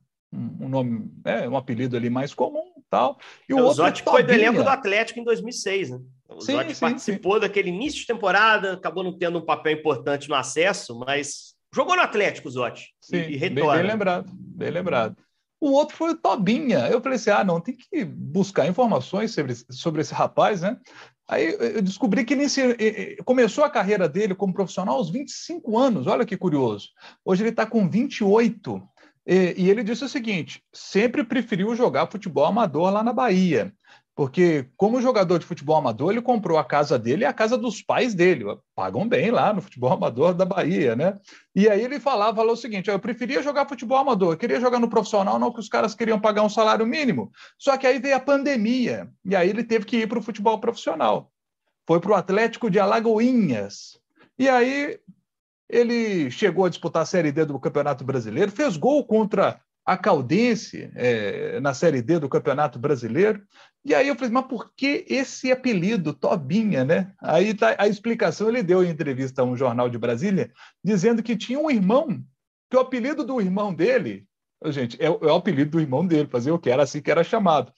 um, 0.61 0.69
nome, 0.69 1.11
é, 1.25 1.49
um 1.49 1.57
apelido 1.57 1.97
ali 1.97 2.11
mais 2.11 2.35
comum 2.35 2.75
tal. 2.91 3.19
E 3.49 3.55
o, 3.55 3.59
é, 3.59 3.63
o 3.63 3.73
Zotti 3.73 4.03
foi 4.03 4.23
do 4.23 4.33
elenco 4.33 4.63
do 4.63 4.69
Atlético 4.69 5.19
em 5.19 5.25
2006, 5.25 5.91
né? 5.91 6.01
O 6.29 6.41
sim, 6.41 6.53
Zotti 6.53 6.75
sim, 6.75 6.81
participou 6.81 7.35
sim. 7.35 7.41
daquele 7.41 7.69
início 7.69 8.01
de 8.01 8.07
temporada, 8.07 8.75
acabou 8.75 9.03
não 9.03 9.17
tendo 9.17 9.39
um 9.39 9.45
papel 9.45 9.73
importante 9.73 10.29
no 10.29 10.35
acesso, 10.35 10.99
mas 10.99 11.55
jogou 11.75 11.97
no 11.97 12.03
Atlético, 12.03 12.51
Zotti. 12.51 12.95
Sim, 13.01 13.17
e, 13.17 13.35
e 13.35 13.51
bem, 13.51 13.67
bem 13.67 13.83
lembrado, 13.83 14.31
bem 14.33 14.71
lembrado. 14.71 15.17
O 15.61 15.73
outro 15.73 15.97
foi 15.97 16.11
o 16.11 16.17
Tobinha. 16.17 16.89
Eu 16.89 17.01
falei 17.01 17.17
assim: 17.17 17.31
ah, 17.31 17.43
não, 17.43 17.61
tem 17.61 17.77
que 17.77 18.05
buscar 18.05 18.69
informações 18.69 19.33
sobre, 19.33 19.55
sobre 19.71 20.03
esse 20.03 20.13
rapaz, 20.13 20.61
né? 20.61 20.79
Aí 21.27 21.57
eu 21.59 21.81
descobri 21.81 22.23
que 22.23 22.35
ele 22.35 23.17
começou 23.25 23.65
a 23.65 23.71
carreira 23.71 24.07
dele 24.07 24.35
como 24.35 24.53
profissional 24.53 24.97
aos 24.97 25.09
25 25.09 25.79
anos. 25.79 26.07
Olha 26.07 26.27
que 26.27 26.37
curioso. 26.37 26.91
Hoje 27.25 27.43
ele 27.43 27.51
está 27.51 27.65
com 27.65 27.89
28. 27.89 28.83
E, 29.27 29.55
e 29.57 29.71
ele 29.71 29.83
disse 29.83 30.05
o 30.05 30.09
seguinte: 30.09 30.63
sempre 30.73 31.25
preferiu 31.25 31.75
jogar 31.75 32.11
futebol 32.11 32.45
amador 32.45 32.91
lá 32.91 33.03
na 33.03 33.13
Bahia. 33.13 33.73
Porque, 34.17 34.69
como 34.77 35.03
jogador 35.03 35.41
de 35.41 35.47
futebol 35.47 35.77
amador, 35.77 36.13
ele 36.13 36.23
comprou 36.23 36.57
a 36.57 36.65
casa 36.65 36.97
dele 36.97 37.25
e 37.25 37.27
a 37.27 37.33
casa 37.33 37.59
dos 37.59 37.83
pais 37.83 38.15
dele. 38.15 38.45
Pagam 38.73 39.09
bem 39.09 39.33
lá 39.33 39.53
no 39.53 39.61
futebol 39.61 39.93
amador 39.93 40.33
da 40.33 40.45
Bahia, 40.45 40.95
né? 40.95 41.19
E 41.53 41.69
aí 41.69 41.83
ele 41.83 41.99
falava, 41.99 42.37
falou 42.37 42.53
o 42.53 42.57
seguinte: 42.57 42.89
eu 42.89 42.99
preferia 43.01 43.43
jogar 43.43 43.69
futebol 43.69 43.99
amador, 43.99 44.35
eu 44.35 44.39
queria 44.39 44.61
jogar 44.61 44.79
no 44.79 44.89
profissional, 44.89 45.39
não 45.39 45.53
que 45.53 45.59
os 45.59 45.69
caras 45.69 45.97
queriam 45.97 46.21
pagar 46.21 46.43
um 46.43 46.49
salário 46.49 46.87
mínimo. 46.87 47.33
Só 47.59 47.77
que 47.77 47.89
aí 47.89 47.99
veio 47.99 48.15
a 48.15 48.21
pandemia, 48.21 49.11
e 49.25 49.35
aí 49.35 49.51
ele 49.51 49.65
teve 49.65 49.85
que 49.85 49.97
ir 49.97 50.09
para 50.09 50.19
o 50.19 50.23
futebol 50.23 50.61
profissional. 50.61 51.33
Foi 51.85 51.99
para 51.99 52.13
o 52.13 52.15
Atlético 52.15 52.71
de 52.71 52.79
Alagoinhas. 52.79 53.99
E 54.39 54.49
aí 54.49 54.99
ele 55.69 56.31
chegou 56.31 56.65
a 56.65 56.69
disputar 56.69 57.03
a 57.03 57.07
Série 57.07 57.33
D 57.33 57.45
do 57.45 57.59
Campeonato 57.59 58.05
Brasileiro, 58.05 58.51
fez 58.51 58.77
gol 58.77 59.05
contra 59.05 59.61
a 59.85 59.99
Caldense 59.99 60.91
é, 60.95 61.61
na 61.61 61.75
Série 61.75 62.01
D 62.01 62.19
do 62.19 62.29
Campeonato 62.29 62.79
Brasileiro. 62.79 63.43
E 63.85 63.95
aí 63.95 64.09
eu 64.09 64.15
falei, 64.15 64.31
mas 64.31 64.47
por 64.47 64.73
que 64.75 65.05
esse 65.09 65.53
apelido, 65.53 66.15
Tobinha, 66.15 66.85
né? 66.85 67.13
Aí 67.21 67.53
tá 67.53 67.75
a 67.79 67.87
explicação, 67.87 68.49
ele 68.49 68.63
deu 68.63 68.83
em 68.83 68.89
entrevista 68.89 69.43
a 69.43 69.45
um 69.45 69.57
jornal 69.57 69.91
de 69.91 69.99
Brasília, 69.99 70.51
dizendo 70.83 71.23
que 71.23 71.37
tinha 71.37 71.59
um 71.59 71.71
irmão, 71.71 72.23
que 72.71 72.77
o 72.77 72.81
apelido 72.81 73.25
do 73.25 73.41
irmão 73.41 73.75
dele, 73.75 74.27
gente, 74.67 74.97
é, 75.03 75.07
é 75.07 75.11
o 75.11 75.35
apelido 75.35 75.73
do 75.73 75.81
irmão 75.81 76.07
dele, 76.07 76.29
fazer 76.31 76.51
o 76.51 76.59
que 76.59 76.71
era 76.71 76.83
assim 76.83 77.03
que 77.03 77.11
era 77.11 77.23
chamado. 77.23 77.71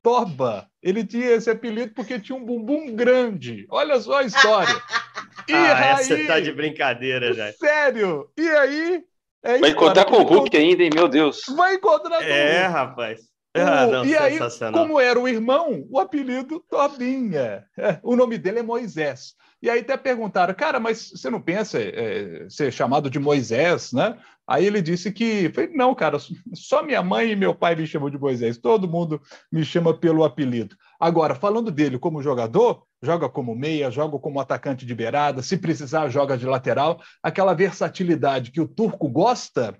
Toba. 0.00 0.68
Ele 0.80 1.04
tinha 1.04 1.26
esse 1.32 1.50
apelido 1.50 1.92
porque 1.92 2.20
tinha 2.20 2.38
um 2.38 2.44
bumbum 2.44 2.94
grande. 2.94 3.66
Olha 3.68 4.00
só 4.00 4.18
a 4.18 4.22
história. 4.22 4.74
E 5.48 5.54
ah, 5.54 5.96
aí, 5.96 6.00
essa 6.00 6.26
tá 6.26 6.40
de 6.40 6.52
brincadeira 6.52 7.32
já. 7.32 7.52
Sério? 7.52 8.30
E 8.36 8.48
aí 8.48 9.02
é 9.42 9.58
Vai 9.58 9.70
encontrar 9.70 10.04
com 10.04 10.16
o 10.16 10.22
Hulk 10.22 10.56
ainda, 10.56 10.82
hein? 10.82 10.90
Meu 10.92 11.08
Deus. 11.08 11.42
Vai 11.56 11.76
encontrar 11.76 12.18
com 12.18 12.24
É, 12.24 12.66
rapaz. 12.66 13.20
Ah, 13.54 13.86
não, 13.86 14.04
e 14.04 14.16
aí, 14.16 14.38
como 14.72 15.00
era 15.00 15.18
o 15.18 15.26
irmão, 15.26 15.84
o 15.90 15.98
apelido 15.98 16.62
Tobinha. 16.68 17.64
É, 17.76 17.98
o 18.02 18.14
nome 18.14 18.38
dele 18.38 18.60
é 18.60 18.62
Moisés. 18.62 19.34
E 19.60 19.68
aí 19.68 19.80
até 19.80 19.96
perguntaram, 19.96 20.54
cara, 20.54 20.78
mas 20.78 21.10
você 21.10 21.28
não 21.28 21.40
pensa 21.40 21.80
é, 21.80 22.46
ser 22.48 22.72
chamado 22.72 23.10
de 23.10 23.18
Moisés, 23.18 23.92
né? 23.92 24.16
Aí 24.46 24.64
ele 24.64 24.80
disse 24.80 25.10
que, 25.10 25.50
falei, 25.52 25.70
não, 25.74 25.94
cara, 25.94 26.18
só 26.54 26.82
minha 26.82 27.02
mãe 27.02 27.32
e 27.32 27.36
meu 27.36 27.54
pai 27.54 27.74
me 27.74 27.86
chamam 27.86 28.08
de 28.08 28.18
Moisés, 28.18 28.56
todo 28.56 28.88
mundo 28.88 29.20
me 29.50 29.64
chama 29.64 29.92
pelo 29.92 30.24
apelido. 30.24 30.76
Agora, 30.98 31.34
falando 31.34 31.70
dele 31.70 31.98
como 31.98 32.22
jogador, 32.22 32.82
joga 33.02 33.28
como 33.28 33.54
meia, 33.54 33.90
joga 33.90 34.18
como 34.18 34.40
atacante 34.40 34.84
de 34.84 34.94
beirada, 34.94 35.42
se 35.42 35.56
precisar, 35.56 36.08
joga 36.08 36.36
de 36.36 36.44
lateral, 36.44 37.00
aquela 37.22 37.54
versatilidade 37.54 38.50
que 38.50 38.60
o 38.60 38.66
turco 38.66 39.08
gosta, 39.08 39.78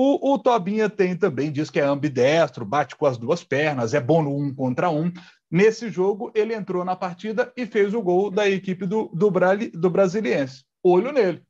o, 0.00 0.34
o 0.34 0.38
Tobinha 0.38 0.88
tem 0.88 1.16
também, 1.16 1.50
diz 1.50 1.70
que 1.70 1.80
é 1.80 1.82
ambidestro, 1.82 2.64
bate 2.64 2.94
com 2.94 3.04
as 3.04 3.18
duas 3.18 3.42
pernas, 3.42 3.94
é 3.94 4.00
bom 4.00 4.22
no 4.22 4.36
um 4.36 4.54
contra 4.54 4.88
um. 4.88 5.10
Nesse 5.50 5.90
jogo, 5.90 6.30
ele 6.36 6.54
entrou 6.54 6.84
na 6.84 6.94
partida 6.94 7.52
e 7.56 7.66
fez 7.66 7.92
o 7.94 8.00
gol 8.00 8.30
da 8.30 8.48
equipe 8.48 8.86
do, 8.86 9.10
do, 9.12 9.28
Brali, 9.28 9.70
do 9.70 9.90
Brasiliense. 9.90 10.62
Olho 10.84 11.10
nele. 11.10 11.42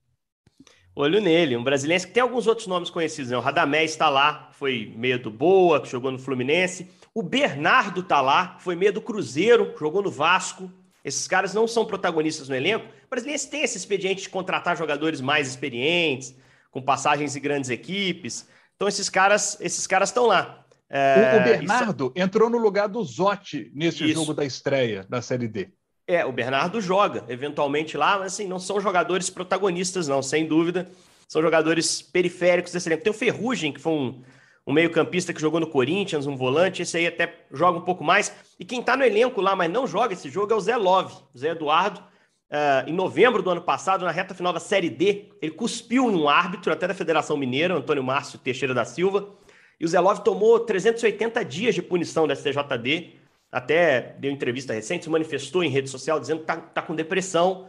Olho 0.97 1.21
nele, 1.21 1.59
um 1.59 1.63
brasileiro 1.63 2.07
que 2.07 2.13
tem 2.13 2.23
alguns 2.23 2.47
outros 2.47 2.67
nomes 2.67 2.89
conhecidos. 2.89 3.31
Né? 3.31 3.37
O 3.37 3.41
Radamés 3.41 3.91
está 3.91 4.09
lá, 4.09 4.49
foi 4.53 4.95
meio 4.97 5.23
do 5.23 5.31
Boa, 5.31 5.83
que 5.83 5.91
jogou 5.91 6.11
no 6.11 6.19
Fluminense. 6.19 6.91
O 7.19 7.23
Bernardo 7.23 8.03
está 8.03 8.21
lá, 8.21 8.57
foi 8.61 8.77
meio 8.77 8.93
do 8.93 9.01
Cruzeiro, 9.01 9.75
jogou 9.77 10.01
no 10.01 10.09
Vasco. 10.09 10.71
Esses 11.05 11.27
caras 11.27 11.53
não 11.53 11.67
são 11.67 11.85
protagonistas 11.85 12.49
no 12.49 12.55
elenco. 12.55 12.87
O 12.87 13.11
brasileiro 13.11 13.43
tem 13.51 13.65
esse 13.65 13.77
expediente 13.77 14.23
de 14.23 14.29
contratar 14.29 14.77
jogadores 14.77 15.21
mais 15.21 15.49
experientes, 15.49 16.37
com 16.71 16.81
passagens 16.81 17.35
em 17.35 17.41
grandes 17.41 17.71
equipes. 17.71 18.49
Então 18.77 18.87
esses 18.87 19.09
caras, 19.09 19.59
esses 19.61 19.85
caras 19.85 20.11
estão 20.11 20.27
lá. 20.27 20.65
É, 20.89 21.35
o, 21.35 21.41
o, 21.41 21.43
Bernardo 21.43 22.13
isso... 22.15 22.25
entrou 22.25 22.49
no 22.49 22.57
lugar 22.57 22.87
do 22.87 23.03
Zotti 23.03 23.69
nesse 23.75 24.05
isso. 24.05 24.15
jogo 24.15 24.33
da 24.33 24.45
estreia 24.45 25.05
da 25.09 25.21
Série 25.21 25.49
D. 25.49 25.71
É, 26.07 26.25
o 26.25 26.31
Bernardo 26.31 26.81
joga 26.81 27.25
eventualmente 27.29 27.97
lá, 27.97 28.17
mas 28.17 28.35
assim, 28.35 28.47
não 28.47 28.61
são 28.61 28.81
jogadores 28.81 29.29
protagonistas, 29.29 30.07
não, 30.07 30.23
sem 30.23 30.47
dúvida. 30.47 30.89
São 31.27 31.43
jogadores 31.43 32.01
periféricos 32.01 32.71
desse 32.71 32.89
elenco. 32.89 33.03
Tem 33.03 33.11
o 33.11 33.17
Ferrugem, 33.17 33.73
que 33.73 33.81
foi 33.81 33.93
um, 33.93 34.23
um 34.69 34.73
meio-campista 34.75 35.33
que 35.33 35.41
jogou 35.41 35.59
no 35.59 35.67
Corinthians, 35.67 36.27
um 36.27 36.37
volante, 36.37 36.83
esse 36.83 36.99
aí 36.99 37.07
até 37.07 37.47
joga 37.51 37.79
um 37.79 37.83
pouco 37.83 38.05
mais. 38.05 38.35
E 38.61 38.67
quem 38.67 38.83
tá 38.83 38.95
no 38.95 39.03
elenco 39.03 39.41
lá, 39.41 39.57
mas 39.57 39.71
não 39.71 39.87
joga 39.87 40.13
esse 40.13 40.29
jogo, 40.29 40.53
é 40.53 40.57
o 40.57 40.61
Zé 40.61 40.77
Love, 40.77 41.15
o 41.35 41.39
Zé 41.39 41.49
Eduardo. 41.53 42.01
Uh, 42.51 42.87
em 42.87 42.93
novembro 42.93 43.43
do 43.43 43.49
ano 43.49 43.63
passado, 43.63 44.05
na 44.05 44.11
reta 44.11 44.35
final 44.35 44.53
da 44.53 44.61
Série 44.61 44.91
D, 44.91 45.31
ele 45.41 45.53
cuspiu 45.53 46.07
um 46.07 46.29
árbitro, 46.29 46.71
até 46.71 46.87
da 46.87 46.93
Federação 46.93 47.35
Mineira, 47.35 47.75
Antônio 47.75 48.03
Márcio 48.05 48.39
Teixeira 48.39 48.75
da 48.75 48.85
Silva, 48.85 49.31
e 49.81 49.87
o 49.87 49.89
Zé 49.89 50.01
Love 50.01 50.23
tomou 50.23 50.61
380 50.61 51.45
dias 51.47 51.75
de 51.75 51.81
punição 51.81 52.27
da 52.27 52.37
STJD 52.37 53.17
até 53.51 54.15
deu 54.19 54.31
entrevista 54.31 54.75
recente, 54.75 55.05
se 55.05 55.11
manifestou 55.11 55.65
em 55.65 55.71
rede 55.71 55.89
social 55.89 56.21
dizendo 56.21 56.45
que 56.45 56.53
está 56.53 56.57
tá 56.57 56.83
com 56.83 56.95
depressão, 56.95 57.67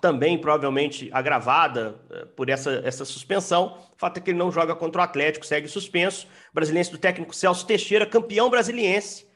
também 0.00 0.38
provavelmente 0.38 1.08
agravada 1.12 1.96
uh, 2.10 2.26
por 2.28 2.48
essa, 2.48 2.82
essa 2.84 3.04
suspensão. 3.04 3.78
O 3.94 3.98
fato 3.98 4.18
é 4.18 4.20
que 4.20 4.30
ele 4.30 4.38
não 4.38 4.50
joga 4.50 4.74
contra 4.74 5.00
o 5.00 5.04
Atlético, 5.04 5.46
segue 5.46 5.68
suspenso. 5.68 6.26
Brasiliense 6.52 6.90
do 6.90 6.98
técnico 6.98 7.34
Celso 7.34 7.66
Teixeira, 7.66 8.04
campeão 8.04 8.50
brasiliense, 8.50 9.26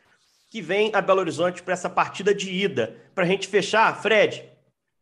que 0.50 0.61
vem 0.61 0.90
a 0.94 1.00
Belo 1.00 1.20
Horizonte 1.20 1.62
para 1.62 1.74
essa 1.74 1.88
partida 1.88 2.35
de 2.35 2.52
ida. 2.52 2.96
Para 3.14 3.24
a 3.24 3.26
gente 3.26 3.48
fechar, 3.48 4.00
Fred, 4.02 4.44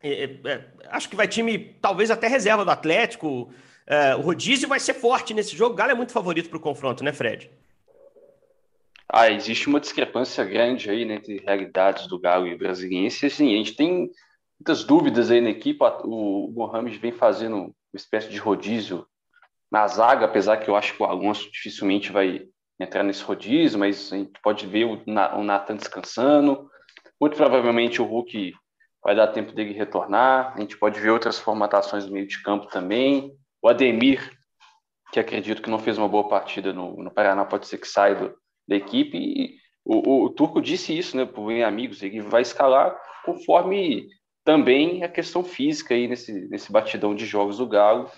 é, 0.01 0.23
é, 0.45 0.65
acho 0.89 1.09
que 1.09 1.15
vai 1.15 1.27
time, 1.27 1.57
talvez 1.81 2.11
até 2.11 2.27
reserva 2.27 2.63
do 2.63 2.71
Atlético. 2.71 3.51
É, 3.85 4.15
o 4.15 4.21
rodízio 4.21 4.67
vai 4.67 4.79
ser 4.79 4.93
forte 4.93 5.33
nesse 5.33 5.55
jogo. 5.55 5.73
O 5.73 5.77
Galo 5.77 5.91
é 5.91 5.95
muito 5.95 6.11
favorito 6.11 6.49
para 6.49 6.57
o 6.57 6.61
confronto, 6.61 7.03
né, 7.03 7.11
Fred? 7.11 7.49
Ah, 9.09 9.31
existe 9.31 9.67
uma 9.67 9.79
discrepância 9.79 10.43
grande 10.43 10.89
aí 10.89 11.05
né, 11.05 11.15
entre 11.15 11.39
realidades 11.39 12.07
do 12.07 12.19
Galo 12.19 12.47
e 12.47 12.57
Brasiliense. 12.57 13.25
Assim, 13.25 13.53
a 13.53 13.57
gente 13.57 13.75
tem 13.75 14.11
muitas 14.59 14.83
dúvidas 14.83 15.31
aí 15.31 15.41
na 15.41 15.49
equipe. 15.49 15.79
O 16.03 16.51
Mohamed 16.55 16.97
vem 16.97 17.11
fazendo 17.11 17.55
uma 17.55 17.73
espécie 17.93 18.29
de 18.29 18.37
rodízio 18.37 19.05
na 19.71 19.87
zaga, 19.87 20.25
apesar 20.25 20.57
que 20.57 20.69
eu 20.69 20.75
acho 20.75 20.95
que 20.95 21.01
o 21.01 21.05
Alonso 21.05 21.51
dificilmente 21.51 22.11
vai 22.11 22.47
entrar 22.79 23.03
nesse 23.03 23.23
rodízio, 23.23 23.79
mas 23.79 24.11
a 24.13 24.17
gente 24.17 24.39
pode 24.41 24.65
ver 24.65 24.85
o 24.85 25.03
Nathan 25.43 25.75
descansando. 25.75 26.69
Muito 27.19 27.35
provavelmente 27.35 28.01
o 28.01 28.05
Hulk 28.05 28.53
vai 29.03 29.15
dar 29.15 29.27
tempo 29.27 29.51
dele 29.51 29.73
retornar. 29.73 30.53
A 30.55 30.59
gente 30.59 30.77
pode 30.77 30.99
ver 30.99 31.09
outras 31.09 31.39
formatações 31.39 32.05
do 32.05 32.13
meio 32.13 32.27
de 32.27 32.41
campo 32.41 32.67
também. 32.67 33.35
O 33.61 33.67
Ademir, 33.67 34.31
que 35.11 35.19
acredito 35.19 35.61
que 35.61 35.69
não 35.69 35.79
fez 35.79 35.97
uma 35.97 36.07
boa 36.07 36.27
partida 36.27 36.71
no, 36.71 37.03
no 37.03 37.11
Paraná, 37.11 37.43
pode 37.45 37.67
ser 37.67 37.79
que 37.79 37.87
saia 37.87 38.15
do, 38.15 38.35
da 38.67 38.75
equipe. 38.75 39.17
E 39.17 39.55
o, 39.83 40.09
o, 40.09 40.25
o 40.25 40.29
Turco 40.29 40.61
disse 40.61 40.95
isso, 40.95 41.17
né, 41.17 41.25
por 41.25 41.51
amigos, 41.63 42.03
ele 42.03 42.21
vai 42.21 42.41
escalar 42.43 42.95
conforme 43.25 44.07
também 44.47 45.03
a 45.03 45.09
questão 45.09 45.43
física 45.43 45.93
aí 45.93 46.07
nesse, 46.07 46.31
nesse 46.47 46.71
batidão 46.71 47.13
de 47.13 47.25
jogos 47.25 47.57
do 47.57 47.67
Galo, 47.67 48.09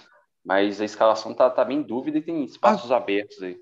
mas 0.45 0.79
a 0.79 0.85
escalação 0.85 1.33
tá, 1.33 1.49
tá 1.49 1.65
bem 1.65 1.79
em 1.79 1.81
dúvida 1.81 2.19
e 2.19 2.21
tem 2.21 2.43
espaços 2.43 2.91
ah, 2.91 2.97
abertos 2.97 3.41
aí. 3.41 3.57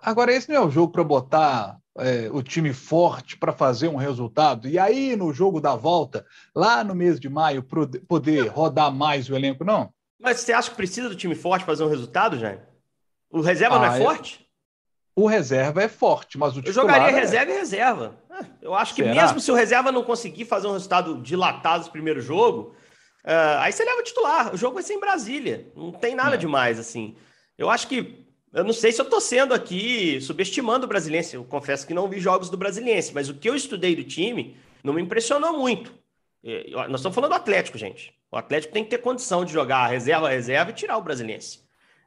Agora, 0.00 0.32
esse 0.32 0.48
não 0.48 0.56
é 0.56 0.60
o 0.60 0.70
jogo 0.70 0.90
para 0.90 1.04
botar 1.04 1.76
é, 1.98 2.30
o 2.32 2.42
time 2.42 2.72
forte 2.72 3.36
para 3.36 3.52
fazer 3.52 3.88
um 3.88 3.96
resultado, 3.96 4.66
e 4.66 4.78
aí 4.78 5.14
no 5.14 5.30
jogo 5.30 5.60
da 5.60 5.76
volta, 5.76 6.24
lá 6.54 6.82
no 6.82 6.94
mês 6.94 7.20
de 7.20 7.28
maio, 7.28 7.62
poder 8.08 8.48
rodar 8.48 8.90
mais 8.90 9.28
o 9.28 9.36
elenco, 9.36 9.62
não? 9.62 9.92
Mas 10.18 10.40
você 10.40 10.54
acha 10.54 10.70
que 10.70 10.76
precisa 10.76 11.10
do 11.10 11.16
time 11.16 11.34
forte 11.34 11.66
para 11.66 11.74
fazer 11.74 11.84
um 11.84 11.90
resultado, 11.90 12.38
Jair? 12.38 12.66
O 13.30 13.42
reserva 13.42 13.76
ah, 13.76 13.78
não 13.78 13.94
é, 13.94 14.00
é 14.00 14.02
forte? 14.02 14.45
O 15.18 15.26
reserva 15.26 15.82
é 15.82 15.88
forte, 15.88 16.36
mas 16.36 16.54
o 16.54 16.60
titular... 16.60 16.84
Eu 16.84 16.92
jogaria 16.92 17.16
é... 17.16 17.20
reserva 17.20 17.50
e 17.50 17.56
reserva. 17.56 18.18
Eu 18.60 18.74
acho 18.74 18.94
que 18.94 19.02
Será? 19.02 19.14
mesmo 19.14 19.40
se 19.40 19.50
o 19.50 19.54
reserva 19.54 19.90
não 19.90 20.04
conseguir 20.04 20.44
fazer 20.44 20.66
um 20.66 20.72
resultado 20.72 21.22
dilatado 21.22 21.86
no 21.86 21.90
primeiro 21.90 22.20
jogo, 22.20 22.76
uh, 23.24 23.58
aí 23.60 23.72
você 23.72 23.82
leva 23.82 24.00
o 24.00 24.04
titular. 24.04 24.54
O 24.54 24.58
jogo 24.58 24.74
vai 24.74 24.82
ser 24.82 24.92
em 24.92 25.00
Brasília. 25.00 25.72
Não 25.74 25.90
tem 25.90 26.14
nada 26.14 26.34
é. 26.34 26.38
demais, 26.38 26.78
assim. 26.78 27.16
Eu 27.56 27.70
acho 27.70 27.88
que... 27.88 28.26
Eu 28.52 28.62
não 28.62 28.74
sei 28.74 28.92
se 28.92 29.00
eu 29.00 29.04
estou 29.04 29.20
sendo 29.20 29.54
aqui 29.54 30.20
subestimando 30.20 30.84
o 30.84 30.88
Brasiliense. 30.88 31.34
Eu 31.34 31.44
confesso 31.44 31.86
que 31.86 31.94
não 31.94 32.08
vi 32.08 32.20
jogos 32.20 32.50
do 32.50 32.56
Brasiliense, 32.58 33.14
mas 33.14 33.30
o 33.30 33.34
que 33.34 33.48
eu 33.48 33.54
estudei 33.54 33.96
do 33.96 34.04
time 34.04 34.56
não 34.84 34.92
me 34.92 35.00
impressionou 35.02 35.58
muito. 35.58 35.94
Nós 36.88 37.00
estamos 37.00 37.14
falando 37.14 37.30
do 37.30 37.36
Atlético, 37.36 37.76
gente. 37.76 38.14
O 38.30 38.36
Atlético 38.36 38.72
tem 38.72 38.84
que 38.84 38.90
ter 38.90 38.98
condição 38.98 39.44
de 39.44 39.52
jogar 39.52 39.88
reserva, 39.88 40.28
reserva 40.28 40.70
e 40.70 40.74
tirar 40.74 40.96
o 40.96 41.02
Brasiliense. 41.02 41.65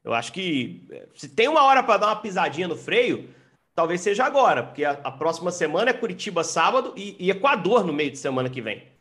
Eu 0.10 0.16
acho 0.16 0.34
que 0.34 0.88
eh, 0.90 1.08
se 1.14 1.30
tem 1.30 1.48
uma 1.48 1.62
hora 1.62 1.84
para 1.84 1.98
dar 1.98 2.08
uma 2.08 2.16
pisadinha 2.16 2.68
no 2.68 2.76
freio, 2.76 3.30
talvez 3.76 4.02
seja 4.02 4.26
agora, 4.26 4.64
porque 4.64 4.84
a, 4.84 4.94
a 5.04 5.12
próxima 5.12 5.52
semana 5.52 5.92
é 5.92 5.94
Curitiba 5.94 6.44
sábado 6.44 6.96
e, 6.98 7.16
e, 7.20 7.30
Equador 7.30 7.86
no 7.86 7.94
meio 7.94 8.10
de 8.10 8.18
semana 8.18 8.50
que 8.50 8.60
vem. 8.60 8.92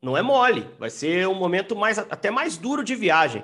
Não 0.00 0.16
é 0.16 0.22
mole, 0.22 0.70
vai 0.78 0.88
ser 0.88 1.26
um 1.26 1.34
momento 1.34 1.74
mais 1.74 1.98
até 1.98 2.30
mais 2.30 2.56
duro 2.56 2.84
de 2.84 2.94
viagem. 2.94 3.42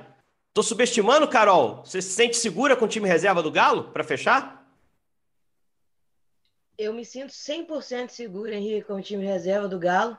Tô 0.55 0.63
subestimando, 0.63 1.27
Carol? 1.27 1.85
Você 1.85 2.01
se 2.01 2.11
sente 2.11 2.37
segura 2.37 2.77
com 2.77 2.85
o 2.85 2.89
time 2.89 3.09
reserva 3.09 3.43
do 3.43 3.51
Galo 3.51 3.91
para 3.91 4.05
fechar? 4.05 4.65
Eu 6.79 6.93
me 6.93 7.05
sinto 7.05 7.33
100% 7.33 8.11
segura, 8.11 8.55
Henrique, 8.55 8.87
com 8.87 8.95
o 8.95 9.03
time 9.03 9.27
reserva 9.27 9.67
do 9.67 9.77
Galo. 9.79 10.17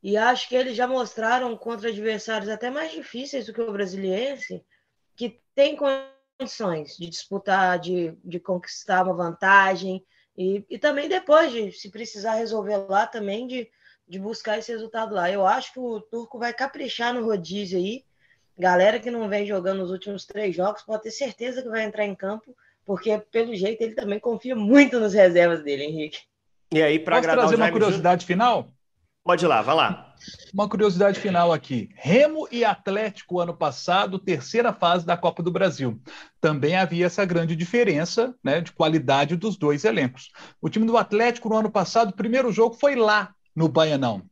E 0.00 0.16
acho 0.16 0.48
que 0.48 0.54
eles 0.54 0.76
já 0.76 0.86
mostraram 0.86 1.56
contra 1.56 1.88
adversários 1.88 2.48
até 2.48 2.70
mais 2.70 2.92
difíceis 2.92 3.46
do 3.46 3.52
que 3.52 3.60
o 3.60 3.72
brasiliense 3.72 4.64
que 5.18 5.40
tem 5.52 5.76
condições 5.76 6.96
de 6.96 7.10
disputar, 7.10 7.80
de, 7.80 8.14
de 8.24 8.38
conquistar 8.38 9.02
uma 9.02 9.12
vantagem, 9.12 10.04
e, 10.36 10.64
e 10.70 10.78
também 10.78 11.08
depois 11.08 11.50
de, 11.50 11.72
se 11.72 11.90
precisar 11.90 12.34
resolver 12.34 12.76
lá, 12.88 13.04
também 13.04 13.48
de, 13.48 13.68
de 14.08 14.20
buscar 14.20 14.56
esse 14.56 14.70
resultado 14.70 15.12
lá. 15.12 15.28
Eu 15.28 15.44
acho 15.44 15.72
que 15.72 15.80
o 15.80 16.00
Turco 16.00 16.38
vai 16.38 16.54
caprichar 16.54 17.12
no 17.12 17.24
rodízio 17.24 17.76
aí. 17.76 18.04
Galera 18.56 19.00
que 19.00 19.10
não 19.10 19.28
vem 19.28 19.44
jogando 19.44 19.78
nos 19.78 19.90
últimos 19.90 20.24
três 20.24 20.54
jogos 20.54 20.82
pode 20.82 21.02
ter 21.02 21.10
certeza 21.10 21.62
que 21.62 21.68
vai 21.68 21.82
entrar 21.82 22.06
em 22.06 22.14
campo, 22.14 22.56
porque 22.84 23.18
pelo 23.32 23.54
jeito 23.56 23.82
ele 23.82 23.94
também 23.96 24.20
confia 24.20 24.54
muito 24.54 25.00
nas 25.00 25.14
reservas 25.14 25.64
dele, 25.64 25.82
Henrique. 25.84 26.20
E 26.72 26.80
aí, 26.80 27.00
para 27.00 27.20
trazer 27.20 27.56
uma 27.56 27.72
curiosidade 27.72 28.24
final? 28.24 28.68
Pode 29.28 29.44
ir 29.44 29.48
lá, 29.48 29.60
vai 29.60 29.74
lá. 29.74 30.14
Uma 30.54 30.66
curiosidade 30.66 31.20
final 31.20 31.52
aqui. 31.52 31.90
Remo 31.94 32.48
e 32.50 32.64
Atlético, 32.64 33.40
ano 33.40 33.52
passado, 33.52 34.18
terceira 34.18 34.72
fase 34.72 35.04
da 35.04 35.18
Copa 35.18 35.42
do 35.42 35.50
Brasil. 35.50 36.00
Também 36.40 36.76
havia 36.76 37.04
essa 37.04 37.26
grande 37.26 37.54
diferença 37.54 38.34
né, 38.42 38.62
de 38.62 38.72
qualidade 38.72 39.36
dos 39.36 39.58
dois 39.58 39.84
elencos. 39.84 40.30
O 40.62 40.70
time 40.70 40.86
do 40.86 40.96
Atlético, 40.96 41.50
no 41.50 41.56
ano 41.56 41.70
passado, 41.70 42.08
o 42.08 42.16
primeiro 42.16 42.50
jogo 42.50 42.74
foi 42.74 42.96
lá, 42.96 43.34
no 43.54 43.68
Baianão. 43.68 44.22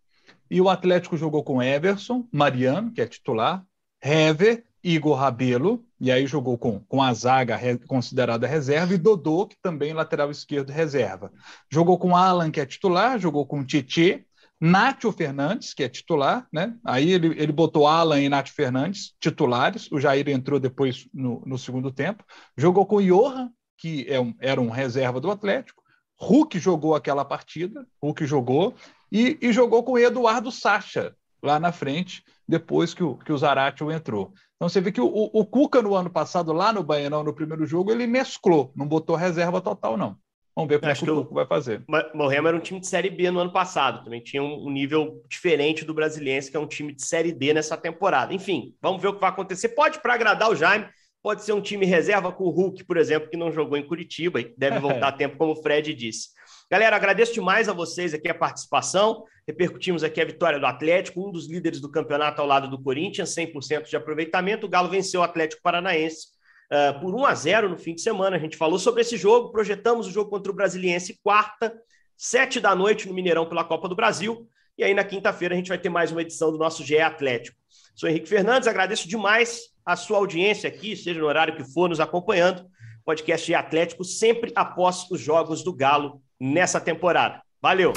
E 0.50 0.62
o 0.62 0.70
Atlético 0.70 1.14
jogou 1.14 1.44
com 1.44 1.62
Everson, 1.62 2.26
Mariano, 2.32 2.90
que 2.90 3.02
é 3.02 3.06
titular, 3.06 3.62
Hever, 4.02 4.64
Igor 4.82 5.18
Rabelo, 5.18 5.84
e 6.00 6.10
aí 6.10 6.26
jogou 6.26 6.56
com, 6.56 6.80
com 6.80 7.02
a 7.02 7.12
zaga 7.12 7.54
re, 7.54 7.76
considerada 7.76 8.46
reserva, 8.46 8.94
e 8.94 8.98
Dodô, 8.98 9.46
que 9.46 9.56
também 9.60 9.92
lateral 9.92 10.30
esquerdo 10.30 10.70
reserva. 10.70 11.30
Jogou 11.70 11.98
com 11.98 12.16
Alan, 12.16 12.50
que 12.50 12.60
é 12.60 12.64
titular, 12.64 13.18
jogou 13.18 13.44
com 13.44 13.62
Tietê, 13.62 14.24
Nátio 14.60 15.12
Fernandes, 15.12 15.74
que 15.74 15.82
é 15.82 15.88
titular, 15.88 16.46
né? 16.52 16.74
Aí 16.84 17.10
ele, 17.10 17.28
ele 17.40 17.52
botou 17.52 17.86
Alan 17.86 18.20
e 18.20 18.28
Nátio 18.28 18.54
Fernandes, 18.54 19.14
titulares. 19.20 19.90
O 19.92 20.00
Jair 20.00 20.28
entrou 20.28 20.58
depois 20.58 21.06
no, 21.12 21.42
no 21.44 21.58
segundo 21.58 21.92
tempo. 21.92 22.24
Jogou 22.56 22.86
com 22.86 23.02
Johan, 23.02 23.50
que 23.76 24.06
é 24.08 24.18
um, 24.18 24.34
era 24.40 24.60
um 24.60 24.70
reserva 24.70 25.20
do 25.20 25.30
Atlético. 25.30 25.82
Hulk 26.18 26.58
jogou 26.58 26.94
aquela 26.94 27.24
partida, 27.24 27.86
Hulk 28.02 28.24
jogou, 28.24 28.74
e, 29.12 29.38
e 29.42 29.52
jogou 29.52 29.84
com 29.84 29.98
Eduardo 29.98 30.50
Sacha 30.50 31.14
lá 31.42 31.60
na 31.60 31.70
frente, 31.72 32.24
depois 32.48 32.94
que 32.94 33.04
o, 33.04 33.16
que 33.16 33.32
o 33.32 33.38
Zaratio 33.38 33.92
entrou. 33.92 34.32
Então 34.56 34.68
você 34.68 34.80
vê 34.80 34.90
que 34.90 35.00
o, 35.00 35.06
o, 35.06 35.40
o 35.40 35.44
Cuca, 35.44 35.82
no 35.82 35.94
ano 35.94 36.08
passado, 36.08 36.52
lá 36.52 36.72
no 36.72 36.82
Baianão, 36.82 37.22
no 37.22 37.34
primeiro 37.34 37.66
jogo, 37.66 37.92
ele 37.92 38.06
mesclou, 38.06 38.72
não 38.74 38.88
botou 38.88 39.14
reserva 39.14 39.60
total, 39.60 39.96
não. 39.98 40.16
Vamos 40.56 40.70
ver 40.70 40.80
como 40.80 40.90
Acho 40.90 41.04
é 41.04 41.04
que 41.04 41.10
o 41.10 41.14
Turco 41.16 41.34
vai 41.34 41.46
fazer. 41.46 41.84
O 42.14 42.26
Remo 42.26 42.48
era 42.48 42.56
um 42.56 42.60
time 42.60 42.80
de 42.80 42.86
Série 42.86 43.10
B 43.10 43.30
no 43.30 43.40
ano 43.40 43.52
passado, 43.52 44.02
também 44.02 44.22
tinha 44.22 44.42
um 44.42 44.70
nível 44.70 45.22
diferente 45.28 45.84
do 45.84 45.92
Brasiliense, 45.92 46.50
que 46.50 46.56
é 46.56 46.60
um 46.60 46.66
time 46.66 46.94
de 46.94 47.04
Série 47.04 47.30
D 47.30 47.52
nessa 47.52 47.76
temporada. 47.76 48.32
Enfim, 48.32 48.74
vamos 48.80 49.02
ver 49.02 49.08
o 49.08 49.14
que 49.14 49.20
vai 49.20 49.28
acontecer. 49.28 49.68
Pode, 49.70 50.00
para 50.00 50.14
agradar 50.14 50.50
o 50.50 50.56
Jaime, 50.56 50.88
pode 51.22 51.44
ser 51.44 51.52
um 51.52 51.60
time 51.60 51.84
reserva 51.84 52.32
com 52.32 52.44
o 52.44 52.50
Hulk, 52.50 52.84
por 52.84 52.96
exemplo, 52.96 53.28
que 53.28 53.36
não 53.36 53.52
jogou 53.52 53.76
em 53.76 53.86
Curitiba 53.86 54.40
e 54.40 54.54
deve 54.56 54.78
voltar 54.80 55.08
a 55.08 55.12
tempo, 55.12 55.36
como 55.36 55.52
o 55.52 55.62
Fred 55.62 55.92
disse. 55.92 56.30
Galera, 56.70 56.96
agradeço 56.96 57.34
demais 57.34 57.68
a 57.68 57.74
vocês 57.74 58.14
aqui 58.14 58.30
a 58.30 58.34
participação. 58.34 59.24
Repercutimos 59.46 60.02
aqui 60.02 60.22
a 60.22 60.24
vitória 60.24 60.58
do 60.58 60.64
Atlético, 60.64 61.28
um 61.28 61.30
dos 61.30 61.50
líderes 61.50 61.82
do 61.82 61.90
campeonato 61.90 62.40
ao 62.40 62.46
lado 62.46 62.66
do 62.70 62.82
Corinthians, 62.82 63.34
100% 63.34 63.90
de 63.90 63.96
aproveitamento. 63.96 64.64
O 64.64 64.70
Galo 64.70 64.88
venceu 64.88 65.20
o 65.20 65.22
Atlético 65.22 65.60
Paranaense 65.62 66.35
uh, 66.70 66.98
por 67.00 67.14
1 67.14 67.24
a 67.24 67.34
0 67.34 67.68
no 67.68 67.78
fim 67.78 67.94
de 67.94 68.00
semana. 68.00 68.36
A 68.36 68.38
gente 68.38 68.56
falou 68.56 68.78
sobre 68.78 69.02
esse 69.02 69.16
jogo, 69.16 69.50
projetamos 69.50 70.06
o 70.06 70.10
jogo 70.10 70.30
contra 70.30 70.50
o 70.50 70.54
Brasiliense 70.54 71.18
quarta, 71.22 71.74
sete 72.16 72.60
da 72.60 72.74
noite 72.74 73.08
no 73.08 73.14
Mineirão 73.14 73.46
pela 73.46 73.64
Copa 73.64 73.88
do 73.88 73.96
Brasil. 73.96 74.48
E 74.78 74.84
aí, 74.84 74.92
na 74.92 75.04
quinta-feira, 75.04 75.54
a 75.54 75.56
gente 75.56 75.68
vai 75.68 75.78
ter 75.78 75.88
mais 75.88 76.12
uma 76.12 76.20
edição 76.20 76.52
do 76.52 76.58
nosso 76.58 76.84
GE 76.84 76.98
Atlético. 76.98 77.56
Sou 77.94 78.08
Henrique 78.08 78.28
Fernandes, 78.28 78.68
agradeço 78.68 79.08
demais 79.08 79.70
a 79.84 79.96
sua 79.96 80.18
audiência 80.18 80.68
aqui, 80.68 80.94
seja 80.94 81.18
no 81.18 81.26
horário 81.26 81.56
que 81.56 81.64
for, 81.64 81.88
nos 81.88 82.00
acompanhando. 82.00 82.66
Podcast 83.04 83.46
GE 83.46 83.54
Atlético, 83.54 84.04
sempre 84.04 84.52
após 84.54 85.10
os 85.10 85.20
jogos 85.20 85.62
do 85.62 85.72
Galo 85.72 86.20
nessa 86.38 86.80
temporada. 86.80 87.40
Valeu! 87.62 87.92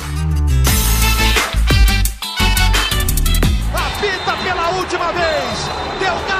Apita 3.74 4.44
pela 4.44 4.70
última 4.78 5.12
vez! 5.12 6.00
Deu! 6.00 6.39